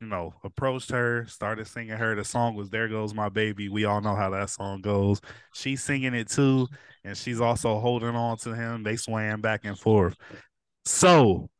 you 0.00 0.06
know, 0.06 0.34
approached 0.42 0.90
her, 0.90 1.26
started 1.26 1.66
singing 1.66 1.96
her. 1.96 2.14
The 2.14 2.24
song 2.24 2.54
was 2.54 2.70
"There 2.70 2.88
Goes 2.88 3.14
My 3.14 3.28
Baby." 3.28 3.68
We 3.68 3.84
all 3.84 4.00
know 4.00 4.14
how 4.14 4.30
that 4.30 4.50
song 4.50 4.80
goes. 4.80 5.20
She's 5.54 5.82
singing 5.82 6.14
it 6.14 6.28
too, 6.28 6.66
and 7.04 7.16
she's 7.16 7.40
also 7.40 7.78
holding 7.78 8.16
on 8.16 8.38
to 8.38 8.54
him. 8.54 8.82
They 8.82 8.96
swam 8.96 9.40
back 9.42 9.64
and 9.64 9.78
forth. 9.78 10.16
So, 10.84 11.50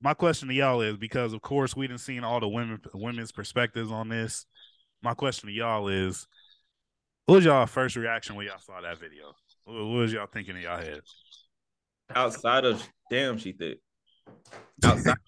my 0.00 0.14
question 0.14 0.48
to 0.48 0.54
y'all 0.54 0.80
is 0.80 0.96
because, 0.96 1.32
of 1.32 1.42
course, 1.42 1.74
we 1.74 1.88
didn't 1.88 2.00
see 2.00 2.20
all 2.20 2.40
the 2.40 2.48
women 2.48 2.80
women's 2.94 3.32
perspectives 3.32 3.90
on 3.90 4.08
this. 4.08 4.46
My 5.02 5.14
question 5.14 5.48
to 5.48 5.54
y'all 5.54 5.88
is, 5.88 6.26
what 7.26 7.36
was 7.36 7.44
y'all 7.44 7.66
first 7.66 7.96
reaction 7.96 8.36
when 8.36 8.46
y'all 8.46 8.58
saw 8.58 8.80
that 8.80 8.98
video? 8.98 9.32
What 9.64 9.74
what 9.76 9.84
was 9.86 10.12
y'all 10.12 10.26
thinking 10.26 10.56
in 10.56 10.62
y'all 10.62 10.78
head? 10.78 11.00
Outside 12.14 12.64
of 12.64 12.86
damn, 13.10 13.36
she 13.38 13.52
thick. 13.52 13.78
Outside, 14.84 15.16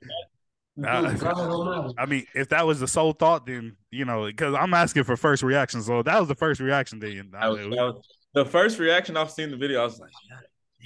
Uh, 0.86 1.92
I 1.98 2.06
mean, 2.06 2.24
if 2.36 2.50
that 2.50 2.64
was 2.64 2.78
the 2.78 2.86
sole 2.86 3.12
thought, 3.12 3.46
then 3.46 3.76
you 3.90 4.04
know, 4.04 4.26
because 4.26 4.54
I'm 4.54 4.72
asking 4.74 5.02
for 5.02 5.16
first 5.16 5.42
reaction. 5.42 5.82
So 5.82 5.98
if 5.98 6.04
that 6.04 6.20
was 6.20 6.28
the 6.28 6.36
first 6.36 6.60
reaction. 6.60 7.00
Then 7.00 7.30
that 7.32 7.48
was- 7.50 7.58
that 7.58 7.68
was- 7.70 8.08
the 8.34 8.44
first 8.44 8.78
reaction 8.78 9.16
I've 9.16 9.32
seen 9.32 9.50
the 9.50 9.56
video, 9.56 9.80
I 9.80 9.84
was 9.84 9.98
like, 9.98 10.12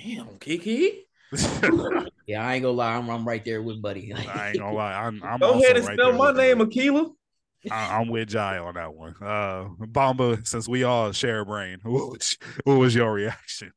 damn, 0.02 0.28
Keke. 0.38 1.00
Yeah, 2.26 2.46
I 2.46 2.54
ain't 2.54 2.62
gonna 2.62 2.68
lie. 2.76 2.94
I'm, 2.94 3.10
I'm 3.10 3.26
right 3.28 3.44
there 3.44 3.60
with 3.62 3.82
Buddy. 3.82 4.14
I 4.14 4.48
ain't 4.50 4.58
gonna 4.58 4.74
lie. 4.74 4.94
I'm, 4.94 5.22
I'm 5.24 5.40
Go 5.40 5.54
also 5.54 5.64
ahead 5.64 5.76
and 5.76 5.86
right 5.86 5.98
spell 5.98 6.12
my 6.12 6.28
with 6.28 6.36
name, 6.36 6.60
you. 6.70 7.16
Aquila. 7.64 7.80
I, 7.80 7.98
I'm 7.98 8.08
with 8.08 8.28
Jai 8.28 8.58
on 8.58 8.74
that 8.74 8.94
one. 8.94 9.14
Uh, 9.22 9.68
Bomba, 9.78 10.40
since 10.44 10.68
we 10.68 10.84
all 10.84 11.12
share 11.12 11.40
a 11.40 11.46
brain, 11.46 11.78
what 11.84 12.10
was, 12.10 12.36
what 12.64 12.78
was 12.78 12.94
your 12.94 13.12
reaction? 13.12 13.72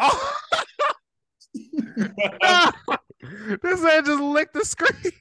Oh! 0.00 0.34
this 3.62 3.80
man 3.82 4.04
just 4.04 4.22
licked 4.22 4.54
the 4.54 4.64
screen. 4.64 5.12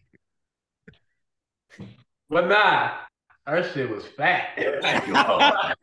But 2.30 2.48
nah, 2.48 2.92
her 3.46 3.64
shit 3.64 3.90
was 3.90 4.06
fat. 4.06 4.50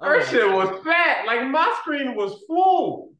her 0.00 0.24
shit 0.26 0.52
was 0.52 0.84
fat. 0.84 1.26
Like 1.26 1.48
my 1.48 1.74
screen 1.80 2.14
was 2.14 2.40
full. 2.46 3.15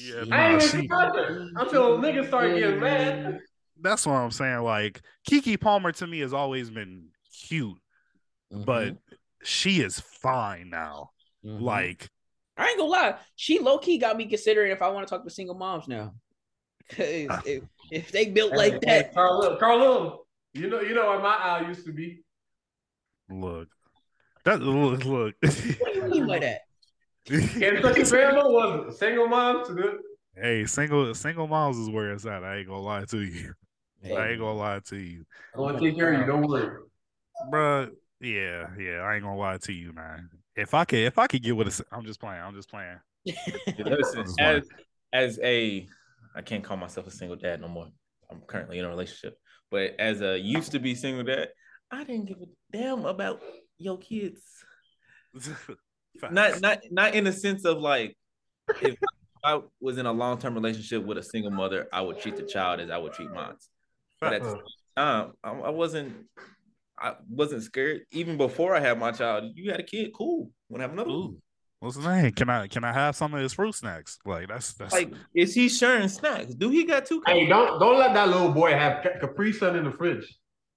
Yeah, 0.00 0.24
I 0.30 0.52
ain't 0.52 0.62
she, 0.62 0.78
even 0.78 0.88
nothing 0.88 1.52
until 1.56 1.98
niggas 1.98 2.28
start 2.28 2.54
getting 2.54 2.80
mad. 2.80 3.40
that's 3.80 4.06
what 4.06 4.14
I'm 4.14 4.30
saying. 4.30 4.62
Like 4.62 5.00
Keke 5.28 5.60
Palmer 5.60 5.92
to 5.92 6.06
me 6.06 6.20
has 6.20 6.32
always 6.32 6.70
been 6.70 7.08
cute, 7.32 7.78
but 8.50 8.96
she 9.42 9.80
is 9.80 10.00
fine 10.00 10.70
now. 10.70 11.10
Mhm. 11.44 11.60
Like 11.60 12.10
I 12.56 12.68
ain't 12.68 12.78
gonna 12.78 12.90
lie, 12.90 13.14
she 13.36 13.60
low 13.60 13.78
key 13.78 13.98
got 13.98 14.16
me 14.16 14.26
considering 14.26 14.72
if 14.72 14.82
I 14.82 14.88
want 14.88 15.06
to 15.06 15.14
talk 15.14 15.24
to 15.24 15.30
single 15.30 15.54
moms 15.54 15.86
now. 15.86 16.14
Ah. 16.98 17.42
if, 17.44 17.62
if 17.90 18.12
they 18.12 18.26
built 18.26 18.54
like 18.54 18.80
that, 18.80 19.14
Carl 19.14 19.40
Lil, 19.40 19.56
Carl 19.58 20.26
you 20.54 20.68
know, 20.68 20.80
you 20.80 20.94
know 20.94 21.10
where 21.10 21.20
my 21.20 21.34
eye 21.34 21.68
used 21.68 21.84
to 21.84 21.92
be. 21.92 22.22
look, 23.28 23.68
that 24.44 24.60
look 24.60 25.04
look. 25.04 25.34
what 25.40 25.54
do 25.92 25.94
you 25.94 26.04
mean 26.06 26.26
by 26.26 26.38
that? 26.38 26.62
Kentucky 27.28 28.02
Bama 28.02 28.50
was 28.50 28.94
it? 28.94 28.98
single 28.98 29.28
moms. 29.28 29.68
Good. 29.68 29.98
hey, 30.34 30.66
single 30.66 31.14
single 31.14 31.46
moms 31.46 31.78
is 31.78 31.90
where 31.90 32.12
it's 32.12 32.26
at. 32.26 32.44
I 32.44 32.58
ain't 32.58 32.68
gonna 32.68 32.80
lie 32.80 33.04
to 33.06 33.20
you. 33.20 33.54
I 34.04 34.28
ain't 34.28 34.38
gonna 34.38 34.52
lie 34.52 34.80
to 34.86 34.96
you, 34.96 35.24
I'm 35.54 35.60
gonna 35.60 35.80
take 35.80 35.96
care 35.96 36.12
of 36.14 36.20
you. 36.20 36.26
Don't 36.26 36.42
worry. 36.42 36.76
Bruh, 37.52 37.90
Yeah, 38.20 38.68
yeah. 38.78 39.00
I 39.00 39.14
ain't 39.14 39.24
gonna 39.24 39.36
lie 39.36 39.58
to 39.58 39.72
you, 39.72 39.92
man. 39.92 40.28
If 40.56 40.74
I 40.74 40.84
could, 40.84 41.00
if 41.00 41.18
I 41.18 41.26
could 41.26 41.42
get 41.42 41.56
with 41.56 41.80
a, 41.80 41.84
I'm 41.92 42.04
just 42.04 42.20
playing. 42.20 42.40
I'm 42.40 42.54
just 42.54 42.70
playing. 42.70 42.98
Listen, 43.78 44.24
as 44.40 44.68
as 45.12 45.38
a, 45.42 45.86
I 46.34 46.42
can't 46.42 46.64
call 46.64 46.76
myself 46.76 47.06
a 47.06 47.10
single 47.10 47.36
dad 47.36 47.60
no 47.60 47.68
more. 47.68 47.88
I'm 48.30 48.40
currently 48.42 48.78
in 48.78 48.84
a 48.84 48.88
relationship, 48.88 49.38
but 49.70 49.94
as 49.98 50.20
a 50.20 50.38
used 50.38 50.72
to 50.72 50.78
be 50.78 50.94
single 50.94 51.24
dad, 51.24 51.48
I 51.90 52.04
didn't 52.04 52.26
give 52.26 52.38
a 52.38 52.46
damn 52.76 53.04
about 53.04 53.40
your 53.78 53.98
kids. 53.98 54.42
Not 56.30 56.60
not 56.60 56.78
not 56.90 57.14
in 57.14 57.24
the 57.24 57.32
sense 57.32 57.64
of 57.64 57.78
like, 57.78 58.16
if 58.80 58.96
I 59.44 59.60
was 59.80 59.98
in 59.98 60.06
a 60.06 60.12
long 60.12 60.38
term 60.38 60.54
relationship 60.54 61.04
with 61.04 61.18
a 61.18 61.22
single 61.22 61.50
mother, 61.50 61.88
I 61.92 62.00
would 62.00 62.20
treat 62.20 62.36
the 62.36 62.42
child 62.42 62.80
as 62.80 62.90
I 62.90 62.98
would 62.98 63.12
treat 63.12 63.30
mine. 63.30 63.54
But 64.20 64.32
at 64.34 64.42
the 64.42 64.50
same 64.50 64.62
time, 64.96 65.32
I, 65.44 65.50
I 65.50 65.70
wasn't. 65.70 66.14
I 67.00 67.14
wasn't 67.30 67.62
scared 67.62 68.00
even 68.10 68.36
before 68.36 68.74
I 68.74 68.80
had 68.80 68.98
my 68.98 69.12
child. 69.12 69.52
You 69.54 69.70
had 69.70 69.78
a 69.78 69.84
kid, 69.84 70.10
cool. 70.12 70.50
Want 70.68 70.80
to 70.80 70.82
have 70.82 70.92
another? 70.92 71.10
Ooh, 71.10 71.38
what's 71.78 71.94
his 71.94 72.04
name? 72.04 72.32
Can 72.32 72.50
I 72.50 72.66
can 72.66 72.82
I 72.82 72.92
have 72.92 73.14
some 73.14 73.32
of 73.34 73.40
his 73.40 73.52
fruit 73.52 73.76
snacks? 73.76 74.18
Like 74.24 74.48
that's 74.48 74.74
that's 74.74 74.92
Like, 74.92 75.12
is 75.32 75.54
he 75.54 75.68
sharing 75.68 76.08
snacks? 76.08 76.54
Do 76.54 76.70
he 76.70 76.84
got 76.84 77.06
two? 77.06 77.22
Hey, 77.24 77.46
don't 77.46 77.78
don't 77.78 77.98
let 77.98 78.14
that 78.14 78.26
little 78.28 78.50
boy 78.50 78.72
have 78.72 79.04
Ca- 79.04 79.20
Capri 79.20 79.52
Sun 79.52 79.76
in 79.76 79.84
the 79.84 79.92
fridge. 79.92 80.26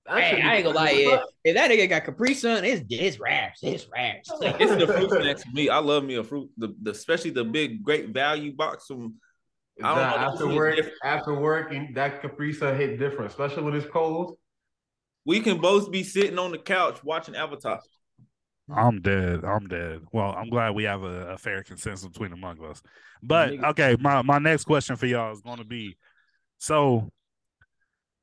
That 0.06 0.20
Hey, 0.20 0.42
I 0.42 0.56
ain't 0.56 0.66
gonna 0.66 0.76
lie. 0.76 0.92
If, 0.92 1.22
if 1.44 1.56
that 1.56 1.70
nigga 1.70 1.88
got 1.88 2.06
Capri 2.06 2.34
Sun, 2.34 2.66
it's 2.66 2.84
it's 2.90 3.20
raps. 3.20 3.60
It's 3.62 3.88
raps. 3.88 4.32
It's 4.42 4.76
the 4.76 4.88
fruit 4.88 5.10
snacks 5.10 5.44
for 5.44 5.52
me. 5.52 5.70
I 5.70 5.78
love 5.78 6.04
me 6.04 6.16
a 6.16 6.24
fruit, 6.24 6.50
the, 6.58 6.76
the 6.82 6.92
especially 6.92 7.32
the 7.32 7.44
big 7.44 7.84
great 7.84 8.10
value 8.10 8.54
box 8.56 8.88
from. 8.88 9.16
I 9.82 9.96
don't 9.96 9.98
know, 9.98 10.28
after 10.28 10.48
this 10.48 10.56
work, 10.56 10.76
different. 10.76 10.98
after 11.04 11.34
work, 11.34 11.74
and 11.74 11.96
that 11.96 12.22
Capri 12.22 12.54
Sun 12.54 12.78
hit 12.78 13.00
different, 13.00 13.32
especially 13.32 13.64
when 13.64 13.76
it's 13.76 13.90
cold. 13.90 14.38
We 15.26 15.40
can 15.40 15.60
both 15.60 15.92
be 15.92 16.04
sitting 16.04 16.40
on 16.40 16.52
the 16.52 16.58
couch 16.58 17.04
watching 17.04 17.36
Avatar. 17.36 17.80
I'm 18.74 19.02
dead. 19.02 19.44
I'm 19.44 19.68
dead. 19.68 20.02
Well, 20.12 20.34
I'm 20.36 20.50
glad 20.50 20.76
we 20.76 20.84
have 20.84 21.04
a, 21.04 21.34
a 21.34 21.38
fair 21.38 21.64
consensus 21.64 22.08
between 22.08 22.32
among 22.32 22.64
us. 22.64 22.82
But 23.22 23.64
okay, 23.64 23.96
my, 24.00 24.22
my 24.22 24.40
next 24.40 24.64
question 24.64 24.96
for 24.96 25.06
y'all 25.06 25.34
is 25.34 25.42
going 25.42 25.58
to 25.58 25.66
be 25.66 25.98
so 26.58 27.12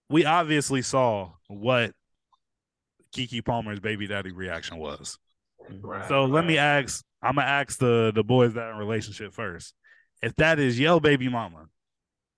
we 0.08 0.24
obviously 0.24 0.82
saw 0.82 1.32
what 1.48 1.92
Keke 3.14 3.44
Palmer's 3.44 3.80
baby 3.80 4.06
daddy 4.06 4.32
reaction 4.32 4.78
was. 4.78 5.18
Right. 5.80 6.08
So 6.08 6.24
let 6.24 6.46
me 6.46 6.58
ask, 6.58 7.04
I'm 7.22 7.34
gonna 7.36 7.46
ask 7.46 7.78
the 7.78 8.12
the 8.14 8.24
boys 8.24 8.54
that 8.54 8.62
are 8.62 8.72
in 8.72 8.78
relationship 8.78 9.32
first. 9.32 9.74
If 10.22 10.34
that 10.36 10.58
is 10.58 10.78
your 10.78 11.00
baby 11.00 11.28
mama, 11.28 11.66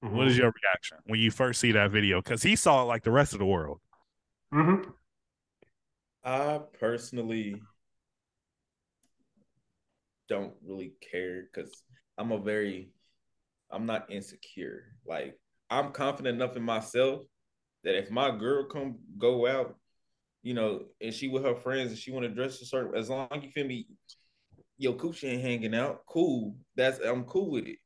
what 0.01 0.27
is 0.27 0.37
your 0.37 0.53
reaction 0.63 0.99
when 1.07 1.21
you 1.21 1.31
first 1.31 1.61
see 1.61 1.73
that 1.73 1.91
video? 1.91 2.21
Because 2.23 2.43
he 2.43 2.57
saw 2.57 2.83
it 2.83 2.87
like 2.87 3.05
the 3.05 3.11
rest 3.11 3.33
of 3.33 3.39
the 3.39 3.47
world. 3.47 3.81
Mm-hmm. 4.53 4.91
I 6.25 6.61
personally 6.79 7.61
don't 10.29 10.55
really 10.67 10.93
care 11.11 11.45
because 11.53 11.83
I'm 12.19 12.33
a 12.33 12.39
very, 12.39 12.91
I'm 13.71 13.87
not 13.87 14.11
insecure. 14.11 14.85
Like 15.07 15.39
I'm 15.71 15.93
confident 15.93 16.37
enough 16.37 16.57
in 16.57 16.63
myself 16.63 17.23
that 17.85 17.97
if 17.97 18.11
my 18.11 18.31
girl 18.37 18.65
come 18.65 18.97
go 19.19 19.47
out, 19.47 19.77
you 20.43 20.55
know, 20.55 20.85
and 21.01 21.13
she 21.13 21.29
with 21.29 21.45
her 21.45 21.55
friends 21.55 21.91
and 21.91 21.99
she 21.99 22.11
want 22.11 22.25
to 22.25 22.29
dress 22.29 22.61
a 22.61 22.65
certain, 22.65 22.97
as 22.97 23.11
long 23.11 23.29
as 23.31 23.43
you 23.43 23.51
feel 23.51 23.67
me, 23.67 23.87
your 24.79 24.95
coochie 24.95 25.33
ain't 25.33 25.43
hanging 25.43 25.75
out, 25.75 26.01
cool. 26.07 26.57
That's 26.77 26.99
I'm 27.01 27.25
cool 27.25 27.51
with 27.51 27.67
it. 27.67 27.79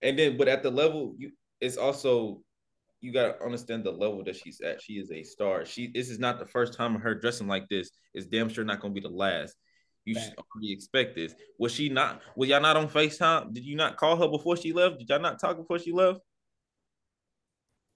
And 0.00 0.18
then, 0.18 0.36
but 0.36 0.48
at 0.48 0.62
the 0.62 0.70
level, 0.70 1.14
you 1.18 1.32
it's 1.60 1.76
also 1.76 2.42
you 3.00 3.12
gotta 3.12 3.42
understand 3.42 3.84
the 3.84 3.90
level 3.90 4.24
that 4.24 4.36
she's 4.36 4.60
at. 4.62 4.80
She 4.80 4.94
is 4.94 5.10
a 5.10 5.22
star. 5.22 5.66
She 5.66 5.90
this 5.92 6.08
is 6.08 6.18
not 6.18 6.38
the 6.38 6.46
first 6.46 6.74
time 6.74 6.94
of 6.96 7.02
her 7.02 7.14
dressing 7.14 7.46
like 7.46 7.68
this. 7.68 7.90
It's 8.14 8.26
damn 8.26 8.48
sure 8.48 8.64
not 8.64 8.80
gonna 8.80 8.94
be 8.94 9.00
the 9.00 9.08
last. 9.08 9.56
You 10.04 10.14
should 10.14 10.34
already 10.36 10.72
expect 10.72 11.14
this. 11.14 11.34
Was 11.58 11.72
she 11.72 11.88
not? 11.88 12.20
Was 12.36 12.48
y'all 12.48 12.60
not 12.60 12.76
on 12.76 12.88
Facetime? 12.88 13.52
Did 13.52 13.64
you 13.64 13.76
not 13.76 13.96
call 13.96 14.16
her 14.16 14.28
before 14.28 14.56
she 14.56 14.72
left? 14.72 14.98
Did 14.98 15.08
y'all 15.08 15.20
not 15.20 15.40
talk 15.40 15.56
before 15.56 15.78
she 15.78 15.92
left? 15.92 16.20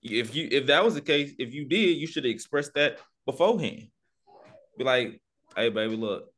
If 0.03 0.35
you 0.35 0.49
if 0.51 0.67
that 0.67 0.85
was 0.85 0.95
the 0.95 1.01
case, 1.01 1.33
if 1.39 1.53
you 1.53 1.65
did, 1.65 1.97
you 1.99 2.07
should 2.07 2.25
have 2.25 2.33
expressed 2.33 2.75
that 2.75 2.99
beforehand. 3.27 3.89
Be 4.77 4.85
like, 4.85 5.21
hey 5.57 5.71
baby, 5.71 5.97
look. 5.97 6.33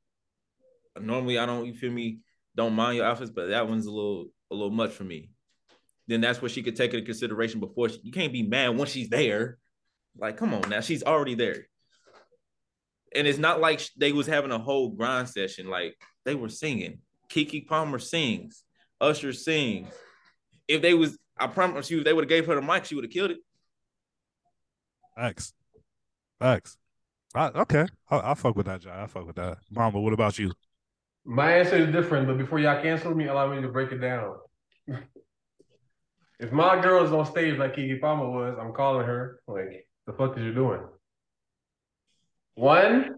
Normally 0.98 1.38
I 1.38 1.46
don't, 1.46 1.66
you 1.66 1.74
feel 1.74 1.92
me, 1.92 2.20
don't 2.56 2.74
mind 2.74 2.96
your 2.96 3.06
outfits, 3.06 3.30
but 3.30 3.50
that 3.50 3.68
one's 3.68 3.86
a 3.86 3.90
little 3.90 4.26
a 4.50 4.54
little 4.54 4.70
much 4.70 4.90
for 4.90 5.04
me 5.04 5.30
then 6.10 6.20
that's 6.20 6.42
what 6.42 6.50
she 6.50 6.62
could 6.62 6.74
take 6.74 6.92
into 6.92 7.06
consideration 7.06 7.60
before 7.60 7.88
she, 7.88 8.00
you 8.02 8.10
can't 8.10 8.32
be 8.32 8.42
mad 8.42 8.76
once 8.76 8.90
she's 8.90 9.08
there. 9.08 9.58
Like, 10.18 10.36
come 10.36 10.52
on 10.52 10.68
now, 10.68 10.80
she's 10.80 11.04
already 11.04 11.36
there. 11.36 11.68
And 13.14 13.28
it's 13.28 13.38
not 13.38 13.60
like 13.60 13.80
they 13.96 14.10
was 14.10 14.26
having 14.26 14.50
a 14.50 14.58
whole 14.58 14.90
grind 14.90 15.28
session. 15.28 15.68
Like 15.68 15.96
they 16.24 16.34
were 16.34 16.48
singing. 16.48 16.98
Keke 17.28 17.66
Palmer 17.66 18.00
sings. 18.00 18.64
Usher 19.00 19.32
sings. 19.32 19.88
If 20.66 20.82
they 20.82 20.94
was, 20.94 21.16
I 21.38 21.46
promise 21.46 21.90
you, 21.90 21.98
if 21.98 22.04
they 22.04 22.12
would 22.12 22.24
have 22.24 22.28
gave 22.28 22.46
her 22.46 22.56
the 22.56 22.62
mic, 22.62 22.84
she 22.84 22.96
would 22.96 23.04
have 23.04 23.12
killed 23.12 23.30
it. 23.30 23.38
X. 25.16 25.52
X. 26.40 26.76
Okay. 27.36 27.86
I, 28.10 28.30
I 28.32 28.34
fuck 28.34 28.56
with 28.56 28.66
that, 28.66 28.80
John. 28.80 28.98
I 28.98 29.06
fuck 29.06 29.26
with 29.26 29.36
that. 29.36 29.58
Mama, 29.70 30.00
what 30.00 30.12
about 30.12 30.38
you? 30.38 30.52
My 31.24 31.58
answer 31.58 31.76
is 31.76 31.92
different, 31.92 32.26
but 32.26 32.38
before 32.38 32.58
y'all 32.58 32.82
cancel 32.82 33.14
me, 33.14 33.26
allow 33.26 33.52
me 33.54 33.60
to 33.60 33.68
break 33.68 33.92
it 33.92 33.98
down. 33.98 34.36
if 36.40 36.50
my 36.50 36.80
girl 36.80 37.04
is 37.04 37.12
on 37.12 37.26
stage 37.26 37.58
like 37.58 37.76
Keke 37.76 38.00
Palmer 38.00 38.28
was, 38.30 38.56
I'm 38.60 38.72
calling 38.72 39.06
her 39.06 39.40
like, 39.46 39.86
"The 40.06 40.12
fuck 40.14 40.36
is 40.38 40.42
you 40.42 40.54
doing?" 40.54 40.80
One, 42.54 43.16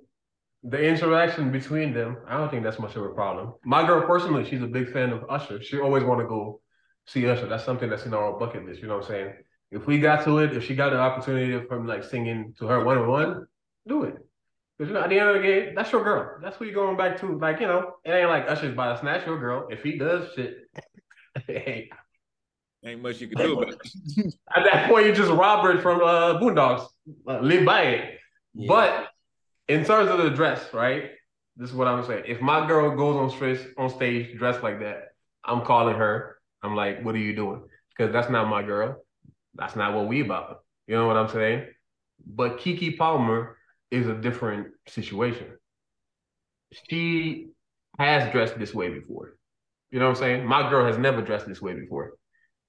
the 0.63 0.83
interaction 0.83 1.51
between 1.51 1.95
them, 1.95 2.19
I 2.29 2.37
don't 2.37 2.51
think 2.51 2.65
that's 2.65 2.79
much 2.79 2.97
of 2.97 3.05
a 3.05 3.11
problem. 3.11 3.55
My 3.65 3.87
girl 3.87 4.07
personally, 4.07 4.45
she's 4.49 4.63
a 4.63 4.67
big 4.67 4.93
fan 4.93 5.11
of 5.11 5.25
Usher. 5.29 5.63
She 5.63 5.79
always 5.79 6.05
want 6.05 6.21
to 6.21 6.27
go 6.27 6.61
see 7.07 7.27
Usher. 7.29 7.47
That's 7.47 7.65
something 7.65 7.89
that's 7.89 8.05
in 8.05 8.15
our 8.15 8.39
bucket 8.39 8.67
list. 8.67 8.81
You 8.83 8.89
know 8.89 8.97
what 8.97 9.05
I'm 9.05 9.11
saying? 9.11 9.33
If 9.73 9.87
we 9.87 9.99
got 9.99 10.25
to 10.25 10.39
it, 10.39 10.57
if 10.57 10.65
she 10.65 10.75
got 10.75 10.93
an 10.93 11.01
opportunity 11.01 11.67
from 11.67 11.87
like 11.87 12.05
singing 12.05 12.55
to 12.59 12.67
her 12.67 12.85
one 12.85 12.99
on 12.99 13.09
one, 13.09 13.47
do 13.89 14.05
it. 14.05 14.17
Because 14.79 14.89
you 14.89 14.95
know, 14.95 15.03
at 15.03 15.09
the 15.09 15.19
end 15.19 15.31
of 15.31 15.37
the 15.37 15.43
day, 15.43 15.73
that's 15.75 15.91
your 15.91 16.05
girl. 16.05 16.39
That's 16.43 16.57
who 16.57 16.67
you're 16.67 16.75
going 16.75 16.97
back 16.97 17.19
to. 17.21 17.39
Like, 17.39 17.61
you 17.61 17.67
know, 17.67 17.95
it 18.05 18.13
ain't 18.13 18.29
like 18.29 18.49
Usher's 18.49 18.77
by 18.77 18.93
to 18.93 18.99
snatch 18.99 19.27
your 19.27 19.41
girl. 19.41 19.69
If 19.71 19.83
he 19.83 19.97
does 19.99 20.29
shit, 20.35 20.69
hey, 21.47 21.89
Ain't 22.85 23.01
much 23.01 23.21
you 23.21 23.29
can 23.29 23.39
do 23.39 23.61
about 23.61 23.75
it. 23.75 24.35
at 24.57 24.65
that 24.65 24.89
point, 24.89 25.07
you 25.07 25.15
just 25.15 25.31
robbed 25.31 25.65
Robert 25.65 25.83
from 25.83 26.01
uh, 26.01 26.41
Boondocks. 26.41 26.87
Uh, 27.27 27.39
live 27.39 27.65
by 27.65 27.83
it. 27.83 28.19
But 28.67 29.09
in 29.69 29.85
terms 29.85 30.11
of 30.11 30.19
the 30.19 30.31
dress, 30.31 30.75
right? 30.75 31.11
This 31.57 31.71
is 31.71 31.77
what 31.77 31.87
I'm 31.87 32.05
saying. 32.05 32.25
If 32.27 32.41
my 32.41 32.67
girl 32.67 32.97
goes 32.97 33.17
on 33.17 33.31
stage, 33.31 33.67
on 33.79 33.89
stage 33.89 34.37
dressed 34.37 34.63
like 34.63 34.81
that, 34.81 35.15
I'm 35.45 35.65
calling 35.65 35.97
her. 35.97 36.39
I'm 36.63 36.75
like, 36.75 37.05
what 37.05 37.15
are 37.15 37.19
you 37.19 37.37
doing? 37.37 37.63
Because 37.97 38.13
that's 38.13 38.31
not 38.31 38.49
my 38.49 38.63
girl. 38.63 39.03
That's 39.55 39.77
not 39.77 39.95
what 39.95 40.09
we 40.09 40.21
about. 40.21 40.61
You 40.87 40.97
know 40.97 41.07
what 41.07 41.17
I'm 41.17 41.29
saying? 41.29 41.67
But 42.27 42.59
Keke 42.59 42.97
Palmer 42.97 43.57
is 43.91 44.07
a 44.07 44.15
different 44.15 44.69
situation. 44.89 45.47
She 46.89 47.49
has 47.99 48.31
dressed 48.33 48.59
this 48.59 48.75
way 48.75 48.89
before. 48.89 49.37
You 49.91 49.99
know 49.99 50.07
what 50.07 50.17
I'm 50.17 50.23
saying? 50.23 50.47
My 50.47 50.69
girl 50.71 50.87
has 50.87 50.97
never 50.97 51.21
dressed 51.21 51.47
this 51.47 51.61
way 51.61 51.75
before. 51.75 52.15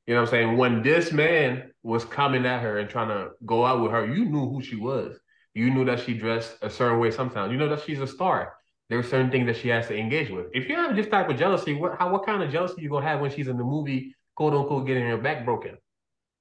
You 0.05 0.13
know 0.13 0.21
what 0.21 0.29
I'm 0.29 0.31
saying? 0.31 0.57
When 0.57 0.83
this 0.83 1.13
man 1.13 1.71
was 1.81 2.03
coming 2.03 2.45
at 2.45 2.61
her 2.61 2.79
and 2.79 2.89
trying 2.89 3.07
to 3.07 3.29
go 3.45 3.65
out 3.65 3.81
with 3.81 3.91
her, 3.91 4.05
you 4.05 4.25
knew 4.25 4.49
who 4.49 4.61
she 4.61 4.75
was. 4.75 5.17
You 5.53 5.69
knew 5.69 5.85
that 5.85 6.01
she 6.01 6.13
dressed 6.13 6.57
a 6.61 6.69
certain 6.69 6.99
way 6.99 7.11
sometimes. 7.11 7.51
You 7.51 7.57
know 7.57 7.69
that 7.69 7.83
she's 7.83 8.01
a 8.01 8.07
star. 8.07 8.53
There 8.89 8.99
are 8.99 9.03
certain 9.03 9.31
things 9.31 9.45
that 9.45 9.55
she 9.55 9.69
has 9.69 9.87
to 9.87 9.97
engage 9.97 10.29
with. 10.29 10.47
If 10.53 10.67
you 10.67 10.75
have 10.75 10.95
this 10.95 11.07
type 11.07 11.29
of 11.29 11.37
jealousy, 11.37 11.73
what 11.73 11.97
how 11.97 12.11
what 12.11 12.25
kind 12.25 12.43
of 12.43 12.51
jealousy 12.51 12.81
you 12.81 12.89
gonna 12.89 13.05
have 13.05 13.21
when 13.21 13.31
she's 13.31 13.47
in 13.47 13.57
the 13.57 13.63
movie, 13.63 14.13
quote 14.35 14.53
unquote, 14.53 14.85
getting 14.85 15.07
her 15.07 15.17
back 15.17 15.45
broken? 15.45 15.77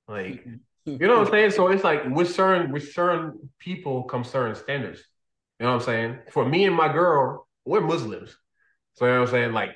Like, 0.08 0.44
you 0.84 0.98
know 0.98 1.18
what 1.18 1.28
I'm 1.28 1.32
saying? 1.32 1.50
So 1.52 1.68
it's 1.68 1.84
like 1.84 2.04
with 2.06 2.34
certain 2.34 2.72
with 2.72 2.92
certain 2.92 3.50
people 3.58 4.04
come 4.04 4.24
certain 4.24 4.54
standards. 4.54 5.02
You 5.58 5.66
know 5.66 5.74
what 5.74 5.82
I'm 5.82 5.86
saying? 5.86 6.18
For 6.32 6.44
me 6.44 6.64
and 6.64 6.74
my 6.74 6.92
girl, 6.92 7.46
we're 7.64 7.80
Muslims. 7.80 8.36
So 8.94 9.06
you 9.06 9.12
know 9.12 9.20
what 9.20 9.28
I'm 9.28 9.32
saying? 9.32 9.52
Like 9.52 9.70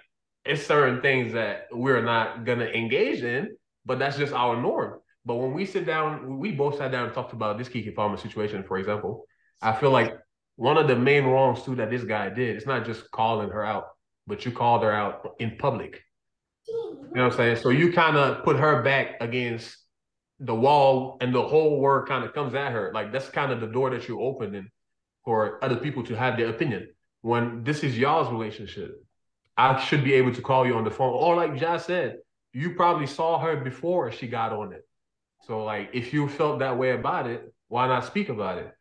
it's 0.45 0.67
certain 0.67 1.01
things 1.01 1.33
that 1.33 1.67
we're 1.73 2.03
not 2.03 2.45
gonna 2.45 2.67
engage 2.67 3.23
in, 3.23 3.57
but 3.85 3.99
that's 3.99 4.17
just 4.17 4.33
our 4.33 4.61
norm. 4.61 5.01
But 5.25 5.37
when 5.37 5.55
we 5.55 5.67
sit 5.67 5.87
down, 5.87 6.39
we 6.39 6.53
both 6.53 6.79
sat 6.79 6.93
down 6.93 7.07
and 7.07 7.15
talked 7.15 7.33
about 7.33 7.59
this 7.59 7.69
Keke 7.69 7.95
Palmer 7.95 8.17
situation, 8.17 8.63
for 8.63 8.79
example. 8.79 9.27
I 9.61 9.73
feel 9.73 9.91
like 9.91 10.13
one 10.55 10.79
of 10.79 10.87
the 10.87 10.97
main 10.97 11.25
wrongs 11.25 11.63
too 11.63 11.75
that 11.77 11.91
this 11.91 12.05
guy 12.05 12.29
did, 12.31 12.57
it's 12.57 12.67
not 12.67 12.85
just 12.85 13.11
calling 13.11 13.51
her 13.51 13.65
out, 13.65 13.89
but 14.27 14.45
you 14.45 14.53
called 14.53 14.83
her 14.83 14.93
out 14.93 15.35
in 15.39 15.57
public. 15.59 16.03
You 16.69 16.75
know 17.15 17.25
what 17.25 17.33
I'm 17.33 17.37
saying? 17.37 17.57
So 17.57 17.71
you 17.71 17.93
kind 17.93 18.17
of 18.17 18.45
put 18.45 18.57
her 18.57 18.83
back 18.83 19.17
against 19.21 19.77
the 20.41 20.55
wall 20.55 21.17
and 21.21 21.35
the 21.35 21.43
whole 21.43 21.81
world 21.81 22.09
kind 22.09 22.25
of 22.25 22.35
comes 22.35 22.55
at 22.55 22.73
her. 22.73 22.93
Like 22.95 23.13
that's 23.13 23.29
kind 23.29 23.53
of 23.53 23.61
the 23.61 23.67
door 23.67 23.91
that 23.91 24.09
you 24.09 24.21
opening 24.21 24.69
for 25.25 25.63
other 25.65 25.77
people 25.77 26.03
to 26.05 26.15
have 26.15 26.37
their 26.37 26.49
opinion. 26.49 26.89
When 27.23 27.65
this 27.65 27.83
is 27.83 27.99
y'all's 27.99 28.31
relationship, 28.31 29.03
I 29.57 29.81
should 29.81 30.05
be 30.05 30.13
able 30.15 30.35
to 30.35 30.43
call 30.43 30.67
you 30.67 30.75
on 30.75 30.85
the 30.85 30.91
phone. 30.91 31.13
Or 31.13 31.35
like 31.35 31.57
Josh 31.57 31.85
said, 31.85 32.19
you 32.53 32.75
probably 32.75 33.07
saw 33.07 33.39
her 33.39 33.57
before 33.57 34.13
she 34.13 34.27
got 34.29 34.53
on 34.53 34.73
it. 34.73 34.87
So 35.47 35.65
like 35.65 35.91
if 35.93 36.13
you 36.13 36.29
felt 36.29 36.59
that 36.61 36.77
way 36.77 36.93
about 36.93 37.27
it, 37.27 37.53
why 37.69 37.87
not 37.87 38.05
speak 38.05 38.29
about 38.29 38.59
it? 38.59 38.73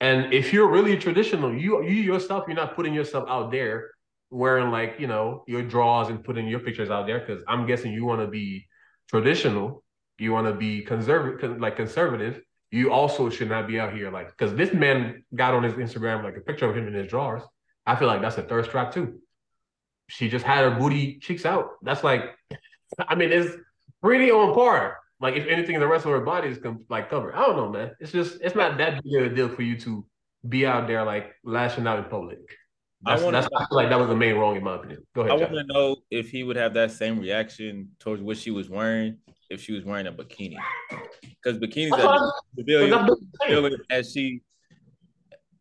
And 0.00 0.32
if 0.32 0.52
you're 0.52 0.70
really 0.70 0.96
traditional, 0.96 1.54
you 1.54 1.82
you 1.82 2.02
yourself, 2.02 2.44
you're 2.46 2.56
not 2.56 2.74
putting 2.74 2.94
yourself 2.94 3.28
out 3.28 3.50
there 3.50 3.90
wearing 4.30 4.70
like, 4.70 4.96
you 4.98 5.06
know, 5.06 5.44
your 5.46 5.62
draws 5.62 6.08
and 6.08 6.24
putting 6.24 6.48
your 6.48 6.60
pictures 6.60 6.90
out 6.90 7.06
there 7.06 7.20
because 7.20 7.42
I'm 7.46 7.66
guessing 7.66 7.92
you 7.92 8.04
want 8.04 8.20
to 8.20 8.26
be 8.26 8.66
traditional, 9.08 9.84
you 10.18 10.32
want 10.32 10.46
to 10.46 10.54
be 10.54 10.82
conservative 10.82 11.60
like 11.60 11.76
conservative. 11.76 12.40
You 12.70 12.92
also 12.92 13.30
should 13.30 13.48
not 13.48 13.68
be 13.68 13.78
out 13.78 13.92
here 13.94 14.10
like 14.10 14.28
because 14.36 14.54
this 14.54 14.72
man 14.72 15.24
got 15.34 15.54
on 15.54 15.62
his 15.62 15.74
Instagram 15.74 16.24
like 16.24 16.36
a 16.36 16.40
picture 16.40 16.68
of 16.68 16.76
him 16.76 16.88
in 16.88 16.94
his 16.94 17.08
drawers. 17.08 17.42
I 17.86 17.96
feel 17.96 18.08
like 18.08 18.20
that's 18.20 18.38
a 18.38 18.42
thirst 18.42 18.70
trap 18.70 18.92
too. 18.92 19.20
She 20.08 20.28
just 20.28 20.44
had 20.44 20.64
her 20.64 20.78
booty 20.78 21.18
cheeks 21.18 21.46
out. 21.46 21.70
That's 21.82 22.02
like, 22.04 22.22
I 22.98 23.14
mean, 23.14 23.32
it's 23.32 23.54
pretty 24.02 24.30
on 24.30 24.54
par. 24.54 24.98
Like 25.20 25.36
if 25.36 25.46
anything, 25.46 25.78
the 25.78 25.86
rest 25.86 26.04
of 26.04 26.10
her 26.12 26.20
body 26.20 26.48
is 26.48 26.58
com- 26.58 26.84
like 26.88 27.08
covered. 27.10 27.34
I 27.34 27.46
don't 27.46 27.56
know, 27.56 27.70
man. 27.70 27.92
It's 28.00 28.12
just 28.12 28.40
it's 28.42 28.54
not 28.56 28.76
that 28.78 29.02
big 29.04 29.22
of 29.22 29.32
a 29.32 29.34
deal 29.34 29.48
for 29.48 29.62
you 29.62 29.78
to 29.80 30.04
be 30.48 30.66
out 30.66 30.86
there 30.86 31.04
like 31.04 31.32
lashing 31.44 31.86
out 31.86 31.98
in 31.98 32.04
public. 32.04 32.38
That's, 33.02 33.20
I 33.22 33.24
wanna- 33.24 33.40
that's 33.40 33.48
I 33.54 33.66
feel 33.66 33.76
like 33.76 33.88
that 33.90 33.98
was 33.98 34.08
the 34.08 34.16
main 34.16 34.34
wrong 34.36 34.56
in 34.56 34.64
my 34.64 34.76
opinion. 34.76 35.06
Go 35.14 35.22
ahead. 35.22 35.32
I 35.32 35.36
want 35.36 35.52
to 35.52 35.64
know 35.72 35.96
if 36.10 36.30
he 36.30 36.42
would 36.42 36.56
have 36.56 36.74
that 36.74 36.90
same 36.90 37.20
reaction 37.20 37.90
towards 38.00 38.20
what 38.22 38.36
she 38.36 38.50
was 38.50 38.68
wearing 38.68 39.18
if 39.54 39.62
she 39.62 39.72
was 39.72 39.84
wearing 39.84 40.06
a 40.06 40.12
bikini, 40.12 40.56
because 41.22 41.58
bikinis 41.58 41.92
are 41.92 42.06
what 42.06 42.34
civilian, 42.58 42.90
that's 42.90 43.02
what 43.02 43.10
I'm 43.10 43.16
saying. 43.40 43.54
civilian 43.54 43.80
as 43.90 44.12
she 44.12 44.42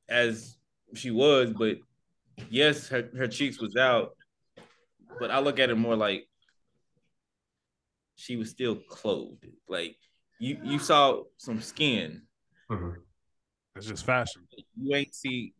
as 0.09 0.57
she 0.93 1.11
was, 1.11 1.53
but 1.53 1.77
yes, 2.49 2.87
her, 2.89 3.09
her 3.17 3.27
cheeks 3.27 3.61
was 3.61 3.75
out, 3.75 4.15
but 5.19 5.31
I 5.31 5.39
look 5.39 5.59
at 5.59 5.69
it 5.69 5.75
more 5.75 5.95
like 5.95 6.27
she 8.15 8.35
was 8.35 8.49
still 8.49 8.75
clothed. 8.75 9.45
Like 9.67 9.95
you 10.39 10.57
you 10.63 10.79
saw 10.79 11.23
some 11.37 11.61
skin. 11.61 12.23
Mhm. 12.69 12.95
It's 13.75 13.87
just 13.87 14.05
fashion. 14.05 14.47
You 14.79 14.95
ain't 14.95 15.15
see 15.15 15.53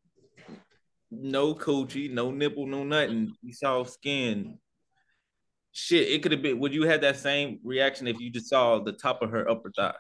no 1.10 1.54
coochie, 1.56 2.12
no 2.12 2.32
nipple, 2.32 2.68
no 2.68 2.84
nothing. 2.84 3.34
You 3.42 3.54
saw 3.54 3.84
skin. 3.84 4.60
Shit, 5.74 6.08
it 6.08 6.22
could 6.22 6.32
have 6.32 6.42
been. 6.42 6.60
Would 6.60 6.74
you 6.74 6.84
have 6.84 7.02
that 7.02 7.18
same 7.18 7.60
reaction 7.64 8.08
if 8.08 8.20
you 8.20 8.30
just 8.30 8.48
saw 8.48 8.80
the 8.80 8.94
top 8.94 9.22
of 9.24 9.32
her 9.32 9.50
upper 9.50 9.72
thigh? 9.76 9.96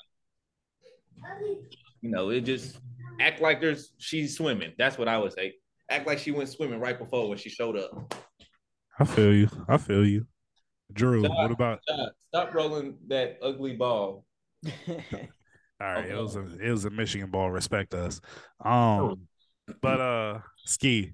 You 2.01 2.11
know, 2.11 2.29
it 2.29 2.41
just 2.41 2.77
act 3.19 3.41
like 3.41 3.59
there's 3.59 3.91
she's 3.97 4.37
swimming. 4.37 4.73
That's 4.77 4.97
what 4.97 5.07
I 5.07 5.17
would 5.17 5.33
say. 5.33 5.55
Act 5.89 6.05
like 6.05 6.19
she 6.19 6.31
went 6.31 6.49
swimming 6.49 6.79
right 6.79 6.97
before 6.97 7.27
when 7.27 7.37
she 7.37 7.49
showed 7.49 7.77
up. 7.77 8.13
I 8.99 9.05
feel 9.05 9.33
you. 9.33 9.49
I 9.67 9.77
feel 9.77 10.05
you. 10.05 10.27
Drew, 10.91 11.25
Stop. 11.25 11.37
what 11.37 11.51
about 11.51 11.79
Stop, 11.89 12.11
stop 12.27 12.53
rolling 12.53 12.97
that 13.07 13.39
ugly 13.41 13.75
ball. 13.75 14.25
all 14.67 14.93
right, 15.79 16.05
it 16.05 16.15
was 16.15 16.35
a 16.35 16.45
it 16.61 16.69
was 16.69 16.85
a 16.85 16.91
Michigan 16.91 17.31
ball, 17.31 17.49
respect 17.49 17.95
us. 17.95 18.21
Um 18.63 19.27
but 19.81 19.99
uh 19.99 20.39
ski. 20.65 21.13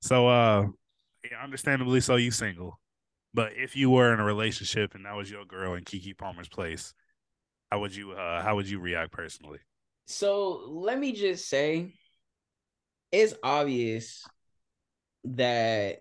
So 0.00 0.26
uh 0.26 0.66
yeah, 1.30 1.42
understandably 1.42 2.00
so 2.00 2.16
you 2.16 2.30
single. 2.30 2.78
But 3.34 3.52
if 3.56 3.74
you 3.74 3.90
were 3.90 4.14
in 4.14 4.20
a 4.20 4.24
relationship 4.24 4.94
and 4.94 5.04
that 5.04 5.16
was 5.16 5.28
your 5.28 5.44
girl 5.44 5.74
in 5.74 5.84
Keke 5.84 6.16
Palmer's 6.16 6.48
place, 6.48 6.94
how 7.70 7.80
would 7.80 7.94
you 7.94 8.12
uh 8.12 8.40
how 8.40 8.54
would 8.54 8.70
you 8.70 8.78
react 8.78 9.10
personally? 9.10 9.58
So 10.06 10.62
let 10.68 10.98
me 10.98 11.12
just 11.12 11.48
say, 11.48 11.94
it's 13.10 13.34
obvious 13.42 14.24
that 15.24 15.98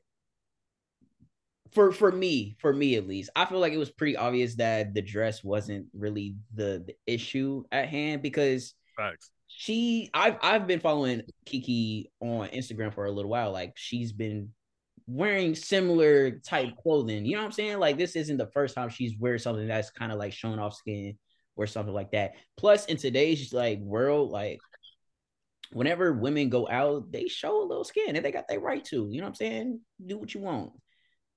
for 1.72 1.92
for 1.92 2.12
me, 2.12 2.56
for 2.60 2.72
me 2.72 2.96
at 2.96 3.08
least, 3.08 3.32
I 3.36 3.46
feel 3.46 3.60
like 3.60 3.74
it 3.74 3.78
was 3.78 3.92
pretty 3.92 4.16
obvious 4.16 4.56
that 4.56 4.94
the 4.94 5.02
dress 5.02 5.44
wasn't 5.44 5.88
really 5.94 6.36
the, 6.54 6.84
the 6.86 6.96
issue 7.08 7.64
at 7.72 7.90
hand 7.90 8.22
because 8.22 8.76
Facts. 8.96 9.32
she 9.48 10.12
I've 10.14 10.38
I've 10.44 10.68
been 10.68 10.80
following 10.80 11.24
Keke 11.48 12.10
on 12.20 12.50
Instagram 12.50 12.94
for 12.94 13.06
a 13.06 13.12
little 13.12 13.32
while. 13.32 13.52
Like 13.52 13.74
she's 13.76 14.12
been 14.12 14.50
wearing 15.08 15.56
similar 15.56 16.40
type 16.40 16.76
clothing. 16.82 17.26
You 17.26 17.36
know 17.36 17.42
what 17.42 17.48
I'm 17.48 17.52
saying? 17.52 17.80
Like 17.80 17.98
this 17.98 18.16
isn't 18.16 18.38
the 18.38 18.48
first 18.48 18.76
time 18.76 18.90
she's 18.90 19.18
wearing 19.18 19.40
something 19.40 19.68
that's 19.68 19.92
kind 19.92 20.12
of 20.12 20.18
like 20.18 20.34
showing 20.34 20.60
off 20.60 20.76
skin 20.76 21.18
or 21.56 21.68
something 21.68 21.94
like 21.94 22.12
that. 22.12 22.34
Plus, 22.58 22.86
in 22.86 22.98
today's 22.98 23.54
like 23.54 23.80
world, 23.80 24.32
like 24.32 24.60
whenever 25.72 26.14
women 26.14 26.50
go 26.50 26.68
out, 26.70 27.12
they 27.12 27.28
show 27.28 27.62
a 27.62 27.68
little 27.68 27.84
skin 27.84 28.16
and 28.16 28.26
they 28.26 28.32
got 28.32 28.48
their 28.48 28.60
right 28.60 28.84
to. 28.86 29.08
You 29.10 29.20
know 29.20 29.26
what 29.26 29.30
I'm 29.30 29.36
saying? 29.36 29.80
Do 30.06 30.18
what 30.18 30.34
you 30.34 30.42
want. 30.42 30.72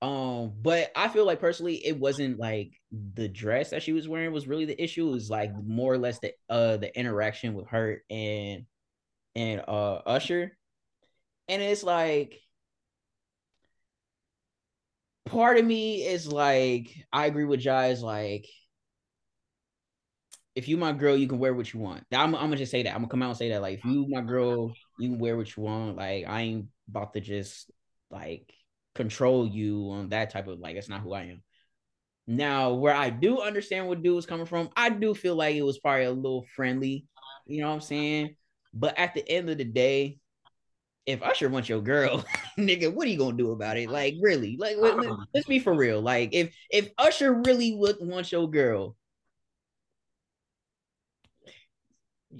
Um, 0.01 0.53
but 0.61 0.91
I 0.95 1.07
feel 1.07 1.25
like 1.25 1.39
personally, 1.39 1.83
it 1.85 1.99
wasn't 1.99 2.37
like 2.37 2.71
the 2.91 3.27
dress 3.27 3.71
that 3.71 3.81
she 3.81 3.93
was 3.93 4.07
wearing 4.07 4.31
was 4.31 4.47
really 4.47 4.65
the 4.65 4.81
issue. 4.81 5.07
It 5.07 5.13
was 5.13 5.29
like 5.29 5.51
more 5.63 5.93
or 5.93 5.97
less 5.97 6.19
the 6.19 6.33
uh 6.49 6.77
the 6.77 6.95
interaction 6.97 7.55
with 7.55 7.67
her 7.69 8.03
and 8.09 8.65
and 9.35 9.61
uh 9.67 10.01
Usher. 10.05 10.55
And 11.47 11.61
it's 11.61 11.83
like 11.83 12.39
part 15.29 15.57
of 15.57 15.65
me 15.65 16.05
is 16.05 16.27
like, 16.27 16.93
I 17.11 17.25
agree 17.25 17.45
with 17.45 17.59
Jai 17.59 17.87
is 17.87 18.01
like 18.01 18.47
if 20.57 20.67
you 20.67 20.75
my 20.75 20.91
girl, 20.91 21.15
you 21.15 21.27
can 21.27 21.37
wear 21.37 21.53
what 21.53 21.71
you 21.71 21.79
want. 21.79 22.03
I'm, 22.11 22.33
I'm 22.33 22.45
gonna 22.45 22.55
just 22.55 22.71
say 22.71 22.81
that. 22.81 22.89
I'm 22.89 23.01
gonna 23.01 23.09
come 23.09 23.21
out 23.21 23.29
and 23.29 23.37
say 23.37 23.49
that. 23.49 23.61
Like, 23.61 23.77
if 23.77 23.85
you 23.85 24.07
my 24.09 24.21
girl, 24.21 24.73
you 24.97 25.09
can 25.09 25.19
wear 25.19 25.37
what 25.37 25.55
you 25.55 25.61
want. 25.61 25.97
Like, 25.97 26.25
I 26.27 26.41
ain't 26.41 26.65
about 26.89 27.13
to 27.13 27.21
just 27.21 27.69
like 28.09 28.51
control 28.95 29.45
you 29.45 29.91
on 29.91 30.09
that 30.09 30.31
type 30.31 30.47
of 30.47 30.57
like. 30.57 30.73
That's 30.73 30.89
not 30.89 31.01
who 31.01 31.13
I 31.13 31.25
am. 31.25 31.43
Now, 32.25 32.73
where 32.73 32.95
I 32.95 33.11
do 33.11 33.39
understand 33.39 33.85
where 33.85 33.95
dude 33.95 34.15
was 34.15 34.25
coming 34.25 34.47
from, 34.47 34.69
I 34.75 34.89
do 34.89 35.13
feel 35.13 35.35
like 35.35 35.55
it 35.55 35.61
was 35.61 35.77
probably 35.77 36.05
a 36.05 36.11
little 36.11 36.47
friendly. 36.55 37.05
You 37.45 37.61
know 37.61 37.67
what 37.67 37.75
I'm 37.75 37.81
saying? 37.81 38.35
But 38.73 38.97
at 38.97 39.13
the 39.13 39.29
end 39.29 39.51
of 39.51 39.59
the 39.59 39.63
day, 39.63 40.17
if 41.07 41.23
Usher 41.23 41.49
wants 41.49 41.69
your 41.69 41.81
girl, 41.81 42.23
nigga, 42.59 42.93
what 42.93 43.07
are 43.07 43.09
you 43.09 43.17
gonna 43.17 43.37
do 43.37 43.51
about 43.51 43.77
it? 43.77 43.89
Like, 43.89 44.15
really? 44.21 44.57
Like, 44.57 44.75
let, 44.77 44.97
let, 44.97 45.09
let's 45.33 45.47
be 45.47 45.57
for 45.57 45.73
real. 45.73 46.01
Like, 46.01 46.29
if 46.33 46.53
if 46.69 46.89
Usher 46.97 47.33
really 47.45 47.73
would 47.73 47.95
want 48.01 48.31
your 48.31 48.47
girl, 48.49 48.95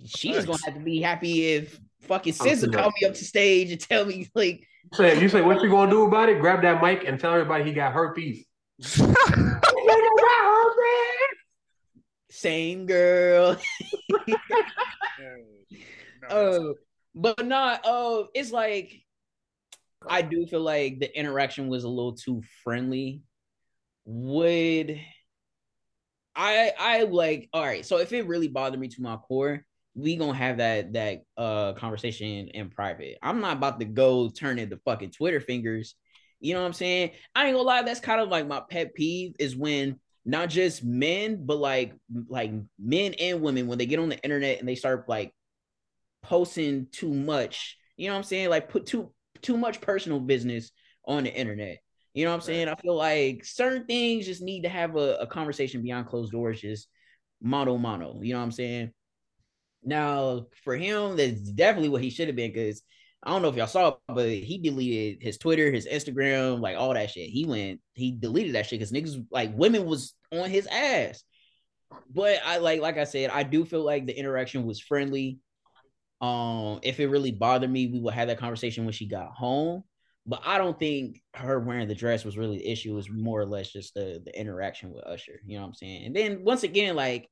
she's 0.05 0.45
gonna 0.45 0.59
have 0.65 0.75
to 0.75 0.81
be 0.81 1.01
happy 1.01 1.45
if 1.53 1.79
fucking 2.01 2.35
I'm 2.41 2.47
SZA 2.47 2.57
saying- 2.59 2.73
call 2.73 2.91
me 3.01 3.07
up 3.07 3.15
to 3.15 3.23
stage 3.25 3.71
and 3.71 3.79
tell 3.79 4.05
me 4.05 4.29
like, 4.35 4.67
Say, 4.93 5.19
you 5.19 5.27
say 5.27 5.41
what 5.41 5.61
you 5.61 5.69
gonna 5.69 5.89
do 5.91 6.05
about 6.05 6.29
it? 6.29 6.39
Grab 6.39 6.61
that 6.61 6.81
mic 6.81 7.03
and 7.05 7.19
tell 7.19 7.33
everybody 7.33 7.63
he 7.63 7.73
got 7.73 7.93
herpes. 7.93 8.45
same 12.29 12.85
girl. 12.85 13.57
Oh, 16.29 16.75
but 17.17 17.45
not. 17.45 17.81
Oh, 17.83 18.27
it's 18.33 18.51
like 18.51 19.01
I 20.07 20.21
do 20.21 20.45
feel 20.45 20.61
like 20.61 20.99
the 20.99 21.17
interaction 21.17 21.67
was 21.67 21.83
a 21.83 21.89
little 21.89 22.13
too 22.13 22.43
friendly. 22.63 23.23
Would 24.05 24.99
I? 26.35 26.71
I 26.79 27.03
like. 27.03 27.49
All 27.51 27.63
right. 27.65 27.85
So 27.85 27.97
if 27.97 28.13
it 28.13 28.27
really 28.27 28.47
bothered 28.47 28.79
me 28.79 28.87
to 28.89 29.01
my 29.01 29.17
core, 29.17 29.65
we 29.95 30.15
gonna 30.15 30.35
have 30.35 30.57
that 30.57 30.93
that 30.93 31.23
uh 31.35 31.73
conversation 31.73 32.49
in 32.49 32.69
private. 32.69 33.17
I'm 33.23 33.41
not 33.41 33.57
about 33.57 33.79
to 33.79 33.85
go 33.85 34.29
turn 34.29 34.59
into 34.59 34.77
fucking 34.85 35.11
Twitter 35.11 35.41
fingers. 35.41 35.95
You 36.39 36.53
know 36.53 36.61
what 36.61 36.67
I'm 36.67 36.73
saying? 36.73 37.11
I 37.33 37.47
ain't 37.47 37.55
gonna 37.55 37.67
lie. 37.67 37.81
That's 37.81 37.99
kind 37.99 38.21
of 38.21 38.29
like 38.29 38.47
my 38.47 38.61
pet 38.69 38.93
peeve 38.93 39.33
is 39.39 39.55
when 39.55 39.99
not 40.23 40.49
just 40.49 40.83
men, 40.83 41.45
but 41.47 41.57
like 41.57 41.95
like 42.29 42.51
men 42.77 43.15
and 43.15 43.41
women 43.41 43.65
when 43.65 43.79
they 43.79 43.87
get 43.87 43.97
on 43.97 44.09
the 44.09 44.19
internet 44.19 44.59
and 44.59 44.69
they 44.69 44.75
start 44.75 45.09
like 45.09 45.33
posting 46.23 46.87
too 46.91 47.13
much. 47.13 47.77
You 47.95 48.07
know 48.07 48.13
what 48.13 48.19
I'm 48.19 48.23
saying? 48.23 48.49
Like 48.49 48.69
put 48.69 48.85
too 48.85 49.11
too 49.41 49.57
much 49.57 49.81
personal 49.81 50.19
business 50.19 50.71
on 51.05 51.23
the 51.23 51.33
internet. 51.33 51.79
You 52.13 52.25
know 52.25 52.31
what 52.31 52.37
I'm 52.37 52.41
saying? 52.41 52.67
I 52.67 52.75
feel 52.75 52.95
like 52.95 53.45
certain 53.45 53.85
things 53.85 54.25
just 54.25 54.41
need 54.41 54.63
to 54.63 54.69
have 54.69 54.95
a, 54.95 55.17
a 55.21 55.27
conversation 55.27 55.83
beyond 55.83 56.07
closed 56.07 56.31
doors, 56.31 56.61
just 56.61 56.87
mono 57.41 57.77
mono. 57.77 58.19
You 58.21 58.33
know 58.33 58.39
what 58.39 58.45
I'm 58.45 58.51
saying? 58.51 58.91
Now, 59.83 60.47
for 60.63 60.75
him, 60.75 61.15
that's 61.15 61.39
definitely 61.39 61.89
what 61.89 62.01
he 62.01 62.09
should 62.09 62.27
have 62.27 62.35
been 62.35 62.51
because 62.51 62.81
I 63.23 63.31
don't 63.31 63.41
know 63.41 63.49
if 63.49 63.55
y'all 63.55 63.67
saw, 63.67 63.95
but 64.07 64.29
he 64.29 64.57
deleted 64.57 65.21
his 65.21 65.37
Twitter, 65.37 65.71
his 65.71 65.87
Instagram, 65.87 66.59
like 66.59 66.77
all 66.77 66.93
that 66.93 67.09
shit. 67.11 67.29
He 67.29 67.45
went, 67.45 67.81
he 67.93 68.11
deleted 68.11 68.55
that 68.55 68.65
shit 68.65 68.79
because 68.79 68.91
niggas 68.91 69.25
like 69.31 69.55
women 69.57 69.85
was 69.85 70.13
on 70.31 70.49
his 70.49 70.67
ass. 70.67 71.23
but 72.09 72.39
I 72.45 72.57
like 72.57 72.81
like 72.81 72.97
I 72.97 73.03
said, 73.05 73.29
I 73.29 73.43
do 73.43 73.65
feel 73.65 73.83
like 73.83 74.05
the 74.05 74.17
interaction 74.17 74.65
was 74.65 74.79
friendly. 74.79 75.39
Um, 76.21 76.79
if 76.83 76.99
it 76.99 77.07
really 77.07 77.31
bothered 77.31 77.69
me, 77.69 77.87
we 77.87 77.99
would 77.99 78.13
have 78.13 78.27
that 78.27 78.39
conversation 78.39 78.85
when 78.85 78.93
she 78.93 79.07
got 79.07 79.31
home. 79.31 79.83
But 80.25 80.41
I 80.45 80.57
don't 80.57 80.77
think 80.77 81.21
her 81.35 81.59
wearing 81.59 81.87
the 81.87 81.95
dress 81.95 82.25
was 82.25 82.37
really 82.37 82.57
the 82.57 82.69
issue. 82.69 82.91
It 82.91 82.95
was 82.95 83.09
more 83.09 83.39
or 83.39 83.45
less 83.45 83.71
just 83.71 83.93
the 83.93 84.21
the 84.23 84.37
interaction 84.37 84.91
with 84.91 85.05
Usher. 85.05 85.39
You 85.45 85.55
know 85.55 85.61
what 85.61 85.69
I'm 85.69 85.73
saying? 85.75 86.05
And 86.05 86.15
then 86.15 86.43
once 86.43 86.63
again, 86.63 86.95
like 86.95 87.29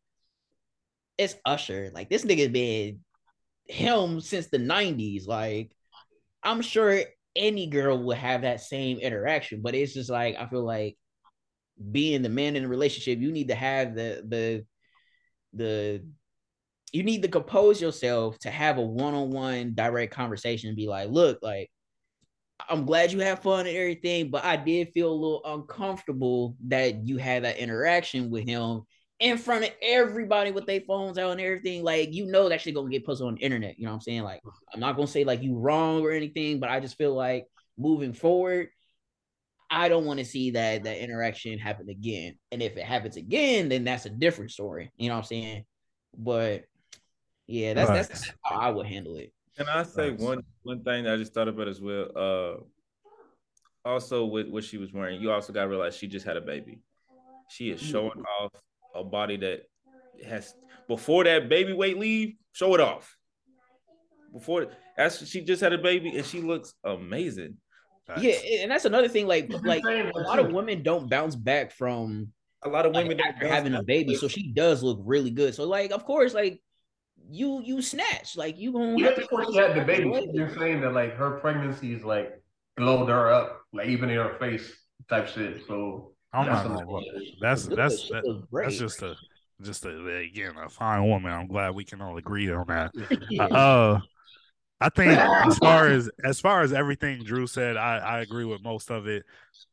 it's 1.18 1.36
Usher. 1.46 1.92
Like 1.94 2.10
this 2.10 2.24
nigga 2.24 2.52
been 2.52 3.02
him 3.68 4.22
since 4.22 4.48
the 4.48 4.60
90s. 4.60 5.28
Like 5.28 5.76
I'm 6.44 6.62
sure 6.62 7.02
any 7.36 7.68
girl 7.68 8.02
would 8.04 8.18
have 8.18 8.44
that 8.44 8.62
same 8.62 9.00
interaction, 9.00 9.62
but 9.62 9.76
it's 9.76 9.94
just 9.94 10.10
like 10.10 10.36
I 10.38 10.46
feel 10.46 10.64
like 10.64 10.98
being 11.92 12.22
the 12.22 12.30
man 12.30 12.56
in 12.56 12.64
the 12.64 12.70
relationship, 12.70 13.20
you 13.20 13.32
need 13.32 13.50
to 13.50 13.56
have 13.56 13.96
the 13.96 14.24
the 14.26 14.66
the 15.54 16.06
you 16.96 17.04
need 17.04 17.24
to 17.24 17.28
compose 17.28 17.82
yourself 17.82 18.40
to 18.40 18.50
have 18.50 18.78
a 18.78 18.82
one-on-one 18.82 19.74
direct 19.76 20.14
conversation 20.14 20.70
and 20.70 20.78
be 20.78 20.88
like, 20.88 21.10
look, 21.10 21.40
like 21.42 21.70
I'm 22.70 22.86
glad 22.86 23.12
you 23.12 23.20
have 23.20 23.42
fun 23.42 23.68
and 23.68 23.76
everything, 23.76 24.32
but 24.32 24.46
I 24.46 24.56
did 24.56 24.94
feel 24.94 25.12
a 25.12 25.14
little 25.14 25.42
uncomfortable 25.44 26.56
that 26.68 27.06
you 27.06 27.18
had 27.18 27.44
that 27.44 27.58
interaction 27.58 28.30
with 28.30 28.48
him 28.48 28.84
in 29.20 29.38
front 29.38 29.66
of 29.66 29.72
everybody 29.82 30.52
with 30.52 30.66
their 30.68 30.80
phones 30.80 31.18
out 31.18 31.32
and 31.32 31.42
everything. 31.42 31.84
Like, 31.84 32.14
you 32.14 32.28
know, 32.28 32.48
that 32.48 32.62
shit 32.62 32.76
gonna 32.76 32.90
get 32.90 33.06
posted 33.06 33.28
on 33.28 33.36
the 33.36 33.42
internet. 33.42 33.78
You 33.78 33.84
know 33.84 33.92
what 33.92 33.96
I'm 33.96 34.02
saying? 34.02 34.24
Like, 34.24 34.40
I'm 34.74 34.80
not 34.80 34.96
gonna 34.96 35.08
say 35.08 35.26
like 35.26 35.44
you 35.44 35.58
wrong 35.58 36.02
or 36.02 36.12
anything, 36.12 36.62
but 36.62 36.70
I 36.70 36.80
just 36.80 36.98
feel 36.98 37.14
like 37.14 37.46
moving 37.78 38.14
forward, 38.14 38.70
I 39.70 39.90
don't 39.90 40.06
want 40.06 40.20
to 40.20 40.26
see 40.26 40.52
that 40.52 40.86
that 40.86 41.04
interaction 41.04 41.60
happen 41.60 41.90
again. 41.90 42.38
And 42.54 42.62
if 42.62 42.78
it 42.78 42.86
happens 42.86 43.18
again, 43.18 43.68
then 43.68 43.84
that's 43.84 44.06
a 44.06 44.10
different 44.10 44.52
story. 44.52 44.94
You 44.96 45.10
know 45.10 45.16
what 45.16 45.24
I'm 45.24 45.28
saying? 45.28 45.66
But 46.18 46.64
yeah, 47.48 47.74
that's 47.74 47.90
Right. 47.90 48.08
that's 48.08 48.32
how 48.44 48.56
I 48.60 48.70
would 48.70 48.86
handle 48.88 49.16
it. 49.18 49.32
Can 49.58 49.68
I 49.70 49.84
say 49.84 50.10
Facts. 50.12 50.22
one 50.22 50.44
one 50.64 50.84
thing 50.84 51.06
that 51.06 51.14
I 51.14 51.18
just 51.18 51.34
thought 51.34 51.48
about 51.48 51.68
as 51.68 51.80
well? 51.82 52.10
Uh, 52.16 53.88
also 53.88 54.26
with 54.26 54.48
what 54.50 54.64
she 54.64 54.78
was 54.78 54.92
wearing, 54.92 55.22
you 55.22 55.32
also 55.32 55.54
got 55.54 55.64
to 55.64 55.70
realize 55.70 55.96
she 55.96 56.08
just 56.08 56.26
had 56.26 56.38
a 56.38 56.42
baby. 56.42 56.80
She 57.50 57.70
is 57.70 57.80
showing 57.80 58.24
off 58.40 58.52
a 58.96 59.04
body 59.04 59.38
that 59.38 59.64
has 60.28 60.54
before 60.88 61.24
that 61.26 61.48
baby 61.50 61.74
weight 61.74 61.98
leave, 61.98 62.36
show 62.52 62.74
it 62.74 62.82
off. 62.82 63.16
Before 64.34 64.68
as 64.98 65.28
she 65.30 65.42
just 65.42 65.62
had 65.62 65.72
a 65.74 65.78
baby 65.78 66.18
and 66.18 66.26
she 66.26 66.42
looks 66.42 66.74
amazing. 66.84 67.58
Yeah, 68.20 68.36
and 68.62 68.70
that's 68.72 68.86
another 68.86 69.08
thing. 69.08 69.26
Like, 69.28 69.50
like 69.64 69.84
a 69.84 70.12
lot 70.16 70.40
of 70.40 70.52
women 70.52 70.84
don't 70.84 71.10
bounce 71.10 71.36
back 71.36 71.72
from 71.72 72.32
A 72.62 72.70
lot 72.70 72.86
of 72.86 72.94
women 72.94 73.18
don't 73.18 73.28
after 73.28 73.48
having 73.48 73.74
a 73.74 73.84
baby, 73.84 74.16
so 74.16 74.28
she 74.28 74.52
does 74.52 74.84
look 74.84 75.00
really 75.04 75.32
good. 75.32 75.56
So, 75.56 75.64
like, 75.64 75.92
of 75.92 76.06
course, 76.06 76.34
like 76.34 76.62
you 77.30 77.62
you 77.64 77.82
snatch, 77.82 78.36
like 78.38 78.58
you 78.58 78.72
gonna 78.72 78.94
Even 78.94 79.06
have 79.06 79.16
to 79.16 79.22
before 79.22 79.46
she 79.52 79.58
had 79.58 79.76
the 79.76 79.84
baby, 79.84 80.12
she's 80.14 80.32
been 80.32 80.58
saying 80.58 80.82
that 80.82 80.94
like 80.94 81.16
her 81.16 81.40
pregnancies 81.40 82.04
like 82.04 82.42
glowed 82.78 83.10
her 83.10 83.32
up, 83.32 83.62
like 83.74 83.88
even 83.88 84.10
in 84.10 84.18
her 84.18 84.36
face 84.40 84.72
type 85.10 85.28
shit. 85.28 85.62
So 85.68 86.12
I'm 86.34 86.46
That's 86.46 86.68
not 86.68 86.86
gonna. 86.86 87.06
That's 87.40 87.68
that's 87.68 88.10
that, 88.10 88.48
that's 88.52 88.78
just 88.78 89.02
a 89.02 89.16
just 89.62 89.86
a 89.86 90.18
again 90.18 90.56
a 90.58 90.70
fine 90.70 91.08
woman. 91.08 91.32
I'm 91.32 91.48
glad 91.48 91.76
we 91.76 91.86
can 91.86 92.02
all 92.02 92.18
agree 92.18 92.52
on 92.52 92.68
that. 92.68 92.92
Yeah. 93.30 93.46
Uh, 93.46 94.00
I 94.82 94.90
think 94.90 95.12
as 95.18 95.58
far 95.58 95.88
as 95.88 96.10
as 96.24 96.42
far 96.42 96.62
as 96.62 96.74
everything 96.74 97.24
Drew 97.24 97.48
said, 97.48 97.78
I 97.78 97.98
I 97.98 98.20
agree 98.20 98.46
with 98.46 98.62
most 98.62 98.92
of 98.92 99.08
it. 99.08 99.24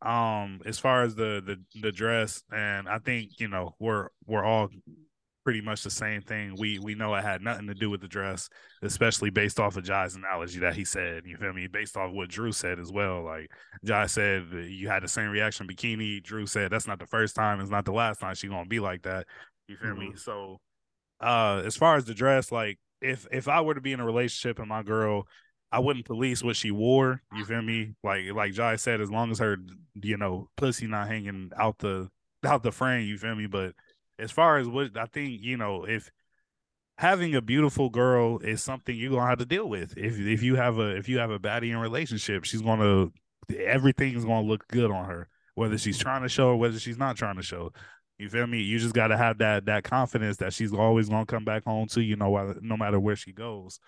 Um, 0.00 0.60
as 0.64 0.78
far 0.78 1.02
as 1.02 1.16
the 1.16 1.42
the 1.44 1.80
the 1.80 1.90
dress, 1.92 2.44
and 2.52 2.88
I 2.88 2.98
think 2.98 3.40
you 3.40 3.48
know 3.48 3.74
we're 3.80 4.08
we're 4.26 4.44
all 4.44 4.68
pretty 5.44 5.60
much 5.60 5.82
the 5.82 5.90
same 5.90 6.22
thing. 6.22 6.54
We 6.58 6.78
we 6.78 6.94
know 6.94 7.14
it 7.14 7.22
had 7.22 7.42
nothing 7.42 7.66
to 7.66 7.74
do 7.74 7.90
with 7.90 8.00
the 8.00 8.08
dress, 8.08 8.48
especially 8.82 9.30
based 9.30 9.58
off 9.58 9.76
of 9.76 9.84
Jai's 9.84 10.14
analogy 10.14 10.60
that 10.60 10.74
he 10.74 10.84
said. 10.84 11.22
You 11.26 11.36
feel 11.36 11.52
me? 11.52 11.66
Based 11.66 11.96
off 11.96 12.12
what 12.12 12.28
Drew 12.28 12.52
said 12.52 12.78
as 12.78 12.92
well. 12.92 13.24
Like 13.24 13.50
Jai 13.84 14.06
said, 14.06 14.46
you 14.52 14.88
had 14.88 15.02
the 15.02 15.08
same 15.08 15.30
reaction. 15.30 15.66
Bikini. 15.66 16.22
Drew 16.22 16.46
said 16.46 16.70
that's 16.70 16.86
not 16.86 16.98
the 16.98 17.06
first 17.06 17.34
time. 17.34 17.60
It's 17.60 17.70
not 17.70 17.84
the 17.84 17.92
last 17.92 18.20
time 18.20 18.34
she 18.34 18.48
gonna 18.48 18.66
be 18.66 18.80
like 18.80 19.02
that. 19.02 19.26
You 19.68 19.76
feel 19.76 19.96
me? 19.96 20.12
So, 20.16 20.60
uh, 21.20 21.62
as 21.64 21.76
far 21.76 21.96
as 21.96 22.04
the 22.04 22.14
dress, 22.14 22.52
like 22.52 22.78
if 23.00 23.26
if 23.30 23.48
I 23.48 23.60
were 23.60 23.74
to 23.74 23.80
be 23.80 23.92
in 23.92 24.00
a 24.00 24.06
relationship 24.06 24.58
and 24.58 24.68
my 24.68 24.82
girl, 24.82 25.26
I 25.70 25.78
wouldn't 25.78 26.04
police 26.04 26.42
what 26.42 26.56
she 26.56 26.70
wore. 26.70 27.22
You 27.34 27.44
feel 27.44 27.62
me? 27.62 27.94
Like 28.02 28.24
like 28.34 28.52
Jai 28.52 28.76
said, 28.76 29.00
as 29.00 29.10
long 29.10 29.30
as 29.30 29.38
her 29.38 29.56
you 30.00 30.16
know 30.16 30.48
pussy 30.56 30.86
not 30.86 31.08
hanging 31.08 31.50
out 31.56 31.78
the 31.78 32.08
out 32.44 32.62
the 32.62 32.72
frame. 32.72 33.06
You 33.06 33.18
feel 33.18 33.34
me? 33.34 33.46
But 33.46 33.74
as 34.18 34.30
far 34.30 34.58
as 34.58 34.68
what 34.68 34.96
I 34.96 35.06
think, 35.06 35.40
you 35.42 35.56
know, 35.56 35.84
if 35.84 36.10
having 36.98 37.34
a 37.34 37.40
beautiful 37.42 37.90
girl 37.90 38.38
is 38.38 38.62
something 38.62 38.96
you're 38.96 39.10
gonna 39.10 39.28
have 39.28 39.38
to 39.38 39.46
deal 39.46 39.68
with. 39.68 39.96
If 39.96 40.18
if 40.18 40.42
you 40.42 40.56
have 40.56 40.78
a 40.78 40.96
if 40.96 41.08
you 41.08 41.18
have 41.18 41.30
a 41.30 41.38
baddie 41.38 41.70
in 41.70 41.78
relationship, 41.78 42.44
she's 42.44 42.62
gonna 42.62 43.08
everything's 43.56 44.24
gonna 44.24 44.46
look 44.46 44.66
good 44.68 44.90
on 44.90 45.06
her, 45.06 45.28
whether 45.54 45.78
she's 45.78 45.98
mm-hmm. 45.98 46.02
trying 46.02 46.22
to 46.22 46.28
show 46.28 46.48
or 46.48 46.56
whether 46.56 46.78
she's 46.78 46.98
not 46.98 47.16
trying 47.16 47.36
to 47.36 47.42
show. 47.42 47.72
You 48.18 48.28
feel 48.28 48.46
me? 48.46 48.60
You 48.60 48.78
just 48.78 48.94
gotta 48.94 49.16
have 49.16 49.38
that 49.38 49.66
that 49.66 49.84
confidence 49.84 50.36
that 50.38 50.52
she's 50.52 50.72
always 50.72 51.08
gonna 51.08 51.26
come 51.26 51.44
back 51.44 51.64
home 51.64 51.88
to 51.88 52.02
you, 52.02 52.16
know, 52.16 52.54
no 52.60 52.76
matter 52.76 53.00
where 53.00 53.16
she 53.16 53.32
goes. 53.32 53.80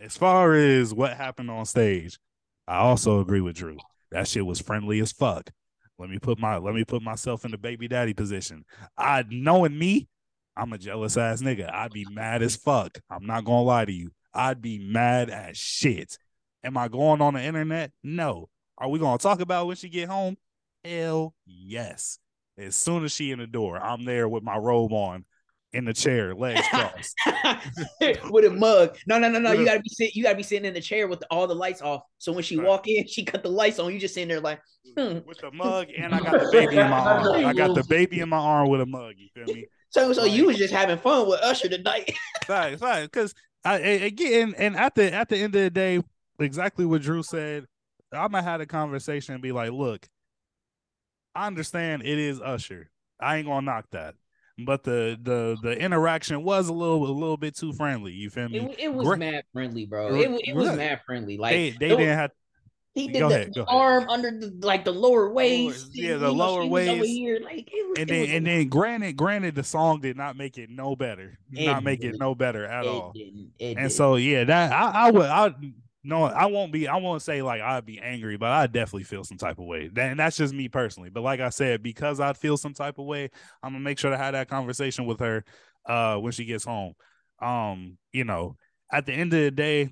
As 0.00 0.16
far 0.16 0.54
as 0.54 0.92
what 0.92 1.16
happened 1.16 1.50
on 1.50 1.64
stage, 1.64 2.18
I 2.66 2.78
also 2.78 3.20
agree 3.20 3.40
with 3.40 3.54
Drew. 3.54 3.76
That 4.10 4.26
shit 4.26 4.44
was 4.44 4.60
friendly 4.60 4.98
as 4.98 5.12
fuck. 5.12 5.50
Let 5.98 6.10
me 6.10 6.18
put 6.18 6.38
my 6.38 6.56
let 6.56 6.74
me 6.74 6.84
put 6.84 7.02
myself 7.02 7.44
in 7.44 7.50
the 7.50 7.58
baby 7.58 7.88
daddy 7.88 8.14
position. 8.14 8.64
I 8.96 9.24
knowing 9.28 9.78
me, 9.78 10.08
I'm 10.56 10.72
a 10.72 10.78
jealous 10.78 11.16
ass 11.16 11.42
nigga. 11.42 11.72
I'd 11.72 11.92
be 11.92 12.06
mad 12.10 12.42
as 12.42 12.56
fuck. 12.56 12.98
I'm 13.10 13.26
not 13.26 13.44
gonna 13.44 13.62
lie 13.62 13.84
to 13.84 13.92
you. 13.92 14.10
I'd 14.34 14.62
be 14.62 14.78
mad 14.78 15.30
as 15.30 15.56
shit. 15.56 16.18
Am 16.64 16.76
I 16.76 16.88
going 16.88 17.20
on 17.20 17.34
the 17.34 17.42
internet? 17.42 17.92
No. 18.02 18.48
Are 18.78 18.88
we 18.88 18.98
gonna 18.98 19.18
talk 19.18 19.40
about 19.40 19.66
when 19.66 19.76
she 19.76 19.88
get 19.88 20.08
home? 20.08 20.36
Hell 20.84 21.34
yes. 21.46 22.18
As 22.58 22.76
soon 22.76 23.04
as 23.04 23.12
she 23.12 23.30
in 23.30 23.38
the 23.38 23.46
door, 23.46 23.78
I'm 23.78 24.04
there 24.04 24.28
with 24.28 24.42
my 24.42 24.56
robe 24.56 24.92
on, 24.92 25.24
in 25.72 25.84
the 25.84 25.94
chair, 25.94 26.34
legs 26.34 26.60
crossed. 26.68 27.14
with 28.30 28.44
a 28.44 28.50
mug. 28.50 28.96
No, 29.06 29.18
no, 29.18 29.30
no, 29.30 29.38
no. 29.38 29.52
You 29.52 29.64
gotta 29.64 29.80
be 29.80 29.88
sit. 29.88 30.14
You 30.14 30.22
gotta 30.22 30.36
be 30.36 30.42
sitting 30.42 30.66
in 30.66 30.74
the 30.74 30.80
chair 30.80 31.08
with 31.08 31.24
all 31.30 31.46
the 31.46 31.54
lights 31.54 31.80
off. 31.80 32.02
So 32.18 32.32
when 32.32 32.44
she 32.44 32.56
Right. 32.56 32.68
walk 32.68 32.88
in, 32.88 33.06
she 33.06 33.24
cut 33.24 33.42
the 33.42 33.48
lights 33.48 33.78
on. 33.78 33.92
You 33.92 33.98
just 33.98 34.14
sitting 34.14 34.28
there 34.28 34.40
like, 34.40 34.60
hmm. 34.96 35.18
with 35.26 35.38
the 35.38 35.50
mug, 35.52 35.88
and 35.96 36.14
I 36.14 36.20
got 36.20 36.32
the 36.32 36.48
baby 36.52 36.76
in 36.76 36.90
my 36.90 36.98
arm. 36.98 37.46
I 37.46 37.52
got 37.52 37.74
the 37.74 37.84
baby 37.84 38.20
in 38.20 38.28
my 38.28 38.38
arm 38.38 38.68
with 38.68 38.80
a 38.80 38.86
mug. 38.86 39.14
You 39.16 39.28
feel 39.34 39.54
me? 39.54 39.66
So, 39.90 40.12
so 40.12 40.24
you 40.24 40.46
was 40.46 40.56
just 40.56 40.72
having 40.72 40.98
fun 40.98 41.28
with 41.28 41.40
Usher 41.42 41.68
tonight. 41.68 42.14
Right, 42.48 42.78
right. 42.80 43.02
Because 43.04 43.34
I 43.64 43.76
again, 43.78 44.54
and 44.58 44.76
at 44.76 44.96
the 44.96 45.14
at 45.14 45.28
the 45.28 45.36
end 45.36 45.54
of 45.54 45.62
the 45.62 45.70
day, 45.70 46.02
exactly 46.40 46.84
what 46.84 47.02
Drew 47.02 47.22
said. 47.22 47.66
I'm 48.12 48.32
gonna 48.32 48.42
have 48.42 48.60
a 48.60 48.66
conversation 48.66 49.34
and 49.34 49.42
be 49.42 49.52
like, 49.52 49.70
look, 49.70 50.08
I 51.36 51.46
understand 51.46 52.02
it 52.02 52.18
is 52.18 52.40
Usher. 52.40 52.90
I 53.20 53.36
ain't 53.36 53.46
gonna 53.46 53.64
knock 53.64 53.86
that. 53.92 54.16
But 54.64 54.84
the 54.84 55.18
the 55.22 55.56
the 55.62 55.78
interaction 55.78 56.42
was 56.42 56.68
a 56.68 56.72
little 56.72 57.04
a 57.06 57.10
little 57.12 57.36
bit 57.36 57.56
too 57.56 57.72
friendly. 57.72 58.12
You 58.12 58.30
feel 58.30 58.48
me? 58.48 58.58
It, 58.60 58.76
it 58.80 58.94
was 58.94 59.06
Great. 59.06 59.18
mad 59.20 59.44
friendly, 59.52 59.86
bro. 59.86 60.14
It, 60.14 60.40
it 60.48 60.54
was 60.56 60.76
mad 60.76 61.00
friendly. 61.06 61.38
Like 61.38 61.52
they 61.52 61.70
they 61.70 61.88
didn't 61.88 62.16
have 62.18 62.30
he 62.94 63.08
did 63.08 63.20
Go 63.20 63.28
the, 63.30 63.34
ahead, 63.36 63.52
the 63.54 63.62
ahead. 63.62 63.74
arm 63.74 64.08
under 64.10 64.30
the 64.30 64.54
like 64.66 64.84
the 64.84 64.92
lower 64.92 65.30
waist. 65.32 65.90
yeah, 65.94 66.16
the 66.18 66.30
lower 66.30 66.66
was 66.66 66.86
over 66.88 67.04
here, 67.04 67.40
like 67.42 67.68
it 67.72 67.88
was, 67.88 67.98
and 67.98 68.10
it 68.10 68.12
then 68.12 68.20
was 68.20 68.30
and 68.30 68.46
then 68.46 68.68
granted 68.68 69.16
granted 69.16 69.54
the 69.54 69.64
song 69.64 70.00
did 70.00 70.16
not 70.16 70.36
make 70.36 70.58
it 70.58 70.68
no 70.68 70.94
better. 70.94 71.38
It 71.52 71.64
not 71.66 71.84
make 71.84 72.00
it 72.00 72.08
didn't. 72.08 72.20
no 72.20 72.34
better 72.34 72.66
at 72.66 72.84
it 72.84 72.88
all. 72.88 73.12
It 73.14 73.78
And 73.78 73.88
didn't. 73.88 73.92
so 73.92 74.16
yeah, 74.16 74.44
that 74.44 74.72
I, 74.72 75.06
I 75.06 75.10
would 75.10 75.24
I 75.26 75.54
no 76.04 76.24
I 76.24 76.46
won't 76.46 76.72
be 76.72 76.88
I 76.88 76.96
won't 76.96 77.22
say 77.22 77.42
like 77.42 77.60
I'd 77.60 77.86
be 77.86 78.00
angry, 78.00 78.36
but 78.36 78.50
I 78.50 78.66
definitely 78.66 79.04
feel 79.04 79.24
some 79.24 79.38
type 79.38 79.58
of 79.58 79.66
way. 79.66 79.90
And 79.96 80.18
that's 80.18 80.36
just 80.36 80.54
me 80.54 80.68
personally. 80.68 81.10
But 81.10 81.22
like 81.22 81.40
I 81.40 81.50
said, 81.50 81.82
because 81.82 82.20
I 82.20 82.32
feel 82.32 82.56
some 82.56 82.74
type 82.74 82.98
of 82.98 83.06
way, 83.06 83.30
I'm 83.62 83.72
gonna 83.72 83.84
make 83.84 83.98
sure 83.98 84.10
to 84.10 84.18
have 84.18 84.32
that 84.32 84.48
conversation 84.48 85.06
with 85.06 85.20
her 85.20 85.44
uh 85.86 86.16
when 86.16 86.32
she 86.32 86.44
gets 86.44 86.64
home. 86.64 86.94
Um, 87.40 87.98
you 88.12 88.24
know, 88.24 88.56
at 88.92 89.06
the 89.06 89.12
end 89.12 89.32
of 89.32 89.40
the 89.40 89.50
day, 89.50 89.90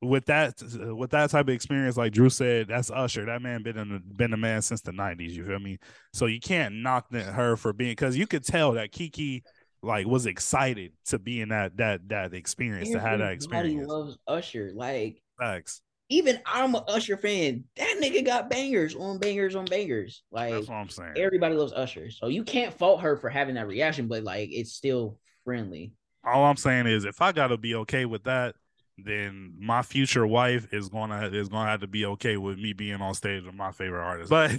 with 0.00 0.26
that 0.26 0.60
with 0.96 1.10
that 1.10 1.30
type 1.30 1.46
of 1.46 1.54
experience, 1.54 1.96
like 1.96 2.12
Drew 2.12 2.28
said, 2.28 2.68
that's 2.68 2.90
Usher. 2.90 3.24
That 3.26 3.40
man 3.40 3.62
been 3.62 3.78
in 3.78 4.02
been 4.16 4.32
a 4.32 4.36
man 4.36 4.60
since 4.62 4.80
the 4.80 4.92
'90s. 4.92 5.32
You 5.32 5.46
feel 5.46 5.60
me? 5.60 5.78
So 6.12 6.26
you 6.26 6.40
can't 6.40 6.74
knock 6.76 7.12
her 7.12 7.56
for 7.56 7.72
being 7.72 7.92
because 7.92 8.16
you 8.16 8.26
could 8.26 8.44
tell 8.44 8.72
that 8.72 8.92
Keke 8.92 9.42
like 9.82 10.06
was 10.06 10.26
excited 10.26 10.92
to 11.06 11.18
be 11.18 11.40
in 11.40 11.48
that 11.48 11.76
that 11.76 12.08
that 12.08 12.34
experience 12.34 12.90
to 12.90 13.00
have 13.00 13.18
that 13.18 13.32
experience. 13.32 13.44
Everybody 13.66 13.68
experience. 13.68 13.90
loves 13.90 14.18
Usher. 14.28 14.72
Like 14.74 15.22
Facts. 15.38 15.82
even 16.08 16.40
I'm 16.46 16.74
a 16.74 16.84
Usher 16.88 17.16
fan. 17.16 17.64
That 17.76 17.98
nigga 18.00 18.24
got 18.24 18.48
bangers 18.48 18.94
on 18.94 19.18
bangers 19.18 19.56
on 19.56 19.64
bangers. 19.64 20.22
Like 20.30 20.52
That's 20.54 20.68
what 20.68 20.76
I'm 20.76 20.88
saying. 20.88 21.14
everybody 21.16 21.56
loves 21.56 21.72
Usher. 21.72 22.10
So 22.10 22.28
you 22.28 22.44
can't 22.44 22.72
fault 22.72 23.00
her 23.00 23.16
for 23.16 23.28
having 23.28 23.56
that 23.56 23.66
reaction, 23.66 24.06
but 24.08 24.22
like 24.22 24.50
it's 24.52 24.72
still 24.72 25.18
friendly. 25.44 25.92
All 26.24 26.44
I'm 26.44 26.56
saying 26.56 26.86
is, 26.86 27.04
if 27.04 27.20
I 27.20 27.32
gotta 27.32 27.56
be 27.56 27.74
okay 27.74 28.04
with 28.04 28.24
that, 28.24 28.54
then 28.98 29.54
my 29.58 29.82
future 29.82 30.24
wife 30.24 30.72
is 30.72 30.88
gonna 30.88 31.28
is 31.32 31.48
gonna 31.48 31.68
have 31.68 31.80
to 31.80 31.88
be 31.88 32.06
okay 32.06 32.36
with 32.36 32.58
me 32.58 32.72
being 32.72 33.00
on 33.00 33.14
stage 33.14 33.44
with 33.44 33.54
my 33.54 33.72
favorite 33.72 34.04
artist. 34.04 34.30
But 34.30 34.52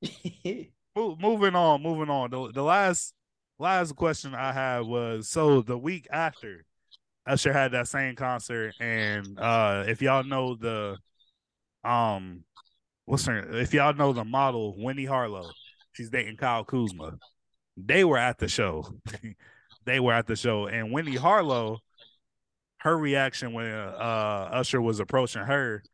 moving 0.96 1.54
on, 1.54 1.82
moving 1.82 2.08
on. 2.08 2.30
The, 2.30 2.52
the 2.52 2.62
last 2.62 3.12
last 3.62 3.94
question 3.94 4.34
I 4.34 4.52
had 4.52 4.80
was 4.80 5.28
so 5.28 5.62
the 5.62 5.78
week 5.78 6.08
after 6.10 6.64
Usher 7.24 7.52
had 7.52 7.70
that 7.72 7.86
same 7.86 8.16
concert, 8.16 8.74
and 8.80 9.38
uh 9.38 9.84
if 9.86 10.02
y'all 10.02 10.24
know 10.24 10.56
the 10.56 10.98
um 11.84 12.42
what's 13.04 13.24
her 13.26 13.60
if 13.60 13.72
y'all 13.72 13.94
know 13.94 14.12
the 14.12 14.24
model 14.24 14.74
Wendy 14.76 15.06
Harlow, 15.06 15.48
she's 15.92 16.10
dating 16.10 16.36
Kyle 16.36 16.64
Kuzma. 16.64 17.18
They 17.76 18.04
were 18.04 18.18
at 18.18 18.38
the 18.38 18.48
show. 18.48 18.84
they 19.84 20.00
were 20.00 20.12
at 20.12 20.26
the 20.26 20.36
show, 20.36 20.66
and 20.66 20.90
Wendy 20.90 21.16
Harlow, 21.16 21.78
her 22.78 22.98
reaction 22.98 23.52
when 23.52 23.66
uh 23.66 24.48
Usher 24.52 24.82
was 24.82 24.98
approaching 24.98 25.42
her 25.42 25.84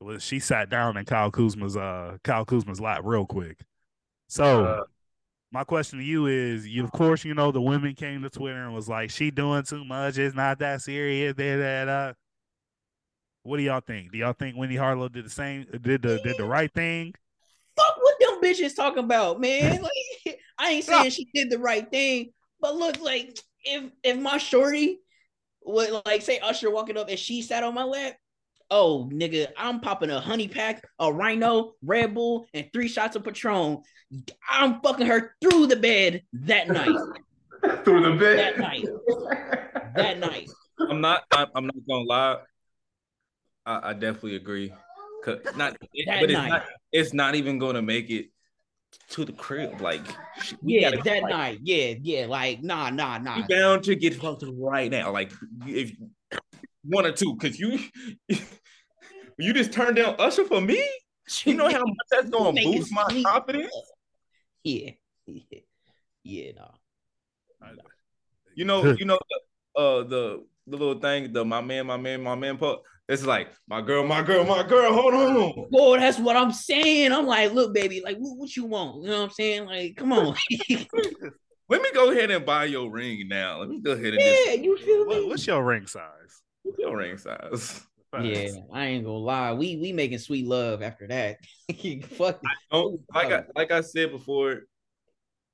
was 0.00 0.22
she 0.22 0.38
sat 0.38 0.70
down 0.70 0.96
in 0.96 1.04
Kyle 1.04 1.32
Kuzma's 1.32 1.76
uh 1.76 2.18
Kyle 2.22 2.44
Kuzma's 2.44 2.80
lap 2.80 3.00
real 3.02 3.26
quick. 3.26 3.58
So 4.28 4.64
Uh, 4.64 4.84
my 5.50 5.64
question 5.64 5.98
to 5.98 6.04
you 6.04 6.26
is 6.26 6.66
you 6.66 6.84
of 6.84 6.92
course 6.92 7.24
you 7.24 7.34
know 7.34 7.50
the 7.50 7.60
women 7.60 7.94
came 7.94 8.22
to 8.22 8.30
Twitter 8.30 8.64
and 8.64 8.74
was 8.74 8.88
like, 8.88 9.10
she 9.10 9.30
doing 9.30 9.62
too 9.62 9.84
much, 9.84 10.18
it's 10.18 10.34
not 10.34 10.58
that 10.58 10.82
serious, 10.82 11.34
da, 11.34 11.56
da, 11.56 11.84
da. 11.84 12.12
What 13.42 13.56
do 13.56 13.62
y'all 13.62 13.80
think? 13.80 14.12
Do 14.12 14.18
y'all 14.18 14.34
think 14.34 14.56
Wendy 14.56 14.76
Harlow 14.76 15.08
did 15.08 15.24
the 15.24 15.30
same 15.30 15.66
did 15.80 16.02
the 16.02 16.20
did 16.22 16.36
the 16.36 16.44
right 16.44 16.72
thing? 16.72 17.14
Fuck 17.76 17.96
what 17.96 18.14
them 18.20 18.42
bitches 18.42 18.76
talking 18.76 19.04
about, 19.04 19.40
man. 19.40 19.82
Like, 20.26 20.40
I 20.58 20.70
ain't 20.72 20.84
saying 20.84 21.10
she 21.10 21.28
did 21.32 21.50
the 21.50 21.58
right 21.58 21.88
thing, 21.88 22.32
but 22.60 22.74
look, 22.76 23.00
like 23.00 23.38
if 23.64 23.90
if 24.02 24.18
my 24.18 24.38
shorty 24.38 24.98
would 25.64 26.02
like 26.04 26.22
say 26.22 26.40
Usher 26.40 26.70
walking 26.70 26.98
up 26.98 27.08
and 27.08 27.18
she 27.18 27.42
sat 27.42 27.62
on 27.62 27.74
my 27.74 27.84
lap, 27.84 28.16
oh 28.70 29.08
nigga, 29.12 29.48
I'm 29.56 29.80
popping 29.80 30.10
a 30.10 30.20
honey 30.20 30.48
pack, 30.48 30.82
a 30.98 31.12
rhino, 31.12 31.72
Red 31.82 32.14
Bull, 32.14 32.46
and 32.54 32.68
three 32.72 32.88
shots 32.88 33.16
of 33.16 33.24
Patron. 33.24 33.82
I'm 34.50 34.80
fucking 34.80 35.06
her 35.06 35.34
through 35.42 35.66
the 35.68 35.76
bed 35.76 36.22
that 36.32 36.68
night. 36.68 36.88
through 37.84 38.02
the 38.02 38.16
bed. 38.18 38.38
That 38.38 38.58
night. 38.58 38.84
That 39.96 40.18
night. 40.18 40.48
I'm 40.88 41.00
not. 41.00 41.24
I'm, 41.32 41.48
I'm 41.54 41.64
not 41.66 41.76
gonna 41.88 42.04
lie. 42.04 42.36
I, 43.66 43.90
I 43.90 43.92
definitely 43.94 44.36
agree. 44.36 44.72
'Cause 45.24 45.40
Not, 45.56 45.76
it- 45.92 46.06
That 46.06 46.20
but 46.20 46.30
it's 46.30 46.38
night. 46.38 46.48
not. 46.48 46.64
It's 46.92 47.12
not 47.12 47.34
even 47.34 47.58
gonna 47.58 47.82
make 47.82 48.08
it 48.10 48.26
to 49.10 49.24
the 49.24 49.32
crib. 49.32 49.80
Like, 49.80 50.00
we 50.62 50.80
Yeah, 50.80 50.92
gotta- 50.92 51.02
that 51.02 51.22
like, 51.24 51.30
night. 51.30 51.58
Yeah, 51.62 51.94
yeah. 52.00 52.26
Like, 52.26 52.62
nah, 52.62 52.88
nah, 52.90 53.18
nah. 53.18 53.38
You 53.38 53.44
bound 53.48 53.82
to 53.84 53.96
get 53.96 54.14
fucked 54.14 54.44
right 54.46 54.90
now. 54.90 55.10
Like, 55.12 55.32
if 55.66 55.92
one 56.84 57.06
or 57.06 57.12
two, 57.12 57.34
because 57.34 57.58
you 57.58 57.78
you 59.38 59.52
just 59.52 59.72
turned 59.72 59.96
down 59.96 60.16
Usher 60.18 60.44
for 60.44 60.60
me. 60.60 60.82
You 61.44 61.54
know 61.54 61.68
how 61.68 61.84
much 61.84 61.96
that's 62.10 62.30
gonna 62.30 62.60
boost 62.62 62.92
my 62.92 63.06
sweet. 63.10 63.24
confidence. 63.26 63.72
Yeah. 64.64 64.90
Yeah, 65.26 65.58
yeah 66.24 66.52
nah. 66.56 67.68
You 68.54 68.64
know, 68.64 68.96
you 68.98 69.04
know, 69.04 69.18
the, 69.74 69.80
uh, 69.80 70.02
the 70.04 70.44
the 70.66 70.76
little 70.76 71.00
thing, 71.00 71.32
the 71.32 71.44
my 71.44 71.60
man, 71.60 71.86
my 71.86 71.96
man, 71.96 72.22
my 72.22 72.34
man 72.34 72.56
part. 72.56 72.80
It's 73.08 73.24
like 73.24 73.48
my 73.66 73.80
girl, 73.80 74.06
my 74.06 74.20
girl, 74.22 74.44
my 74.44 74.62
girl. 74.62 74.92
Hold 74.92 75.14
on. 75.14 75.66
Boy, 75.70 75.98
that's 75.98 76.18
what 76.18 76.36
I'm 76.36 76.52
saying. 76.52 77.12
I'm 77.12 77.26
like, 77.26 77.54
look, 77.54 77.72
baby, 77.72 78.02
like, 78.04 78.18
what, 78.18 78.36
what 78.36 78.56
you 78.56 78.66
want? 78.66 79.02
You 79.02 79.10
know 79.10 79.18
what 79.18 79.24
I'm 79.24 79.30
saying? 79.30 79.66
Like, 79.66 79.96
come 79.96 80.12
on. 80.12 80.36
Let 81.68 81.82
me 81.82 81.90
go 81.92 82.10
ahead 82.10 82.30
and 82.30 82.46
buy 82.46 82.64
your 82.64 82.90
ring 82.90 83.28
now. 83.28 83.60
Let 83.60 83.68
me 83.68 83.80
go 83.80 83.92
ahead 83.92 84.14
and 84.14 84.20
yeah, 84.20 84.52
just 84.54 84.58
you 84.60 84.76
feel 84.78 85.06
What, 85.06 85.20
me? 85.20 85.28
what's 85.28 85.46
your 85.46 85.64
ring 85.64 85.86
size? 85.86 86.42
what's 86.62 86.78
your 86.78 86.96
ring 86.96 87.18
size. 87.18 87.82
Yeah, 88.22 88.48
I 88.72 88.86
ain't 88.86 89.04
gonna 89.04 89.18
lie. 89.18 89.52
We 89.52 89.76
we 89.76 89.92
making 89.92 90.18
sweet 90.18 90.46
love 90.46 90.82
after 90.82 91.06
that. 91.08 91.36
Fuck. 92.10 92.42
Don't 92.72 93.00
like 93.14 93.32
I 93.32 93.44
like 93.54 93.70
I 93.70 93.82
said 93.82 94.10
before. 94.10 94.62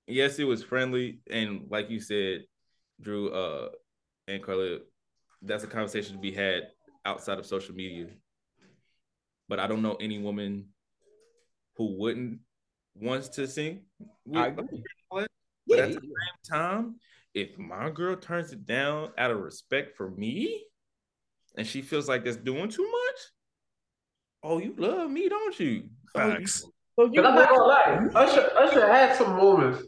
Yes, 0.06 0.38
it 0.38 0.44
was 0.44 0.62
friendly, 0.62 1.18
and 1.28 1.66
like 1.68 1.90
you 1.90 1.98
said, 1.98 2.44
Drew 3.00 3.30
uh, 3.30 3.70
and 4.28 4.42
Carla, 4.42 4.78
that's 5.42 5.64
a 5.64 5.66
conversation 5.66 6.14
to 6.14 6.20
be 6.20 6.30
had 6.30 6.68
outside 7.04 7.38
of 7.38 7.46
social 7.46 7.74
media. 7.74 8.06
But 9.48 9.58
I 9.58 9.66
don't 9.66 9.82
know 9.82 9.96
any 9.96 10.18
woman 10.18 10.68
who 11.76 11.98
wouldn't 11.98 12.38
wants 12.94 13.28
to 13.30 13.48
sing. 13.48 13.82
with 14.24 14.42
I 14.42 14.46
agree. 14.48 14.82
But 15.66 15.78
Yeah, 15.78 15.84
at 15.84 15.88
the 15.92 16.00
same 16.00 16.10
time, 16.50 16.96
if 17.34 17.58
my 17.58 17.90
girl 17.90 18.16
turns 18.16 18.52
it 18.52 18.64
down 18.66 19.10
out 19.18 19.30
of 19.30 19.38
respect 19.38 19.96
for 19.96 20.10
me, 20.10 20.64
and 21.56 21.66
she 21.66 21.82
feels 21.82 22.08
like 22.08 22.24
that's 22.24 22.36
doing 22.36 22.68
too 22.68 22.84
much, 22.90 23.20
oh, 24.42 24.58
you 24.58 24.74
love 24.76 25.10
me, 25.10 25.28
don't 25.28 25.58
you? 25.58 25.84
Oh, 26.14 26.20
Facts. 26.20 26.64
So 26.96 27.06
you 27.12 27.22
But 27.22 27.26
I'm 27.26 27.34
not 27.34 27.48
gonna 27.48 27.64
lie, 27.64 28.08
Usher, 28.14 28.50
Usher 28.56 28.86
had 28.86 29.16
some 29.16 29.36
moments 29.36 29.82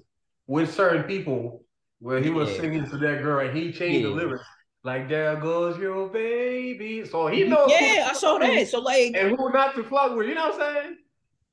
with 0.47 0.72
certain 0.74 1.05
people 1.05 1.64
where 2.01 2.20
he 2.20 2.31
was 2.31 2.51
Yeah. 2.51 2.61
singing 2.61 2.91
to 2.91 2.97
that 2.99 3.22
girl 3.22 3.47
and 3.47 3.57
he 3.57 3.72
changed 3.72 4.05
the 4.05 4.11
lyrics. 4.11 4.45
Like 4.83 5.09
there 5.09 5.37
goes 5.37 5.79
your 5.79 6.09
baby. 6.09 7.05
So 7.05 7.27
he 7.29 7.45
knows 7.45 7.70
yeah, 7.70 8.09
I 8.09 8.12
saw 8.12 8.39
that. 8.39 8.68
So 8.68 8.81
like, 8.81 9.12
and 9.14 9.37
who 9.37 9.53
not 9.53 9.74
to 9.77 9.85
fuck 9.85 10.16
with, 10.16 10.29
you 10.29 10.35
know 10.35 10.49
what 10.49 10.61
I'm 10.61 10.74
saying? 10.74 10.97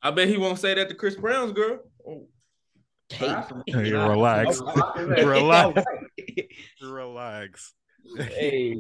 I 0.02 0.12
bet 0.12 0.28
he 0.28 0.38
won't 0.38 0.60
say 0.60 0.74
that 0.74 0.90
to 0.90 0.96
Chris 0.96 1.16
Brown's 1.16 1.54
girl. 1.54 1.80
Oh, 2.08 2.28
hey, 3.10 3.28
Hey, 3.68 3.92
relax. 3.94 4.60
Hey, 4.96 5.24
Relax. 5.26 5.84
Relax. 6.82 7.74
hey, 8.18 8.76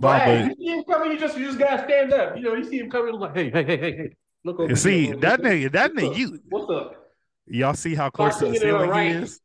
Bamba, 0.00 0.48
you 0.48 0.54
see 0.56 0.66
him 0.78 0.84
coming, 0.84 1.12
you 1.12 1.18
just 1.18 1.38
you 1.38 1.46
just 1.46 1.58
gotta 1.58 1.84
stand 1.84 2.12
up. 2.12 2.36
You 2.36 2.42
know, 2.42 2.54
you 2.54 2.64
see 2.64 2.78
him 2.78 2.90
coming 2.90 3.14
like, 3.14 3.34
hey, 3.34 3.50
hey, 3.50 3.64
hey, 3.64 3.76
hey, 3.78 3.96
hey. 3.96 4.10
Look 4.44 4.60
over 4.60 4.68
You 4.68 4.76
see 4.76 5.06
here. 5.06 5.16
that 5.16 5.40
nigga, 5.40 5.72
that 5.72 5.92
nigga, 5.92 6.16
you 6.16 6.38
What's 6.48 6.70
up? 6.70 6.92
y'all 7.46 7.74
see 7.74 7.94
how 7.94 8.10
close 8.10 8.36
to 8.38 8.46
the 8.46 8.54
singing 8.54 8.56
it 8.56 8.72
ceiling 8.72 8.90
right. 8.90 9.10
he 9.10 9.12
is? 9.22 9.40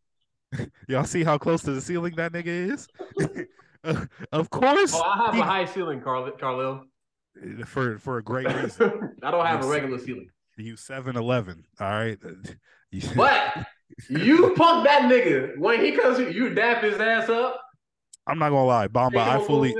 y'all 0.87 1.03
see 1.05 1.23
how 1.23 1.37
close 1.37 1.61
to 1.63 1.71
the 1.71 1.81
ceiling 1.81 2.15
that 2.17 2.33
nigga 2.33 2.47
is? 2.73 2.87
Uh, 3.83 4.05
of 4.31 4.49
course, 4.49 4.93
Oh, 4.93 5.01
I 5.01 5.25
have 5.25 5.33
he- 5.33 5.39
a 5.39 5.43
high 5.43 5.65
ceiling, 5.65 6.01
Carl 6.01 6.29
Carlil. 6.39 6.83
for 7.65 7.97
for 7.97 8.17
a 8.17 8.23
great 8.23 8.47
reason. 8.47 9.15
I 9.23 9.31
don't 9.31 9.45
have 9.45 9.63
a 9.63 9.67
regular 9.67 9.97
ceiling. 9.97 10.29
You 10.57 10.73
7-Eleven, 10.75 11.63
all 11.79 11.89
right. 11.89 12.19
You- 12.91 13.01
But 13.15 13.65
you 14.09 14.53
punk 14.55 14.85
that 14.85 15.03
nigga 15.03 15.57
when 15.57 15.83
he 15.83 15.91
comes, 15.91 16.17
here, 16.17 16.29
you 16.29 16.53
dap 16.53 16.83
his 16.83 16.99
ass 16.99 17.29
up. 17.29 17.61
I'm 18.27 18.39
not 18.39 18.49
gonna 18.49 18.65
lie, 18.65 18.87
Bamba. 18.87 19.11
take 19.11 19.21
him 19.21 19.29
I 19.29 19.35
a 19.35 19.45
fully. 19.45 19.75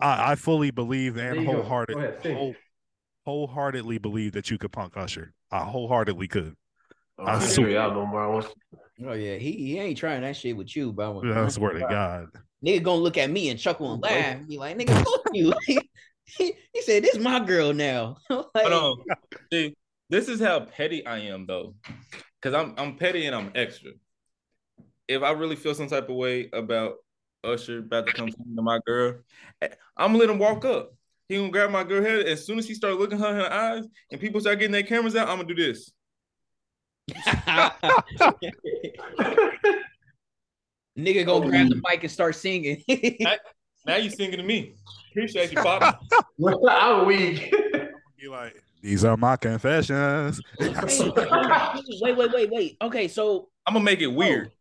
I, 0.00 0.32
I 0.32 0.34
fully 0.34 0.70
believe 0.70 1.16
and 1.16 1.40
you 1.40 1.46
go. 1.46 1.52
wholehearted, 1.52 1.96
Go 1.96 2.02
ahead, 2.02 2.36
whole, 2.36 2.54
wholeheartedly 3.24 3.98
believe 3.98 4.32
that 4.32 4.50
you 4.50 4.58
could 4.58 4.72
punk 4.72 4.96
Usher. 4.96 5.32
I 5.50 5.60
wholeheartedly 5.60 6.28
could. 6.28 6.56
Oh, 7.18 7.24
I 7.24 7.34
I 7.34 7.38
swear. 7.38 7.50
swear 7.50 7.70
y'all 7.70 7.94
no 7.94 8.06
more. 8.06 8.42
I 8.42 8.46
oh 9.06 9.12
yeah, 9.12 9.36
he, 9.36 9.52
he 9.52 9.78
ain't 9.78 9.98
trying 9.98 10.22
that 10.22 10.36
shit 10.36 10.56
with 10.56 10.74
you, 10.74 10.92
but 10.92 11.24
I 11.24 11.48
swear 11.48 11.72
to 11.72 11.80
God. 11.80 12.28
nigga 12.64 12.82
gonna 12.82 13.00
look 13.00 13.18
at 13.18 13.30
me 13.30 13.50
and 13.50 13.58
chuckle 13.58 13.92
and 13.92 14.02
laugh 14.02 14.36
and 14.36 14.48
be 14.48 14.58
like, 14.58 14.76
nigga, 14.76 14.94
fuck 15.04 15.28
you. 15.32 15.52
he, 16.24 16.54
he 16.72 16.82
said, 16.82 17.04
this 17.04 17.14
is 17.14 17.22
my 17.22 17.40
girl 17.40 17.72
now. 17.72 18.16
like, 18.30 18.66
Hold 18.66 18.72
on. 18.72 19.16
See, 19.52 19.76
this 20.10 20.28
is 20.28 20.40
how 20.40 20.60
petty 20.60 21.06
I 21.06 21.18
am 21.18 21.46
though. 21.46 21.74
Cause 22.44 22.52
I'm 22.52 22.74
I'm 22.76 22.96
petty 22.96 23.24
and 23.24 23.34
I'm 23.34 23.50
extra. 23.54 23.92
If 25.08 25.22
I 25.22 25.30
really 25.30 25.56
feel 25.56 25.74
some 25.74 25.88
type 25.88 26.10
of 26.10 26.16
way 26.16 26.50
about 26.52 26.96
Usher 27.42 27.78
about 27.78 28.06
to 28.06 28.12
come 28.12 28.28
to 28.56 28.62
my 28.62 28.80
girl, 28.84 29.14
I'm 29.96 30.08
gonna 30.08 30.18
let 30.18 30.28
him 30.28 30.38
walk 30.38 30.66
up. 30.66 30.92
He 31.26 31.36
gonna 31.36 31.48
grab 31.48 31.70
my 31.70 31.84
girl 31.84 32.02
head. 32.02 32.26
As 32.26 32.44
soon 32.44 32.58
as 32.58 32.68
he 32.68 32.74
start 32.74 32.98
looking 32.98 33.18
her 33.18 33.30
in 33.30 33.38
the 33.38 33.50
eyes 33.50 33.84
and 34.12 34.20
people 34.20 34.42
start 34.42 34.58
getting 34.58 34.72
their 34.72 34.82
cameras 34.82 35.16
out, 35.16 35.26
I'm 35.30 35.38
gonna 35.38 35.54
do 35.54 35.54
this. 35.54 35.90
nigga 40.98 41.26
Oh, 41.26 41.40
gonna 41.40 41.48
grab 41.48 41.70
the 41.70 41.80
mic 41.82 42.02
and 42.02 42.12
start 42.12 42.34
singing. 42.34 42.84
Now 43.86 43.96
you 43.96 44.10
singing 44.10 44.36
to 44.36 44.42
me. 44.42 44.74
Appreciate 45.12 45.50
you, 45.50 45.62
Pop. 45.62 45.98
I'm 46.68 47.06
weak. 47.06 47.54
Be 48.20 48.28
like, 48.28 48.62
these 48.84 49.02
are 49.02 49.16
my 49.16 49.34
confessions. 49.36 50.40
wait, 50.60 52.16
wait, 52.16 52.32
wait, 52.32 52.50
wait. 52.50 52.76
Okay, 52.82 53.08
so 53.08 53.48
I'm 53.66 53.72
gonna 53.72 53.84
make 53.84 54.02
it 54.02 54.08
weird 54.08 54.52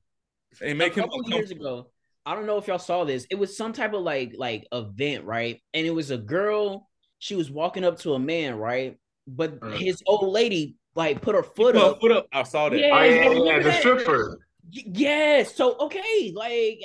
and 0.61 0.71
a 0.71 0.75
make 0.75 0.95
him 0.95 1.03
couple 1.03 1.29
years 1.29 1.51
ago, 1.51 1.89
I 2.25 2.33
don't 2.33 2.45
know 2.45 2.57
if 2.57 2.67
y'all 2.67 2.79
saw 2.79 3.03
this. 3.03 3.27
It 3.29 3.35
was 3.35 3.55
some 3.57 3.73
type 3.73 3.93
of 3.93 4.01
like 4.01 4.33
like 4.37 4.65
event, 4.71 5.25
right? 5.25 5.61
And 5.73 5.85
it 5.85 5.89
was 5.91 6.09
a 6.09 6.17
girl. 6.17 6.89
She 7.19 7.35
was 7.35 7.51
walking 7.51 7.83
up 7.83 7.99
to 7.99 8.13
a 8.13 8.19
man, 8.19 8.55
right? 8.55 8.97
But 9.27 9.59
Uh. 9.61 9.71
his 9.71 10.01
old 10.05 10.31
lady 10.31 10.75
like 10.95 11.21
put 11.21 11.35
her 11.35 11.43
foot 11.43 11.73
Put 11.73 11.75
up. 11.75 11.91
up, 11.95 11.99
put 11.99 12.11
up. 12.13 12.27
I 12.31 12.43
saw 12.43 12.69
that. 12.69 12.79
Yeah, 12.79 12.97
Oh, 12.97 13.03
yeah, 13.03 13.29
yeah, 13.29 13.43
yeah, 13.57 13.59
the 13.59 13.71
stripper. 13.73 14.39
Y- 14.73 14.83
Yes. 14.93 15.53
So 15.55 15.75
okay, 15.79 16.31
like 16.33 16.79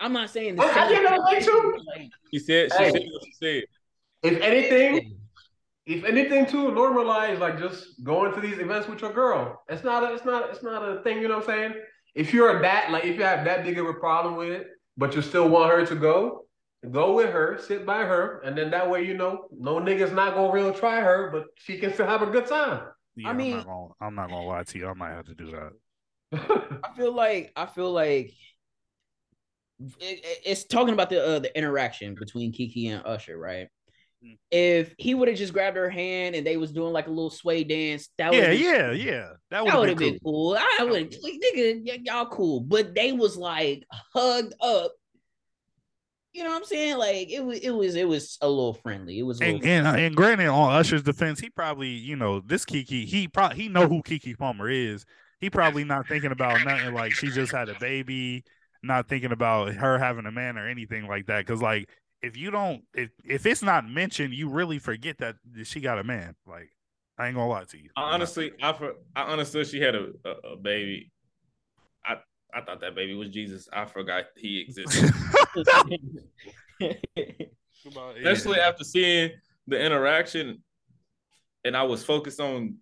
I'm 0.00 0.14
not 0.14 0.30
saying 0.30 0.56
the 0.56 0.62
I- 0.62 0.66
I 0.66 0.88
same 0.88 0.96
did 1.02 1.06
that 1.06 1.22
way 1.24 1.40
thing, 1.40 1.44
too. 1.44 1.78
like, 1.94 2.10
She 2.32 2.38
said 2.38 2.72
she 2.72 2.78
Hey. 2.84 2.90
said 2.90 3.02
what 3.12 3.24
she 3.24 3.32
said. 3.34 3.64
If 4.22 4.40
anything, 4.40 5.18
if 5.86 6.04
anything, 6.04 6.46
too, 6.46 6.70
normalize 6.70 7.38
like 7.38 7.58
just 7.58 8.02
going 8.04 8.32
to 8.34 8.40
these 8.40 8.58
events 8.58 8.88
with 8.88 9.00
your 9.00 9.12
girl. 9.12 9.62
It's 9.68 9.82
not 9.84 10.04
a, 10.04 10.14
it's 10.14 10.24
not, 10.24 10.50
it's 10.50 10.62
not 10.62 10.82
a 10.88 11.02
thing. 11.02 11.20
You 11.20 11.28
know 11.28 11.38
what 11.38 11.48
I'm 11.48 11.58
saying? 11.72 11.74
If 12.14 12.32
you're 12.32 12.60
that, 12.62 12.90
like, 12.90 13.04
if 13.04 13.16
you 13.16 13.22
have 13.24 13.44
that 13.44 13.64
big 13.64 13.78
of 13.78 13.86
a 13.86 13.94
problem 13.94 14.36
with 14.36 14.50
it, 14.50 14.68
but 14.96 15.14
you 15.14 15.22
still 15.22 15.48
want 15.48 15.72
her 15.72 15.84
to 15.86 15.94
go, 15.94 16.44
go 16.90 17.14
with 17.14 17.30
her, 17.30 17.58
sit 17.60 17.86
by 17.86 18.04
her, 18.04 18.40
and 18.44 18.56
then 18.56 18.70
that 18.70 18.88
way, 18.88 19.04
you 19.06 19.14
know, 19.14 19.46
no 19.50 19.76
niggas 19.80 20.12
not 20.12 20.34
gonna 20.34 20.52
real 20.52 20.72
try 20.74 21.00
her, 21.00 21.30
but 21.32 21.44
she 21.56 21.78
can 21.78 21.92
still 21.94 22.06
have 22.06 22.22
a 22.22 22.26
good 22.26 22.46
time. 22.46 22.82
Yeah, 23.16 23.28
I 23.28 23.30
I 23.30 23.34
mean- 23.34 23.52
am 23.52 23.58
not 23.58 23.66
gonna, 23.66 23.88
I'm 24.00 24.14
not 24.14 24.28
gonna 24.28 24.46
lie 24.46 24.62
to 24.62 24.78
you. 24.78 24.86
I 24.88 24.92
might 24.94 25.10
have 25.12 25.26
to 25.26 25.34
do 25.34 25.50
that. 25.50 25.72
I 26.84 26.94
feel 26.96 27.12
like 27.14 27.52
I 27.56 27.66
feel 27.66 27.90
like 27.92 28.32
it- 30.00 30.20
it- 30.24 30.40
it's 30.44 30.64
talking 30.64 30.94
about 30.94 31.10
the 31.10 31.24
uh, 31.24 31.38
the 31.40 31.56
interaction 31.56 32.14
between 32.14 32.52
Keke 32.52 32.90
and 32.90 33.02
Usher, 33.06 33.36
right? 33.38 33.68
If 34.50 34.94
he 34.98 35.14
would 35.14 35.28
have 35.28 35.36
just 35.36 35.52
grabbed 35.52 35.76
her 35.76 35.88
hand 35.88 36.34
and 36.34 36.46
they 36.46 36.56
was 36.56 36.72
doing 36.72 36.92
like 36.92 37.06
a 37.06 37.10
little 37.10 37.30
sway 37.30 37.64
dance, 37.64 38.08
that 38.18 38.32
would 38.32 38.42
Yeah, 38.42 38.50
yeah, 38.50 38.92
yeah. 38.92 39.28
That 39.50 39.64
would 39.64 39.88
have 39.88 39.98
been 39.98 40.18
cool. 40.22 40.56
I 40.58 40.84
would 40.84 41.12
like, 41.22 41.32
nigga, 41.54 41.82
y- 41.86 42.00
y'all 42.04 42.26
cool, 42.26 42.60
but 42.60 42.94
they 42.94 43.12
was 43.12 43.36
like 43.36 43.84
hugged 44.14 44.54
up. 44.60 44.92
You 46.32 46.44
know 46.44 46.50
what 46.50 46.56
I'm 46.56 46.64
saying? 46.64 46.96
Like 46.96 47.30
it 47.30 47.44
was, 47.44 47.58
it 47.58 47.70
was, 47.70 47.94
it 47.94 48.08
was 48.08 48.38
a 48.40 48.48
little 48.48 48.74
friendly. 48.74 49.18
It 49.18 49.22
was 49.22 49.40
a 49.40 49.44
And, 49.44 49.52
little 49.54 49.68
and 49.68 49.86
uh, 49.86 49.90
and 49.90 50.16
granted, 50.16 50.48
on 50.48 50.72
Usher's 50.74 51.02
defense, 51.02 51.40
he 51.40 51.50
probably, 51.50 51.88
you 51.88 52.16
know, 52.16 52.40
this 52.40 52.64
Keke, 52.64 53.06
he 53.06 53.28
probably 53.28 53.56
he 53.56 53.68
know 53.68 53.86
who 53.88 54.02
Keke 54.02 54.38
Palmer 54.38 54.68
is. 54.68 55.04
He 55.40 55.50
probably 55.50 55.84
not 55.84 56.06
thinking 56.08 56.32
about 56.32 56.62
nothing 56.62 56.94
like 56.94 57.14
she 57.14 57.30
just 57.30 57.52
had 57.52 57.68
a 57.68 57.74
baby, 57.74 58.44
not 58.82 59.08
thinking 59.08 59.32
about 59.32 59.74
her 59.74 59.98
having 59.98 60.24
a 60.26 60.32
man 60.32 60.56
or 60.56 60.68
anything 60.68 61.06
like 61.06 61.26
that. 61.26 61.44
Because 61.44 61.60
like, 61.60 61.90
if 62.22 62.36
you 62.36 62.50
don't, 62.50 62.82
if 62.94 63.10
if 63.24 63.46
it's 63.46 63.62
not 63.62 63.88
mentioned, 63.88 64.32
you 64.32 64.48
really 64.48 64.78
forget 64.78 65.18
that 65.18 65.36
she 65.64 65.80
got 65.80 65.98
a 65.98 66.04
man. 66.04 66.36
Like, 66.46 66.70
I 67.18 67.26
ain't 67.26 67.36
gonna 67.36 67.48
lie 67.48 67.64
to 67.64 67.78
you. 67.78 67.90
I 67.96 68.14
honestly, 68.14 68.52
I 68.62 68.72
for, 68.72 68.94
I 69.16 69.24
understood 69.24 69.66
she 69.66 69.80
had 69.80 69.94
a, 69.94 70.12
a, 70.24 70.30
a 70.52 70.56
baby. 70.56 71.10
I 72.06 72.16
I 72.54 72.62
thought 72.62 72.80
that 72.80 72.94
baby 72.94 73.14
was 73.14 73.30
Jesus. 73.30 73.68
I 73.72 73.86
forgot 73.86 74.24
he 74.36 74.60
existed. 74.60 75.10
Especially 78.24 78.60
after 78.60 78.84
seeing 78.84 79.30
the 79.66 79.84
interaction, 79.84 80.62
and 81.64 81.76
I 81.76 81.82
was 81.82 82.04
focused 82.04 82.40
on 82.40 82.76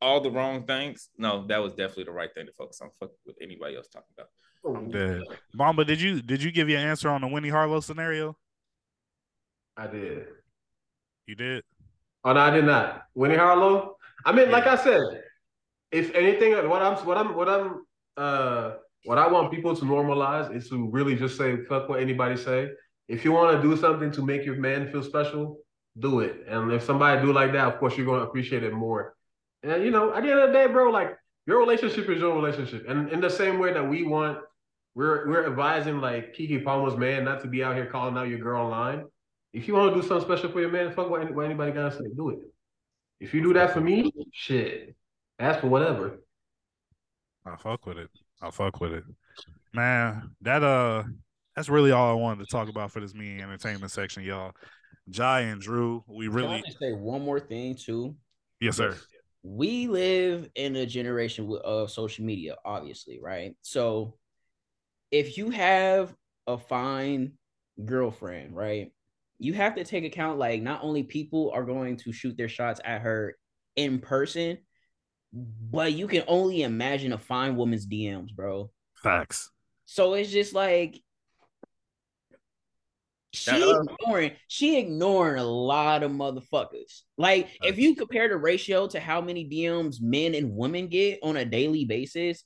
all 0.00 0.20
the 0.22 0.30
wrong 0.30 0.64
things. 0.64 1.10
No, 1.18 1.46
that 1.48 1.58
was 1.58 1.74
definitely 1.74 2.04
the 2.04 2.12
right 2.12 2.32
thing 2.34 2.46
to 2.46 2.52
focus 2.52 2.80
on. 2.80 2.90
Fuck 2.98 3.10
with 3.26 3.36
anybody 3.42 3.76
else 3.76 3.88
talking 3.88 4.08
about. 4.16 4.28
I'm 4.64 4.90
dead. 4.90 5.22
Mamba, 5.54 5.84
did 5.84 6.00
you 6.00 6.22
did 6.22 6.42
you 6.42 6.50
give 6.50 6.70
your 6.70 6.80
answer 6.80 7.10
on 7.10 7.20
the 7.20 7.28
Winnie 7.28 7.50
Harlow 7.50 7.80
scenario? 7.80 8.36
I 9.76 9.86
did. 9.86 10.26
You 11.26 11.34
did. 11.34 11.64
Oh 12.24 12.32
no, 12.32 12.40
I 12.40 12.50
did 12.50 12.64
not. 12.64 13.04
Winnie 13.14 13.36
Harlow. 13.36 13.96
I 14.24 14.32
mean, 14.32 14.50
like 14.50 14.66
I 14.66 14.76
said, 14.76 15.22
if 15.92 16.14
anything, 16.14 16.52
what 16.68 16.82
I'm, 16.82 16.96
what 17.06 17.18
I'm, 17.18 17.34
what 17.36 17.48
I'm, 17.48 17.84
uh, 18.16 18.72
what 19.04 19.18
I 19.18 19.28
want 19.28 19.52
people 19.52 19.76
to 19.76 19.84
normalize 19.84 20.54
is 20.54 20.68
to 20.70 20.88
really 20.90 21.14
just 21.14 21.36
say 21.36 21.64
fuck 21.64 21.88
what 21.88 22.00
anybody 22.00 22.36
say. 22.36 22.70
If 23.08 23.24
you 23.24 23.32
want 23.32 23.56
to 23.56 23.62
do 23.62 23.76
something 23.76 24.10
to 24.12 24.22
make 24.22 24.44
your 24.44 24.56
man 24.56 24.90
feel 24.90 25.02
special, 25.02 25.58
do 25.98 26.20
it. 26.20 26.44
And 26.48 26.72
if 26.72 26.82
somebody 26.82 27.20
do 27.20 27.32
like 27.32 27.52
that, 27.52 27.66
of 27.66 27.78
course 27.78 27.96
you're 27.96 28.06
gonna 28.06 28.24
appreciate 28.24 28.64
it 28.64 28.72
more. 28.72 29.14
And 29.62 29.84
you 29.84 29.90
know, 29.90 30.12
at 30.12 30.22
the 30.22 30.30
end 30.30 30.40
of 30.40 30.48
the 30.48 30.52
day, 30.52 30.66
bro, 30.66 30.90
like 30.90 31.16
your 31.46 31.60
relationship 31.60 32.08
is 32.08 32.20
your 32.20 32.34
relationship. 32.34 32.86
And 32.88 33.10
in 33.10 33.20
the 33.20 33.30
same 33.30 33.58
way 33.58 33.72
that 33.72 33.88
we 33.88 34.02
want, 34.02 34.38
we're 34.94 35.28
we're 35.28 35.46
advising 35.46 36.00
like 36.00 36.34
Keke 36.34 36.64
Palmer's 36.64 36.96
man 36.96 37.24
not 37.24 37.40
to 37.42 37.48
be 37.48 37.62
out 37.62 37.76
here 37.76 37.86
calling 37.86 38.16
out 38.16 38.28
your 38.28 38.38
girl 38.38 38.62
online. 38.62 39.04
If 39.56 39.66
you 39.66 39.72
want 39.72 39.94
to 39.94 40.02
do 40.02 40.06
something 40.06 40.26
special 40.26 40.50
for 40.50 40.60
your 40.60 40.70
man, 40.70 40.92
fuck 40.92 41.08
what, 41.08 41.34
what 41.34 41.46
anybody 41.46 41.72
gotta 41.72 41.90
say, 41.90 42.04
do 42.14 42.28
it. 42.28 42.40
If 43.20 43.32
you 43.32 43.42
do 43.42 43.54
that 43.54 43.72
for 43.72 43.80
me, 43.80 44.12
shit, 44.30 44.94
ask 45.38 45.60
for 45.60 45.68
whatever. 45.68 46.18
I 47.46 47.56
fuck 47.56 47.86
with 47.86 47.96
it. 47.96 48.10
I 48.42 48.50
fuck 48.50 48.82
with 48.82 48.92
it. 48.92 49.04
Man, 49.72 50.32
that 50.42 50.62
uh 50.62 51.04
that's 51.54 51.70
really 51.70 51.90
all 51.90 52.10
I 52.10 52.20
wanted 52.20 52.44
to 52.44 52.50
talk 52.50 52.68
about 52.68 52.90
for 52.90 53.00
this 53.00 53.14
media 53.14 53.44
entertainment 53.44 53.90
section, 53.90 54.22
y'all. 54.24 54.52
Jai 55.08 55.40
and 55.40 55.58
Drew, 55.58 56.04
we 56.06 56.28
really 56.28 56.56
I 56.56 56.70
say 56.78 56.92
one 56.92 57.22
more 57.22 57.40
thing 57.40 57.76
too? 57.76 58.14
yes, 58.60 58.76
sir. 58.76 58.94
we 59.42 59.88
live 59.88 60.50
in 60.54 60.76
a 60.76 60.84
generation 60.84 61.50
of 61.64 61.90
social 61.90 62.26
media, 62.26 62.56
obviously, 62.62 63.20
right? 63.22 63.56
So 63.62 64.18
if 65.10 65.38
you 65.38 65.48
have 65.48 66.14
a 66.46 66.58
fine 66.58 67.32
girlfriend, 67.82 68.54
right, 68.54 68.92
you 69.38 69.52
have 69.54 69.74
to 69.76 69.84
take 69.84 70.04
account 70.04 70.38
like 70.38 70.62
not 70.62 70.82
only 70.82 71.02
people 71.02 71.50
are 71.54 71.64
going 71.64 71.96
to 71.98 72.12
shoot 72.12 72.36
their 72.36 72.48
shots 72.48 72.80
at 72.84 73.02
her 73.02 73.36
in 73.76 73.98
person, 73.98 74.58
but 75.32 75.92
you 75.92 76.08
can 76.08 76.22
only 76.26 76.62
imagine 76.62 77.12
a 77.12 77.18
fine 77.18 77.56
woman's 77.56 77.86
DMs, 77.86 78.34
bro. 78.34 78.70
Facts. 79.02 79.50
So 79.84 80.14
it's 80.14 80.30
just 80.30 80.54
like 80.54 81.00
she 83.32 83.50
Uh, 83.50 83.82
ignoring 83.82 84.32
she 84.48 84.78
ignoring 84.78 85.38
a 85.38 85.44
lot 85.44 86.02
of 86.02 86.10
motherfuckers. 86.10 87.02
Like 87.18 87.50
if 87.62 87.78
you 87.78 87.94
compare 87.94 88.28
the 88.28 88.36
ratio 88.36 88.86
to 88.88 89.00
how 89.00 89.20
many 89.20 89.48
DMs 89.48 90.00
men 90.00 90.34
and 90.34 90.56
women 90.56 90.88
get 90.88 91.18
on 91.22 91.36
a 91.36 91.44
daily 91.44 91.84
basis, 91.84 92.44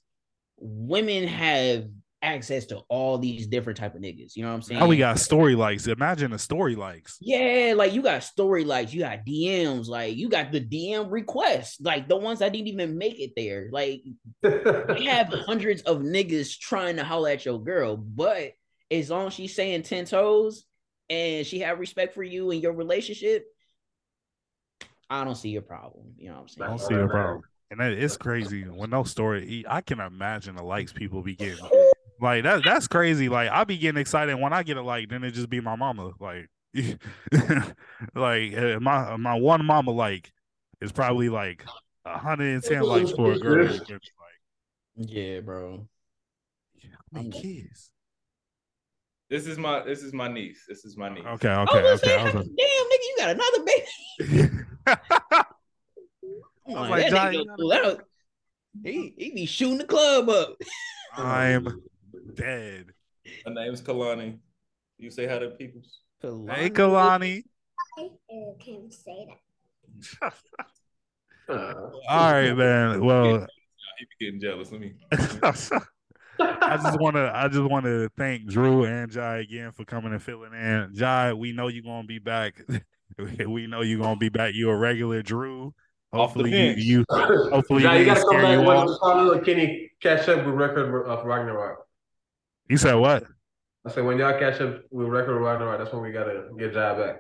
women 0.58 1.28
have 1.28 1.86
access 2.22 2.66
to 2.66 2.78
all 2.88 3.18
these 3.18 3.46
different 3.46 3.78
type 3.78 3.94
of 3.94 4.02
niggas. 4.02 4.36
You 4.36 4.42
know 4.42 4.50
what 4.50 4.56
I'm 4.56 4.62
saying? 4.62 4.80
Now 4.80 4.86
we 4.86 4.96
got 4.96 5.18
story 5.18 5.54
likes. 5.54 5.86
Imagine 5.86 6.30
the 6.30 6.38
story 6.38 6.76
likes. 6.76 7.16
Yeah, 7.20 7.74
like 7.76 7.92
you 7.92 8.02
got 8.02 8.22
story 8.22 8.64
likes, 8.64 8.92
you 8.92 9.00
got 9.00 9.24
DMs, 9.26 9.88
like 9.88 10.16
you 10.16 10.28
got 10.28 10.52
the 10.52 10.60
DM 10.60 11.10
requests, 11.10 11.80
like 11.80 12.08
the 12.08 12.16
ones 12.16 12.40
that 12.40 12.52
didn't 12.52 12.68
even 12.68 12.98
make 12.98 13.20
it 13.20 13.32
there. 13.36 13.68
Like 13.72 14.02
we 14.42 15.06
have 15.06 15.28
hundreds 15.46 15.82
of 15.82 15.98
niggas 15.98 16.58
trying 16.58 16.96
to 16.96 17.04
holler 17.04 17.30
at 17.30 17.44
your 17.44 17.62
girl, 17.62 17.96
but 17.96 18.52
as 18.90 19.10
long 19.10 19.28
as 19.28 19.34
she's 19.34 19.54
saying 19.54 19.84
10 19.84 20.06
toes 20.06 20.64
and 21.08 21.46
she 21.46 21.60
have 21.60 21.78
respect 21.78 22.14
for 22.14 22.22
you 22.22 22.50
and 22.50 22.62
your 22.62 22.72
relationship, 22.72 23.46
I 25.08 25.24
don't 25.24 25.36
see 25.36 25.50
your 25.50 25.62
problem. 25.62 26.14
You 26.18 26.28
know 26.28 26.34
what 26.34 26.40
I'm 26.42 26.48
saying? 26.48 26.62
I 26.64 26.68
don't 26.68 26.80
see 26.80 26.94
a 26.94 27.06
problem. 27.08 27.42
And 27.70 27.78
that 27.78 27.92
it's 27.92 28.16
crazy 28.16 28.64
when 28.64 28.90
no 28.90 29.04
story. 29.04 29.64
I 29.68 29.80
can 29.80 30.00
imagine 30.00 30.56
the 30.56 30.62
likes 30.62 30.92
people 30.92 31.22
be 31.22 31.36
getting. 31.36 31.68
Like 32.20 32.44
that. 32.44 32.62
That's 32.64 32.86
crazy. 32.88 33.28
Like 33.28 33.50
I 33.50 33.64
be 33.64 33.78
getting 33.78 34.00
excited 34.00 34.34
when 34.38 34.52
I 34.52 34.62
get 34.62 34.76
a 34.76 34.82
like. 34.82 35.08
Then 35.08 35.24
it 35.24 35.30
just 35.32 35.48
be 35.50 35.60
my 35.60 35.76
mama. 35.76 36.12
Like, 36.20 36.48
like 38.14 38.56
uh, 38.56 38.80
my 38.80 39.16
my 39.16 39.34
one 39.34 39.64
mama 39.64 39.90
like 39.90 40.30
is 40.80 40.92
probably 40.92 41.28
like 41.28 41.64
hundred 42.06 42.54
and 42.54 42.62
ten 42.62 42.82
likes 42.82 43.10
for 43.12 43.32
a 43.32 43.38
girl. 43.38 43.66
It's 43.66 43.80
gonna 43.80 43.98
be 44.00 44.08
Like, 44.98 45.08
Yeah, 45.10 45.40
bro. 45.40 45.86
how 46.82 46.88
many 47.12 47.30
kids? 47.30 47.90
This 49.28 49.46
is 49.46 49.58
my 49.58 49.82
this 49.84 50.02
is 50.02 50.12
my 50.12 50.28
niece. 50.28 50.64
This 50.68 50.84
is 50.84 50.96
my 50.96 51.08
niece. 51.08 51.24
Okay, 51.24 51.48
I 51.48 51.62
okay, 51.62 51.82
was 51.82 52.02
okay. 52.02 52.16
gonna 52.16 52.28
I 52.28 52.32
say, 52.32 52.38
was 52.38 52.48
damn, 52.48 52.86
nigga, 52.90 53.06
you 53.06 53.16
got 53.18 53.30
another 53.30 53.64
baby. 53.64 54.50
I 54.86 55.44
was 56.66 56.90
Like, 56.90 56.90
like, 56.90 57.10
that 57.10 57.32
nigga, 57.34 57.46
that 57.70 57.84
was- 57.84 57.98
he, 58.84 59.14
he 59.16 59.30
be 59.32 59.46
shooting 59.46 59.78
the 59.78 59.84
club 59.84 60.28
up. 60.28 60.56
I'm 61.16 61.82
dead. 62.34 62.86
Her 63.44 63.52
name's 63.52 63.82
Kalani. 63.82 64.38
You 64.98 65.10
say 65.10 65.26
hi 65.26 65.38
to 65.38 65.50
people. 65.50 65.82
Hey, 66.22 66.70
Kalani. 66.70 67.42
I 67.98 68.02
uh, 68.02 68.52
can 68.58 68.90
say 68.90 69.26
that. 70.20 70.34
Uh, 71.48 71.90
All 72.08 72.32
right, 72.32 72.52
man. 72.52 73.04
Well, 73.04 73.44
He 74.00 74.06
be 74.18 74.26
getting 74.26 74.40
jealous. 74.40 74.72
Let 74.72 74.80
me. 74.80 74.94
I 75.12 76.76
just 76.78 76.98
want 76.98 77.16
to 77.16 77.30
I 77.34 77.48
just 77.48 77.70
want 77.70 77.84
to 77.84 78.08
thank 78.16 78.46
Drew 78.46 78.84
and 78.84 79.10
Jai 79.10 79.38
again 79.38 79.72
for 79.72 79.84
coming 79.84 80.12
and 80.12 80.22
filling 80.22 80.54
in. 80.54 80.92
Jai, 80.94 81.34
we 81.34 81.52
know 81.52 81.68
you're 81.68 81.82
gonna 81.82 82.06
be 82.06 82.18
back. 82.18 82.64
we 83.18 83.66
know 83.66 83.82
you're 83.82 83.98
gonna 83.98 84.16
be 84.16 84.30
back. 84.30 84.54
You're 84.54 84.74
a 84.74 84.78
regular 84.78 85.22
Drew. 85.22 85.74
Hopefully 86.14 86.50
you, 86.50 86.56
bench. 86.56 86.78
you 86.80 87.04
hopefully 87.50 87.82
now 87.82 87.92
we 87.92 88.00
you 88.00 88.06
gotta 88.06 88.20
come 88.22 88.40
back 88.40 88.58
you 88.58 88.66
when 88.66 88.76
off. 88.76 89.00
Carlo 89.00 89.38
Kenny 89.40 89.90
catch 90.00 90.28
up 90.30 90.46
with 90.46 90.54
record 90.54 91.06
of 91.06 91.26
Ragnarok. 91.26 91.86
You 92.70 92.76
said 92.76 92.94
what? 92.94 93.24
I 93.84 93.90
said 93.90 94.04
when 94.04 94.16
y'all 94.16 94.38
catch 94.38 94.60
up 94.60 94.82
with 94.92 95.08
record 95.08 95.34
of 95.34 95.42
Ragnarok, 95.42 95.78
that's 95.80 95.92
when 95.92 96.02
we 96.02 96.12
gotta 96.12 96.44
get 96.56 96.72
Jai 96.72 96.96
back. 96.96 97.16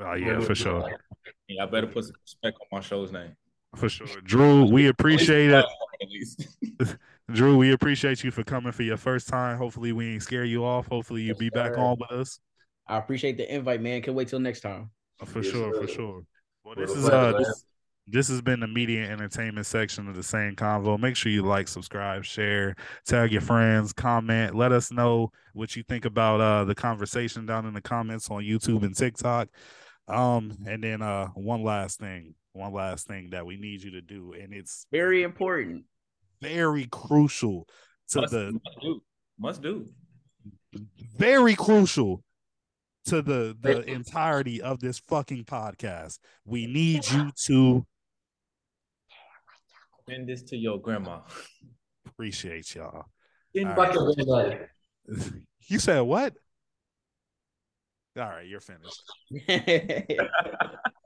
Oh 0.00 0.14
yeah, 0.14 0.38
for 0.38 0.54
sure. 0.54 0.88
Yeah, 1.48 1.64
I 1.64 1.66
better 1.66 1.88
put 1.88 2.04
some 2.04 2.14
respect 2.22 2.56
on 2.60 2.68
my 2.70 2.80
show's 2.80 3.10
name. 3.10 3.34
For 3.74 3.88
sure. 3.88 4.06
Drew, 4.22 4.64
we 4.70 4.86
appreciate 4.86 5.50
it. 5.50 5.66
Drew, 7.32 7.56
we 7.56 7.72
appreciate 7.72 8.22
you 8.22 8.30
for 8.30 8.44
coming 8.44 8.70
for 8.70 8.84
your 8.84 8.96
first 8.96 9.26
time. 9.26 9.58
Hopefully 9.58 9.90
we 9.90 10.12
ain't 10.12 10.22
scare 10.22 10.44
you 10.44 10.64
off. 10.64 10.86
Hopefully 10.86 11.22
you 11.22 11.34
be 11.34 11.50
back 11.50 11.74
sir. 11.74 11.80
on 11.80 11.96
with 11.98 12.12
us. 12.12 12.38
I 12.86 12.98
appreciate 12.98 13.36
the 13.36 13.52
invite, 13.52 13.82
man. 13.82 14.02
Can't 14.02 14.16
wait 14.16 14.28
till 14.28 14.38
next 14.38 14.60
time. 14.60 14.90
For 15.24 15.42
Yes, 15.42 15.50
sure, 15.52 15.74
for 15.80 15.88
sure. 15.88 16.22
Well, 16.64 16.76
this 16.76 16.92
is 16.92 17.08
uh 17.08 17.32
this, 17.38 17.64
this 18.06 18.28
has 18.28 18.42
been 18.42 18.60
the 18.60 18.66
media 18.66 19.08
entertainment 19.10 19.66
section 19.66 20.08
of 20.08 20.16
the 20.16 20.22
same 20.22 20.56
convo. 20.56 20.98
Make 20.98 21.16
sure 21.16 21.30
you 21.30 21.42
like, 21.42 21.68
subscribe, 21.68 22.24
share, 22.24 22.74
tag 23.06 23.30
your 23.32 23.40
friends, 23.40 23.92
comment. 23.92 24.54
Let 24.54 24.72
us 24.72 24.90
know 24.90 25.30
what 25.54 25.76
you 25.76 25.82
think 25.84 26.04
about 26.04 26.40
uh 26.40 26.64
the 26.64 26.74
conversation 26.74 27.46
down 27.46 27.66
in 27.66 27.74
the 27.74 27.80
comments 27.80 28.30
on 28.30 28.42
YouTube 28.42 28.82
and 28.82 28.96
TikTok. 28.96 29.48
Um, 30.08 30.56
and 30.66 30.82
then 30.82 31.00
uh 31.02 31.28
one 31.28 31.62
last 31.62 32.00
thing, 32.00 32.34
one 32.52 32.72
last 32.72 33.06
thing 33.06 33.30
that 33.30 33.46
we 33.46 33.56
need 33.56 33.82
you 33.82 33.92
to 33.92 34.00
do, 34.02 34.32
and 34.32 34.52
it's 34.52 34.86
Very 34.90 35.22
important. 35.22 35.84
very 36.40 36.86
crucial 36.90 37.68
to 38.08 38.20
Must, 38.22 38.32
the 38.32 38.52
must 38.52 38.80
do. 38.82 39.02
Must 39.38 39.62
do. 39.62 39.86
very 41.16 41.54
crucial 41.54 42.22
to 43.06 43.22
the 43.22 43.56
the 43.60 43.82
entirety 43.88 44.60
of 44.60 44.80
this 44.80 44.98
fucking 44.98 45.44
podcast. 45.44 46.18
We 46.44 46.66
need 46.66 47.08
you 47.10 47.30
to 47.46 47.86
Send 50.08 50.28
this 50.28 50.42
to 50.44 50.56
your 50.56 50.80
grandma. 50.80 51.20
Appreciate 52.06 52.74
y'all. 52.74 53.06
Think 53.54 53.68
All 53.68 53.72
about 53.74 54.18
right. 54.26 54.68
You 55.68 55.78
said 55.78 56.00
what? 56.00 56.34
All 58.16 58.24
right, 58.24 58.46
you're 58.46 58.60
finished. 58.60 59.00